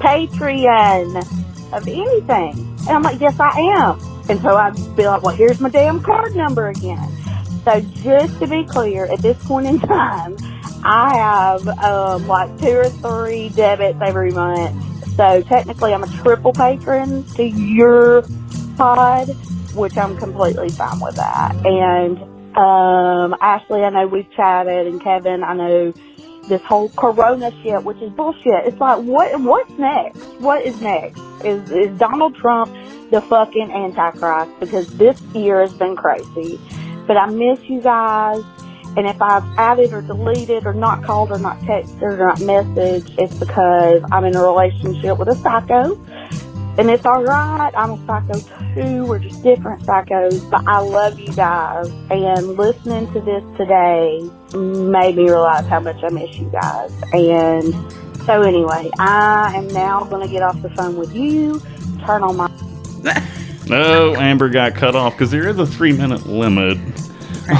Patreon 0.00 1.16
of 1.72 1.86
anything. 1.86 2.76
And 2.80 2.88
I'm 2.88 3.02
like, 3.02 3.20
yes, 3.20 3.38
I 3.38 3.50
am. 3.50 4.00
And 4.28 4.40
so 4.40 4.56
I'd 4.56 4.74
be 4.96 5.06
like, 5.06 5.22
well, 5.22 5.34
here's 5.36 5.60
my 5.60 5.68
damn 5.68 6.02
card 6.02 6.34
number 6.34 6.68
again. 6.68 7.08
So 7.64 7.80
just 7.80 8.38
to 8.40 8.46
be 8.46 8.64
clear, 8.64 9.06
at 9.06 9.20
this 9.20 9.42
point 9.44 9.66
in 9.66 9.78
time, 9.80 10.36
I 10.84 11.16
have 11.16 11.66
um, 11.78 12.26
like 12.26 12.58
two 12.60 12.76
or 12.76 12.88
three 12.88 13.50
debits 13.50 13.98
every 14.02 14.32
month. 14.32 15.14
So 15.14 15.42
technically, 15.42 15.94
I'm 15.94 16.02
a 16.02 16.22
triple 16.22 16.52
patron 16.52 17.24
to 17.34 17.44
your 17.44 18.24
pod, 18.76 19.28
which 19.74 19.96
I'm 19.96 20.16
completely 20.16 20.70
fine 20.70 21.00
with 21.00 21.16
that. 21.16 21.54
And 21.64 22.35
um, 22.56 23.36
Ashley, 23.40 23.82
I 23.82 23.90
know 23.90 24.06
we've 24.06 24.30
chatted, 24.32 24.86
and 24.86 25.00
Kevin, 25.00 25.44
I 25.44 25.54
know 25.54 25.92
this 26.48 26.62
whole 26.62 26.88
Corona 26.90 27.50
shit, 27.62 27.82
which 27.82 27.98
is 27.98 28.10
bullshit. 28.12 28.66
It's 28.66 28.78
like, 28.78 29.02
what? 29.02 29.40
What's 29.40 29.70
next? 29.72 30.24
What 30.40 30.64
is 30.64 30.80
next? 30.80 31.20
Is 31.44 31.70
is 31.70 31.98
Donald 31.98 32.34
Trump 32.36 32.72
the 33.10 33.20
fucking 33.20 33.70
Antichrist? 33.70 34.58
Because 34.60 34.96
this 34.96 35.20
year 35.34 35.60
has 35.60 35.74
been 35.74 35.96
crazy. 35.96 36.58
But 37.06 37.16
I 37.16 37.26
miss 37.26 37.60
you 37.68 37.80
guys. 37.80 38.42
And 38.96 39.06
if 39.06 39.20
I've 39.20 39.44
added 39.58 39.92
or 39.92 40.00
deleted 40.00 40.64
or 40.64 40.72
not 40.72 41.04
called 41.04 41.30
or 41.30 41.38
not 41.38 41.58
texted 41.60 42.00
or 42.00 42.16
not 42.16 42.38
messaged, 42.38 43.14
it's 43.18 43.38
because 43.38 44.02
I'm 44.10 44.24
in 44.24 44.34
a 44.34 44.42
relationship 44.42 45.18
with 45.18 45.28
a 45.28 45.34
psycho. 45.34 45.96
And 46.78 46.90
it's 46.90 47.06
alright. 47.06 47.72
I'm 47.76 47.92
a 47.92 48.06
psycho 48.06 48.40
too. 48.74 49.06
We're 49.06 49.18
just 49.18 49.42
different 49.42 49.82
psychos. 49.82 50.48
But 50.50 50.66
I 50.66 50.80
love 50.80 51.18
you 51.18 51.32
guys. 51.34 51.88
And 52.10 52.56
listening 52.56 53.10
to 53.12 53.20
this 53.20 53.42
today 53.56 54.28
made 54.54 55.16
me 55.16 55.24
realize 55.24 55.66
how 55.66 55.80
much 55.80 56.02
I 56.04 56.10
miss 56.10 56.36
you 56.36 56.50
guys. 56.50 56.92
And 57.12 57.74
so 58.24 58.42
anyway, 58.42 58.90
I 58.98 59.52
am 59.56 59.68
now 59.68 60.04
going 60.04 60.26
to 60.26 60.32
get 60.32 60.42
off 60.42 60.60
the 60.60 60.70
phone 60.70 60.96
with 60.96 61.14
you, 61.14 61.60
turn 62.04 62.22
on 62.22 62.36
my 62.36 62.50
No, 63.68 64.14
Amber 64.14 64.48
got 64.48 64.74
cut 64.74 64.94
off 64.94 65.14
because 65.14 65.30
there 65.32 65.48
is 65.48 65.58
a 65.58 65.66
three 65.66 65.92
minute 65.92 66.26
limit 66.26 66.78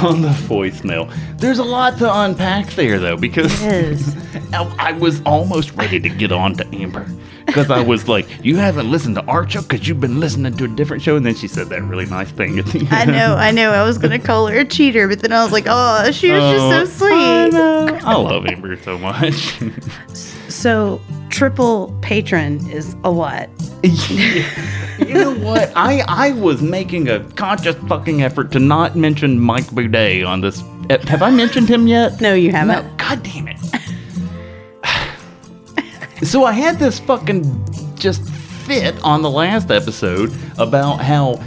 on 0.03 0.21
the 0.21 0.29
voicemail. 0.29 1.11
There's 1.39 1.59
a 1.59 1.63
lot 1.63 1.97
to 1.99 2.19
unpack 2.21 2.67
there, 2.71 2.99
though, 2.99 3.17
because. 3.17 3.53
I 4.53 4.75
I 4.79 4.91
was 4.93 5.21
almost 5.25 5.71
ready 5.73 5.99
to 5.99 6.09
get 6.09 6.31
on 6.31 6.53
to 6.55 6.65
Amber 6.75 7.05
because 7.45 7.69
I 7.71 7.81
was 7.81 8.07
like, 8.07 8.27
"You 8.45 8.55
haven't 8.57 8.89
listened 8.89 9.15
to 9.15 9.23
our 9.25 9.49
show 9.49 9.61
because 9.61 9.87
you've 9.87 9.99
been 9.99 10.19
listening 10.19 10.55
to 10.55 10.63
a 10.65 10.67
different 10.69 11.01
show," 11.03 11.15
and 11.17 11.25
then 11.25 11.35
she 11.35 11.47
said 11.47 11.67
that 11.69 11.81
really 11.83 12.05
nice 12.05 12.29
thing 12.31 12.57
at 12.59 12.65
the 12.67 12.79
end. 12.79 12.89
I 12.93 13.05
know, 13.05 13.35
I 13.35 13.51
know. 13.51 13.71
I 13.71 13.83
was 13.83 13.97
gonna 13.97 14.19
call 14.19 14.47
her 14.47 14.59
a 14.59 14.65
cheater, 14.65 15.07
but 15.07 15.19
then 15.19 15.33
I 15.33 15.43
was 15.43 15.51
like, 15.51 15.65
oh, 15.67 16.11
she 16.11 16.31
was 16.31 16.41
Oh, 16.43 16.69
just 16.69 16.97
so 16.97 17.07
oh, 17.07 17.09
I 17.11 17.49
sweet. 17.49 17.57
know. 17.57 17.99
I 18.03 18.15
love 18.15 18.45
Amber 18.45 18.77
so 18.81 18.97
much. 18.97 19.59
So 20.49 21.01
triple 21.29 21.97
patron 22.01 22.65
is 22.69 22.95
a 23.03 23.11
lot. 23.11 23.49
you 24.99 25.13
know 25.13 25.33
what? 25.35 25.71
I 25.75 26.03
I 26.07 26.31
was 26.31 26.61
making 26.61 27.09
a 27.09 27.19
conscious 27.33 27.75
fucking 27.87 28.23
effort 28.23 28.51
to 28.53 28.59
not 28.59 28.95
mention 28.95 29.39
Mike 29.39 29.67
Boudet 29.67 30.25
on 30.25 30.41
this. 30.41 30.63
Have 30.89 31.21
I 31.21 31.29
mentioned 31.29 31.69
him 31.69 31.87
yet? 31.87 32.21
No, 32.21 32.33
you 32.33 32.51
haven't. 32.51 32.85
No, 32.85 32.95
God 32.97 33.23
damn 33.23 33.47
it. 33.47 33.57
so 36.25 36.45
I 36.45 36.53
had 36.53 36.79
this 36.79 36.99
fucking 36.99 37.95
just 37.95 38.27
fit 38.67 38.95
on 39.03 39.21
the 39.21 39.29
last 39.29 39.71
episode 39.71 40.33
about 40.57 41.01
how 41.01 41.41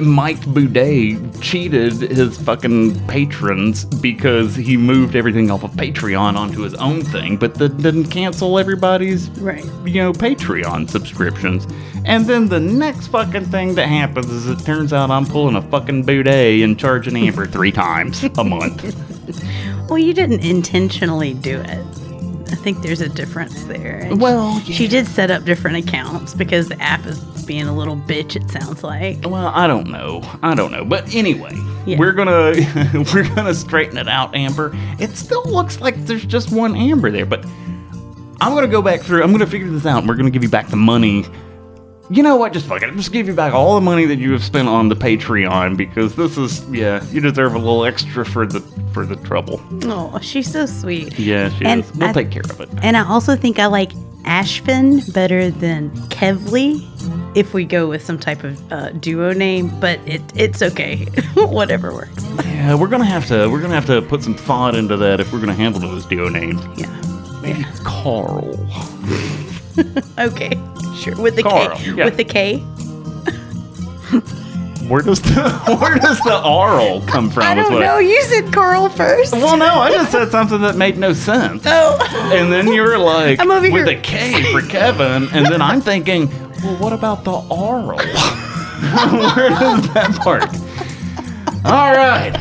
Mike 0.00 0.40
Boudet 0.42 1.40
cheated 1.42 1.94
his 1.94 2.38
fucking 2.40 3.04
patrons 3.06 3.84
because 3.84 4.54
he 4.54 4.76
moved 4.76 5.16
everything 5.16 5.50
off 5.50 5.64
of 5.64 5.72
Patreon 5.72 6.36
onto 6.36 6.60
his 6.60 6.74
own 6.74 7.02
thing, 7.02 7.36
but 7.36 7.54
that 7.54 7.76
didn't 7.78 8.04
cancel 8.04 8.58
everybody's 8.58 9.28
Right. 9.30 9.64
you 9.84 9.94
know, 10.02 10.12
Patreon 10.12 10.88
subscriptions. 10.88 11.66
And 12.04 12.26
then 12.26 12.46
the 12.48 12.60
next 12.60 13.08
fucking 13.08 13.46
thing 13.46 13.74
that 13.74 13.88
happens 13.88 14.30
is 14.30 14.46
it 14.48 14.60
turns 14.60 14.92
out 14.92 15.10
I'm 15.10 15.26
pulling 15.26 15.56
a 15.56 15.62
fucking 15.62 16.04
boudet 16.04 16.62
and 16.62 16.78
charging 16.78 17.16
Amber 17.16 17.46
three 17.46 17.72
times 17.72 18.22
a 18.38 18.44
month. 18.44 18.94
Well, 19.88 19.98
you 19.98 20.14
didn't 20.14 20.40
intentionally 20.44 21.32
do 21.32 21.60
it. 21.60 21.86
I 22.48 22.54
think 22.54 22.82
there's 22.82 23.00
a 23.00 23.08
difference 23.08 23.64
there. 23.64 23.98
And 24.04 24.20
Well, 24.20 24.60
she 24.60 24.86
did 24.88 25.06
set 25.06 25.30
up 25.30 25.44
different 25.44 25.76
accounts 25.88 26.32
because 26.34 26.68
the 26.68 26.80
app 26.80 27.04
is 27.06 27.18
being 27.44 27.66
a 27.66 27.76
little 27.76 27.96
bitch. 27.96 28.36
It 28.36 28.50
sounds 28.50 28.82
like. 28.84 29.18
Well, 29.24 29.48
I 29.48 29.66
don't 29.66 29.88
know. 29.90 30.22
I 30.42 30.54
don't 30.54 30.70
know. 30.72 30.84
But 30.84 31.14
anyway, 31.14 31.56
Yeah. 31.86 31.98
we're 31.98 32.12
gonna 32.12 32.54
we're 33.14 33.34
gonna 33.34 33.54
straighten 33.54 33.98
it 33.98 34.08
out, 34.08 34.34
Amber. 34.34 34.72
It 34.98 35.16
still 35.16 35.44
looks 35.44 35.80
like 35.80 35.96
there's 36.06 36.24
just 36.24 36.52
one 36.52 36.76
Amber 36.76 37.10
there, 37.10 37.26
but 37.26 37.44
I'm 38.40 38.54
gonna 38.54 38.66
go 38.68 38.82
back 38.82 39.00
through. 39.02 39.22
I'm 39.22 39.32
gonna 39.32 39.46
figure 39.46 39.68
this 39.68 39.86
out. 39.86 39.98
and 40.00 40.08
We're 40.08 40.16
gonna 40.16 40.30
give 40.30 40.42
you 40.42 40.48
back 40.48 40.68
the 40.68 40.76
money. 40.76 41.24
You 42.08 42.22
know 42.22 42.36
what? 42.36 42.52
Just 42.52 42.66
fuck 42.66 42.82
it. 42.82 42.94
Just 42.94 43.12
give 43.12 43.26
you 43.26 43.34
back 43.34 43.52
all 43.52 43.74
the 43.74 43.80
money 43.80 44.04
that 44.06 44.18
you 44.18 44.32
have 44.32 44.44
spent 44.44 44.68
on 44.68 44.88
the 44.88 44.94
Patreon 44.96 45.76
because 45.76 46.14
this 46.14 46.38
is 46.38 46.64
yeah. 46.70 47.04
You 47.10 47.20
deserve 47.20 47.54
a 47.54 47.58
little 47.58 47.84
extra 47.84 48.24
for 48.24 48.46
the 48.46 48.60
for 48.92 49.04
the 49.04 49.16
trouble. 49.16 49.60
Oh, 49.84 50.18
she's 50.20 50.50
so 50.50 50.66
sweet. 50.66 51.18
Yeah, 51.18 51.50
she 51.50 51.64
And 51.64 51.82
is. 51.84 51.92
We'll 51.94 52.10
I- 52.10 52.12
take 52.12 52.30
care 52.30 52.42
of 52.48 52.60
it. 52.60 52.68
And 52.82 52.96
I 52.96 53.04
also 53.08 53.34
think 53.34 53.58
I 53.58 53.66
like 53.66 53.92
Ashvin 54.24 55.12
better 55.14 55.50
than 55.50 55.90
Kevly 56.08 56.80
if 57.36 57.52
we 57.54 57.64
go 57.64 57.88
with 57.88 58.04
some 58.04 58.18
type 58.18 58.42
of 58.44 58.72
uh, 58.72 58.90
duo 58.92 59.32
name, 59.32 59.68
but 59.80 59.98
it 60.06 60.22
it's 60.36 60.62
okay. 60.62 61.04
Whatever 61.34 61.92
works. 61.92 62.24
Yeah, 62.44 62.74
we're 62.76 62.88
gonna 62.88 63.04
have 63.04 63.26
to 63.26 63.48
we're 63.48 63.60
gonna 63.60 63.74
have 63.74 63.86
to 63.86 64.00
put 64.02 64.22
some 64.22 64.34
thought 64.34 64.74
into 64.76 64.96
that 64.96 65.18
if 65.20 65.32
we're 65.32 65.40
gonna 65.40 65.54
handle 65.54 65.80
those 65.80 66.06
duo 66.06 66.28
names. 66.28 66.60
Yeah. 66.78 66.86
Maybe 67.42 67.64
Carl. 67.84 68.54
Okay. 70.18 70.58
Sure. 70.96 71.14
With 71.20 71.36
the 71.36 71.42
Carl, 71.42 71.76
K. 71.76 71.92
yeah. 71.92 72.04
With 72.06 72.16
the 72.16 72.24
K. 72.24 72.58
Where 74.88 75.02
does 75.02 75.20
the 75.20 75.50
where 75.80 75.96
does 75.96 76.20
the 76.20 76.34
Arl 76.36 77.00
come 77.08 77.28
from? 77.28 77.42
I 77.42 77.58
is 77.58 77.64
don't 77.64 77.72
what 77.74 77.80
know. 77.80 77.98
You 77.98 78.22
said 78.22 78.52
Carl 78.52 78.88
first. 78.88 79.32
Well, 79.32 79.56
no, 79.56 79.66
I 79.80 79.90
just 79.90 80.12
said 80.12 80.30
something 80.30 80.60
that 80.60 80.76
made 80.76 80.96
no 80.96 81.12
sense. 81.12 81.64
Oh. 81.66 81.98
And 82.32 82.52
then 82.52 82.68
you 82.68 82.82
were 82.82 82.96
like, 82.96 83.40
I'm 83.40 83.50
over 83.50 83.68
with 83.68 83.88
here. 83.88 83.98
a 83.98 84.00
K 84.00 84.52
for 84.52 84.62
Kevin. 84.62 85.28
And 85.32 85.44
then 85.46 85.60
I'm 85.60 85.80
thinking, 85.80 86.28
well, 86.62 86.76
what 86.76 86.92
about 86.92 87.24
the 87.24 87.32
Arl? 87.32 87.96
Where 87.96 89.48
does 89.50 89.92
that 89.92 90.16
part? 90.22 90.44
All 91.64 91.92
right. 91.92 92.32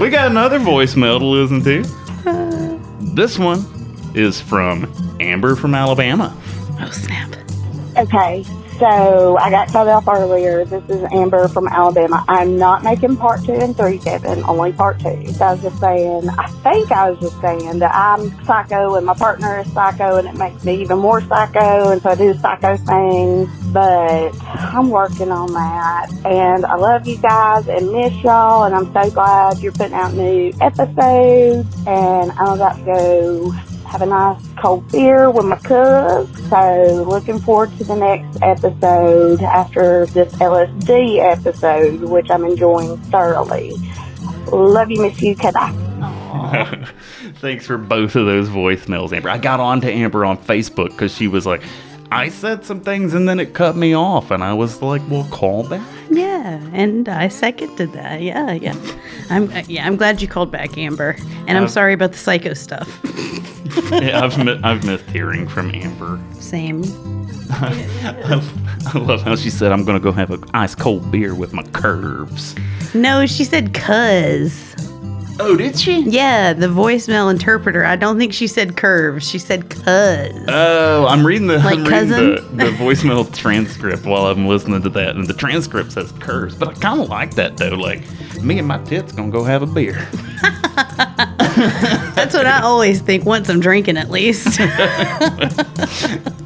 We 0.00 0.10
got 0.10 0.28
another 0.28 0.58
voicemail 0.58 1.20
to 1.20 1.24
listen 1.24 1.62
to. 1.62 1.84
Uh. 2.28 2.78
This 3.14 3.38
one 3.38 3.64
is 4.16 4.40
from 4.40 4.92
Amber 5.20 5.54
from 5.54 5.76
Alabama. 5.76 6.36
Oh 6.82 6.90
snap. 6.90 7.30
Okay, 7.96 8.44
so 8.78 9.36
I 9.36 9.50
got 9.50 9.68
cut 9.68 9.86
off 9.86 10.08
earlier. 10.08 10.64
This 10.64 10.82
is 10.88 11.04
Amber 11.12 11.46
from 11.46 11.68
Alabama. 11.68 12.24
I'm 12.26 12.58
not 12.58 12.82
making 12.82 13.16
part 13.18 13.44
two 13.44 13.52
and 13.52 13.76
three, 13.76 13.98
Kevin, 13.98 14.42
only 14.44 14.72
part 14.72 14.98
two. 14.98 15.24
So 15.34 15.44
I 15.44 15.52
was 15.52 15.62
just 15.62 15.78
saying, 15.78 16.28
I 16.30 16.48
think 16.64 16.90
I 16.90 17.10
was 17.10 17.20
just 17.20 17.40
saying 17.40 17.78
that 17.78 17.94
I'm 17.94 18.32
psycho 18.44 18.96
and 18.96 19.06
my 19.06 19.14
partner 19.14 19.60
is 19.60 19.72
psycho 19.72 20.16
and 20.16 20.26
it 20.26 20.34
makes 20.34 20.64
me 20.64 20.80
even 20.80 20.98
more 20.98 21.20
psycho 21.20 21.90
and 21.90 22.02
so 22.02 22.10
I 22.10 22.14
do 22.16 22.34
psycho 22.34 22.76
things. 22.78 23.48
But 23.72 24.32
I'm 24.42 24.90
working 24.90 25.30
on 25.30 25.52
that 25.52 26.10
and 26.24 26.66
I 26.66 26.74
love 26.74 27.06
you 27.06 27.18
guys 27.18 27.68
and 27.68 27.92
miss 27.92 28.12
y'all 28.24 28.64
and 28.64 28.74
I'm 28.74 28.92
so 28.92 29.08
glad 29.10 29.58
you're 29.60 29.72
putting 29.72 29.94
out 29.94 30.14
new 30.14 30.52
episodes 30.60 31.68
and 31.86 32.32
I'm 32.32 32.54
about 32.54 32.78
to 32.78 32.84
go 32.84 33.71
have 33.92 34.00
a 34.00 34.06
nice 34.06 34.42
cold 34.58 34.90
beer 34.90 35.30
with 35.30 35.44
my 35.44 35.56
cuz. 35.56 36.48
So 36.48 37.04
looking 37.06 37.38
forward 37.38 37.76
to 37.76 37.84
the 37.84 37.94
next 37.94 38.40
episode 38.40 39.42
after 39.42 40.06
this 40.06 40.32
LSD 40.36 41.18
episode, 41.18 42.00
which 42.00 42.30
I'm 42.30 42.42
enjoying 42.46 42.96
thoroughly. 42.96 43.74
Love 44.50 44.90
you, 44.90 45.02
miss 45.02 45.20
you, 45.20 45.36
Kada. 45.36 46.88
Thanks 47.34 47.66
for 47.66 47.76
both 47.76 48.16
of 48.16 48.24
those 48.24 48.48
voicemails, 48.48 49.12
Amber. 49.12 49.28
I 49.28 49.36
got 49.36 49.60
on 49.60 49.82
to 49.82 49.92
Amber 49.92 50.24
on 50.24 50.38
Facebook 50.38 50.88
because 50.88 51.14
she 51.14 51.28
was 51.28 51.44
like, 51.44 51.62
I 52.10 52.30
said 52.30 52.64
some 52.64 52.80
things 52.80 53.12
and 53.12 53.28
then 53.28 53.38
it 53.40 53.52
cut 53.52 53.76
me 53.76 53.94
off. 53.94 54.30
And 54.30 54.42
I 54.42 54.54
was 54.54 54.80
like, 54.80 55.02
well, 55.10 55.24
call 55.24 55.68
back. 55.68 55.86
Yeah, 56.42 56.58
and 56.72 57.08
I 57.08 57.28
seconded 57.28 57.92
that. 57.92 58.20
Yeah, 58.20 58.50
yeah. 58.50 58.74
I'm 59.30 59.48
uh, 59.52 59.62
yeah. 59.68 59.86
I'm 59.86 59.96
glad 59.96 60.20
you 60.20 60.26
called 60.26 60.50
back, 60.50 60.76
Amber. 60.76 61.14
And 61.46 61.56
I'm 61.56 61.68
sorry 61.68 61.92
about 61.92 62.10
the 62.10 62.18
psycho 62.18 62.52
stuff. 62.54 62.88
yeah, 63.92 64.24
I've, 64.24 64.36
mi- 64.44 64.58
I've 64.64 64.84
missed 64.84 65.08
hearing 65.10 65.46
from 65.46 65.72
Amber. 65.72 66.20
Same. 66.34 66.82
I 67.50 68.92
love 68.96 69.22
how 69.22 69.36
she 69.36 69.50
said, 69.50 69.70
I'm 69.70 69.84
going 69.84 69.96
to 69.96 70.02
go 70.02 70.10
have 70.10 70.30
an 70.32 70.42
ice 70.52 70.74
cold 70.74 71.12
beer 71.12 71.32
with 71.32 71.52
my 71.52 71.62
curves. 71.64 72.56
No, 72.92 73.24
she 73.26 73.44
said 73.44 73.72
cuz. 73.72 74.74
Oh, 75.40 75.56
did 75.56 75.78
she? 75.78 76.02
Yeah, 76.02 76.52
the 76.52 76.66
voicemail 76.68 77.30
interpreter. 77.30 77.84
I 77.84 77.96
don't 77.96 78.18
think 78.18 78.32
she 78.32 78.46
said 78.46 78.76
curves. 78.76 79.28
She 79.28 79.38
said 79.38 79.68
cuz. 79.70 79.84
Oh, 79.86 81.06
I'm 81.08 81.26
reading 81.26 81.46
the 81.48 81.58
Like 81.58 81.78
I'm 81.78 81.84
reading 81.84 82.08
the, 82.10 82.36
cousin? 82.36 82.56
the 82.56 82.64
voicemail 82.72 83.34
transcript 83.34 84.04
while 84.04 84.26
I'm 84.26 84.46
listening 84.46 84.82
to 84.82 84.88
that, 84.90 85.16
and 85.16 85.26
the 85.26 85.34
transcript 85.34 85.92
says 85.92 86.12
curves, 86.20 86.54
but 86.54 86.68
I 86.68 86.74
kind 86.74 87.00
of 87.00 87.08
like 87.08 87.34
that 87.34 87.56
though. 87.56 87.70
Like 87.74 88.02
me 88.42 88.58
and 88.58 88.68
my 88.68 88.78
tits 88.84 89.12
gonna 89.12 89.30
go 89.32 89.42
have 89.44 89.62
a 89.62 89.66
beer. 89.66 90.06
That's 92.14 92.34
what 92.34 92.46
I 92.46 92.60
always 92.62 93.00
think 93.00 93.24
once 93.24 93.48
I'm 93.48 93.60
drinking, 93.60 93.96
at 93.96 94.10
least. 94.10 94.60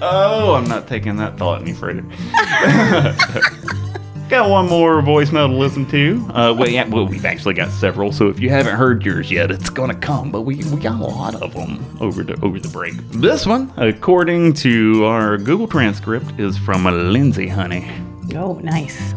Oh, 0.00 0.54
I'm 0.54 0.68
not 0.68 0.86
taking 0.86 1.16
that 1.16 1.36
thought 1.38 1.60
any 1.60 1.72
further. 1.72 2.04
got 4.28 4.50
one 4.50 4.68
more 4.68 5.00
voicemail 5.02 5.48
to 5.48 5.54
listen 5.54 5.86
to. 5.86 6.24
Uh, 6.32 6.54
well, 6.56 6.68
yeah, 6.68 6.86
well, 6.86 7.06
we've 7.06 7.24
actually 7.24 7.54
got 7.54 7.70
several. 7.70 8.12
So 8.12 8.28
if 8.28 8.38
you 8.40 8.50
haven't 8.50 8.76
heard 8.76 9.04
yours 9.04 9.30
yet, 9.30 9.50
it's 9.50 9.70
gonna 9.70 9.94
come. 9.94 10.30
But 10.30 10.42
we, 10.42 10.56
we 10.56 10.80
got 10.80 11.00
a 11.00 11.04
lot 11.04 11.34
of 11.42 11.54
them 11.54 11.84
over 12.00 12.22
the 12.22 12.38
over 12.42 12.58
the 12.60 12.68
break. 12.68 12.94
This 13.10 13.46
one, 13.46 13.72
according 13.76 14.54
to 14.54 15.04
our 15.04 15.38
Google 15.38 15.66
transcript, 15.66 16.38
is 16.38 16.56
from 16.58 16.84
Lindsay 16.84 17.48
Honey. 17.48 17.90
oh, 18.34 18.54
nice. 18.62 19.14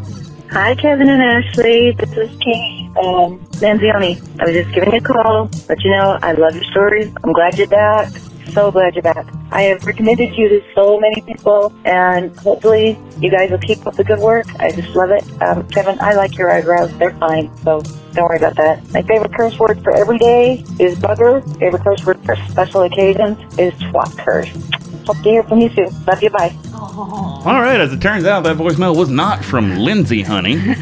Hi, 0.51 0.75
Kevin 0.75 1.07
and 1.07 1.21
Ashley. 1.21 1.91
This 1.91 2.11
is 2.11 2.29
Kate, 2.39 2.89
um, 2.97 3.39
Manzione. 3.61 4.19
I 4.41 4.45
was 4.45 4.53
just 4.53 4.73
giving 4.75 4.91
you 4.91 4.97
a 4.97 5.01
call, 5.01 5.49
let 5.69 5.81
you 5.81 5.91
know 5.91 6.19
I 6.21 6.33
love 6.33 6.55
your 6.55 6.65
stories. 6.65 7.13
I'm 7.23 7.31
glad 7.31 7.57
you're 7.57 7.67
back. 7.67 8.11
So 8.53 8.69
glad 8.69 8.95
you're 8.95 9.01
back. 9.01 9.25
I 9.51 9.61
have 9.63 9.85
recommended 9.85 10.35
you 10.35 10.49
to 10.49 10.61
so 10.75 10.99
many 10.99 11.21
people, 11.21 11.73
and 11.85 12.37
hopefully 12.39 12.99
you 13.17 13.31
guys 13.31 13.49
will 13.49 13.59
keep 13.59 13.87
up 13.87 13.95
the 13.95 14.03
good 14.03 14.19
work. 14.19 14.45
I 14.59 14.71
just 14.71 14.89
love 14.89 15.09
it. 15.11 15.23
Um, 15.41 15.65
Kevin, 15.69 15.97
I 16.01 16.15
like 16.15 16.37
your 16.37 16.51
eyebrows. 16.51 16.91
They're 16.97 17.15
fine, 17.17 17.55
so 17.59 17.81
don't 18.13 18.25
worry 18.25 18.37
about 18.37 18.57
that. 18.57 18.83
My 18.91 19.03
favorite 19.03 19.33
curse 19.33 19.57
word 19.57 19.81
for 19.83 19.95
every 19.95 20.17
day 20.17 20.65
is 20.79 20.99
bugger. 20.99 21.41
Favorite 21.59 21.81
curse 21.81 22.05
word 22.05 22.19
for 22.25 22.35
special 22.49 22.81
occasions 22.81 23.37
is 23.57 23.73
twat 23.75 24.17
curse. 24.17 24.51
Hope 25.05 25.17
to 25.17 25.23
hear 25.23 25.43
from 25.43 25.59
you 25.59 25.69
soon. 25.69 25.89
Love 26.05 26.21
you. 26.21 26.29
Bye. 26.29 26.55
All 26.73 27.61
right, 27.61 27.79
as 27.79 27.93
it 27.93 28.01
turns 28.01 28.25
out, 28.25 28.43
that 28.43 28.57
voicemail 28.57 28.95
was 28.95 29.09
not 29.09 29.43
from 29.43 29.77
Lindsay 29.77 30.21
Honey. 30.21 30.55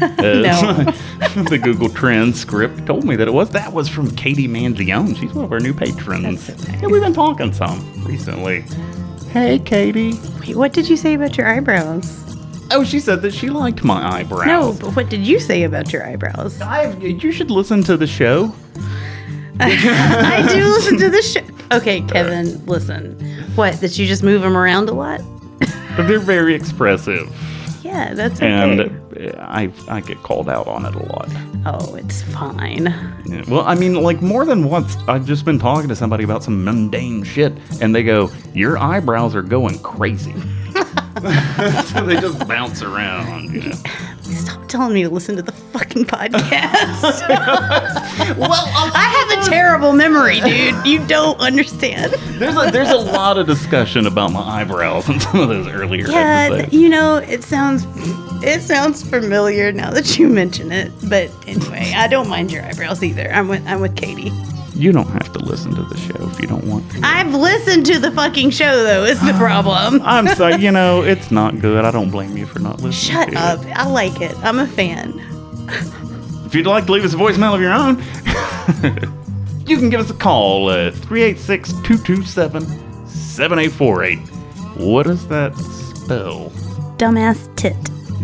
the 1.48 1.60
Google 1.62 1.88
transcript 1.88 2.84
told 2.86 3.04
me 3.04 3.16
that 3.16 3.28
it 3.28 3.30
was. 3.32 3.50
That 3.50 3.72
was 3.72 3.88
from 3.88 4.10
Katie 4.16 4.48
Manzione. 4.48 5.16
She's 5.16 5.32
one 5.32 5.44
of 5.44 5.52
our 5.52 5.60
new 5.60 5.72
patrons. 5.72 6.46
That's 6.46 6.64
so 6.64 6.72
nice. 6.72 6.82
Yeah, 6.82 6.88
we've 6.88 7.02
been 7.02 7.14
talking 7.14 7.52
some 7.52 8.04
recently. 8.04 8.64
Hey, 9.30 9.58
Katie. 9.60 10.14
Wait, 10.40 10.56
what 10.56 10.72
did 10.72 10.88
you 10.88 10.96
say 10.96 11.14
about 11.14 11.36
your 11.36 11.46
eyebrows? 11.46 12.20
Oh, 12.72 12.84
she 12.84 13.00
said 13.00 13.22
that 13.22 13.32
she 13.32 13.50
liked 13.50 13.84
my 13.84 14.18
eyebrows. 14.18 14.46
No, 14.46 14.72
but 14.80 14.96
what 14.96 15.08
did 15.08 15.26
you 15.26 15.40
say 15.40 15.64
about 15.64 15.92
your 15.92 16.06
eyebrows? 16.06 16.60
I, 16.60 16.92
you 16.98 17.32
should 17.32 17.50
listen 17.50 17.82
to 17.84 17.96
the 17.96 18.06
show. 18.06 18.54
I 19.60 20.46
do 20.52 20.64
listen 20.64 20.98
to 20.98 21.10
the 21.10 21.22
show. 21.22 21.40
Okay, 21.72 22.00
Kevin, 22.02 22.64
listen. 22.66 23.14
What? 23.54 23.80
That 23.80 23.96
you 23.98 24.06
just 24.06 24.22
move 24.22 24.42
them 24.42 24.56
around 24.56 24.88
a 24.88 24.92
lot? 24.92 25.20
They're 25.96 26.18
very 26.18 26.54
expressive, 26.54 27.28
Yeah, 27.82 28.14
that's 28.14 28.36
okay. 28.40 28.48
and 28.50 28.80
uh, 28.80 29.36
I 29.40 29.70
I 29.88 30.00
get 30.00 30.22
called 30.22 30.48
out 30.48 30.66
on 30.66 30.86
it 30.86 30.94
a 30.94 31.02
lot. 31.06 31.28
oh, 31.66 31.94
it's 31.96 32.22
fine. 32.22 32.86
Yeah, 33.26 33.42
Well, 33.48 33.62
I 33.66 33.74
mean, 33.74 33.94
like 33.94 34.22
more 34.22 34.44
than 34.44 34.68
once, 34.68 34.96
I've 35.08 35.26
just 35.26 35.44
been 35.44 35.58
talking 35.58 35.88
to 35.88 35.96
somebody 35.96 36.24
about 36.24 36.42
some 36.42 36.64
mundane 36.64 37.22
shit, 37.24 37.52
and 37.80 37.94
they 37.94 38.02
go, 38.02 38.30
"Your 38.54 38.78
eyebrows 38.78 39.34
are 39.34 39.42
going 39.42 39.78
crazy." 39.80 40.32
so 41.92 42.06
they 42.06 42.18
just 42.20 42.46
bounce 42.48 42.82
around. 42.82 43.52
You 43.52 43.60
know? 43.70 43.76
Stop 44.30 44.66
telling 44.68 44.94
me 44.94 45.02
to 45.02 45.10
listen 45.10 45.36
to 45.36 45.42
the 45.42 45.52
fucking 45.52 46.04
podcast. 46.06 47.26
Well, 48.36 48.52
I 48.52 49.28
have 49.36 49.46
a 49.46 49.50
terrible 49.50 49.92
memory, 49.92 50.40
dude. 50.40 50.86
You 50.86 51.04
don't 51.06 51.38
understand. 51.40 52.12
there's 52.38 52.54
a, 52.56 52.70
there's 52.70 52.90
a 52.90 52.96
lot 52.96 53.38
of 53.38 53.46
discussion 53.46 54.06
about 54.06 54.30
my 54.32 54.40
eyebrows 54.40 55.08
in 55.08 55.18
some 55.20 55.40
of 55.40 55.48
those 55.48 55.66
earlier 55.68 56.06
Yeah, 56.08 56.48
episodes. 56.52 56.72
you 56.72 56.88
know, 56.88 57.16
it 57.16 57.42
sounds 57.42 57.84
it 58.44 58.60
sounds 58.62 59.02
familiar 59.08 59.72
now 59.72 59.90
that 59.90 60.18
you 60.18 60.28
mention 60.28 60.70
it. 60.70 60.92
But 61.08 61.30
anyway, 61.48 61.92
I 61.96 62.06
don't 62.08 62.28
mind 62.28 62.52
your 62.52 62.62
eyebrows 62.62 63.02
either. 63.02 63.30
I'm 63.32 63.48
with 63.48 63.66
I'm 63.66 63.80
with 63.80 63.96
Katie. 63.96 64.30
You 64.80 64.92
don't 64.92 65.08
have 65.08 65.30
to 65.34 65.38
listen 65.40 65.74
to 65.74 65.82
the 65.82 65.96
show 65.98 66.30
if 66.30 66.40
you 66.40 66.48
don't 66.48 66.64
want. 66.64 66.90
to. 66.92 67.00
I've 67.02 67.34
listened 67.34 67.84
to 67.84 67.98
the 67.98 68.10
fucking 68.12 68.48
show 68.48 68.82
though. 68.82 69.04
Is 69.04 69.20
the 69.20 69.34
problem? 69.34 70.00
I'm 70.04 70.26
sorry, 70.28 70.56
you 70.56 70.70
know 70.70 71.02
it's 71.12 71.30
not 71.30 71.60
good. 71.60 71.84
I 71.84 71.90
don't 71.90 72.08
blame 72.08 72.34
you 72.34 72.46
for 72.46 72.60
not 72.60 72.80
listening. 72.80 72.92
Shut 72.92 73.30
to 73.32 73.38
up. 73.38 73.66
It. 73.66 73.72
I 73.76 73.86
like 73.86 74.22
it. 74.22 74.34
I'm 74.38 74.58
a 74.58 74.66
fan. 74.66 75.12
If 76.46 76.54
you'd 76.54 76.66
like 76.66 76.86
to 76.86 76.92
leave 76.92 77.04
us 77.04 77.12
a 77.12 77.16
voicemail 77.18 77.54
of 77.54 77.60
your 77.60 77.74
own, 77.74 77.98
you 79.66 79.76
can 79.76 79.90
give 79.90 80.00
us 80.00 80.08
a 80.08 80.14
call 80.14 80.70
at 80.70 80.94
386 80.94 81.72
227 81.72 82.62
7848. 83.06 84.18
What 84.82 85.04
does 85.04 85.28
that 85.28 85.54
spell? 85.56 86.48
Dumbass 86.96 87.54
tit. 87.56 87.76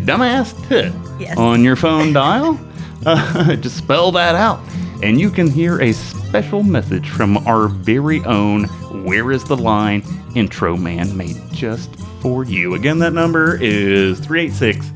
Dumbass 0.07 0.67
tit. 0.67 0.91
Yes. 1.19 1.37
On 1.37 1.63
your 1.63 1.75
phone 1.75 2.13
dial? 2.13 2.59
Uh, 3.05 3.55
just 3.57 3.77
spell 3.77 4.11
that 4.13 4.33
out. 4.33 4.59
And 5.03 5.19
you 5.21 5.29
can 5.29 5.47
hear 5.51 5.79
a 5.79 5.93
special 6.43 6.61
message 6.61 7.09
from 7.09 7.35
our 7.47 7.67
very 7.67 8.23
own 8.25 8.65
Where 9.03 9.31
is 9.31 9.43
the 9.45 9.57
Line 9.57 10.03
intro 10.35 10.77
man 10.77 11.17
made 11.17 11.35
just 11.51 11.95
for 12.21 12.43
you. 12.43 12.75
Again, 12.75 12.99
that 12.99 13.13
number 13.13 13.57
is 13.59 14.19
386 14.19 14.87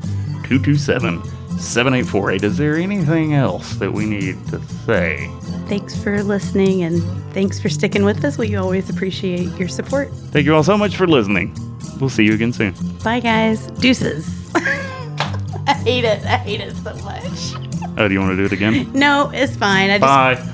227 0.46 1.20
7848. 1.58 2.44
Is 2.44 2.56
there 2.56 2.76
anything 2.76 3.34
else 3.34 3.74
that 3.74 3.92
we 3.92 4.06
need 4.06 4.36
to 4.50 4.60
say? 4.86 5.28
Thanks 5.66 6.00
for 6.00 6.22
listening 6.22 6.84
and 6.84 7.02
thanks 7.34 7.60
for 7.60 7.68
sticking 7.68 8.04
with 8.04 8.24
us. 8.24 8.38
We 8.38 8.54
always 8.54 8.88
appreciate 8.88 9.48
your 9.58 9.66
support. 9.66 10.12
Thank 10.30 10.46
you 10.46 10.54
all 10.54 10.62
so 10.62 10.78
much 10.78 10.94
for 10.94 11.08
listening. 11.08 11.56
We'll 11.98 12.08
see 12.08 12.22
you 12.24 12.34
again 12.34 12.52
soon. 12.52 12.74
Bye, 13.02 13.18
guys. 13.18 13.66
Deuces. 13.80 14.30
I 14.54 15.74
hate 15.84 16.04
it. 16.04 16.24
I 16.24 16.36
hate 16.36 16.60
it 16.60 16.76
so 16.76 16.94
much. 17.02 17.98
Oh, 17.98 18.06
do 18.06 18.14
you 18.14 18.20
want 18.20 18.30
to 18.30 18.36
do 18.36 18.44
it 18.44 18.52
again? 18.52 18.92
No, 18.92 19.30
it's 19.34 19.56
fine. 19.56 19.90
I 19.90 19.98
just 19.98 20.02
Bye. 20.46 20.52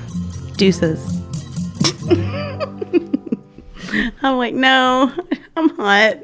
Deuces. 0.59 0.99
I'm 4.21 4.37
like, 4.37 4.53
no, 4.53 5.11
I'm 5.55 5.69
hot. 5.69 6.17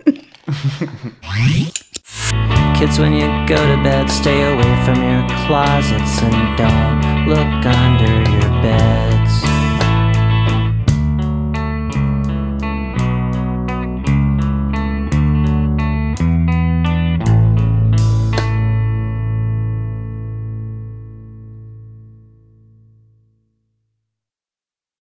Kids, 2.77 2.99
when 2.99 3.13
you 3.13 3.27
go 3.47 3.55
to 3.55 3.81
bed, 3.81 4.11
stay 4.11 4.53
away 4.53 4.85
from 4.85 5.01
your 5.01 5.25
closets 5.47 6.21
and 6.21 6.57
don't 6.57 7.29
look 7.29 7.65
under 7.65 8.29
your 8.29 8.49
bed. 8.61 9.14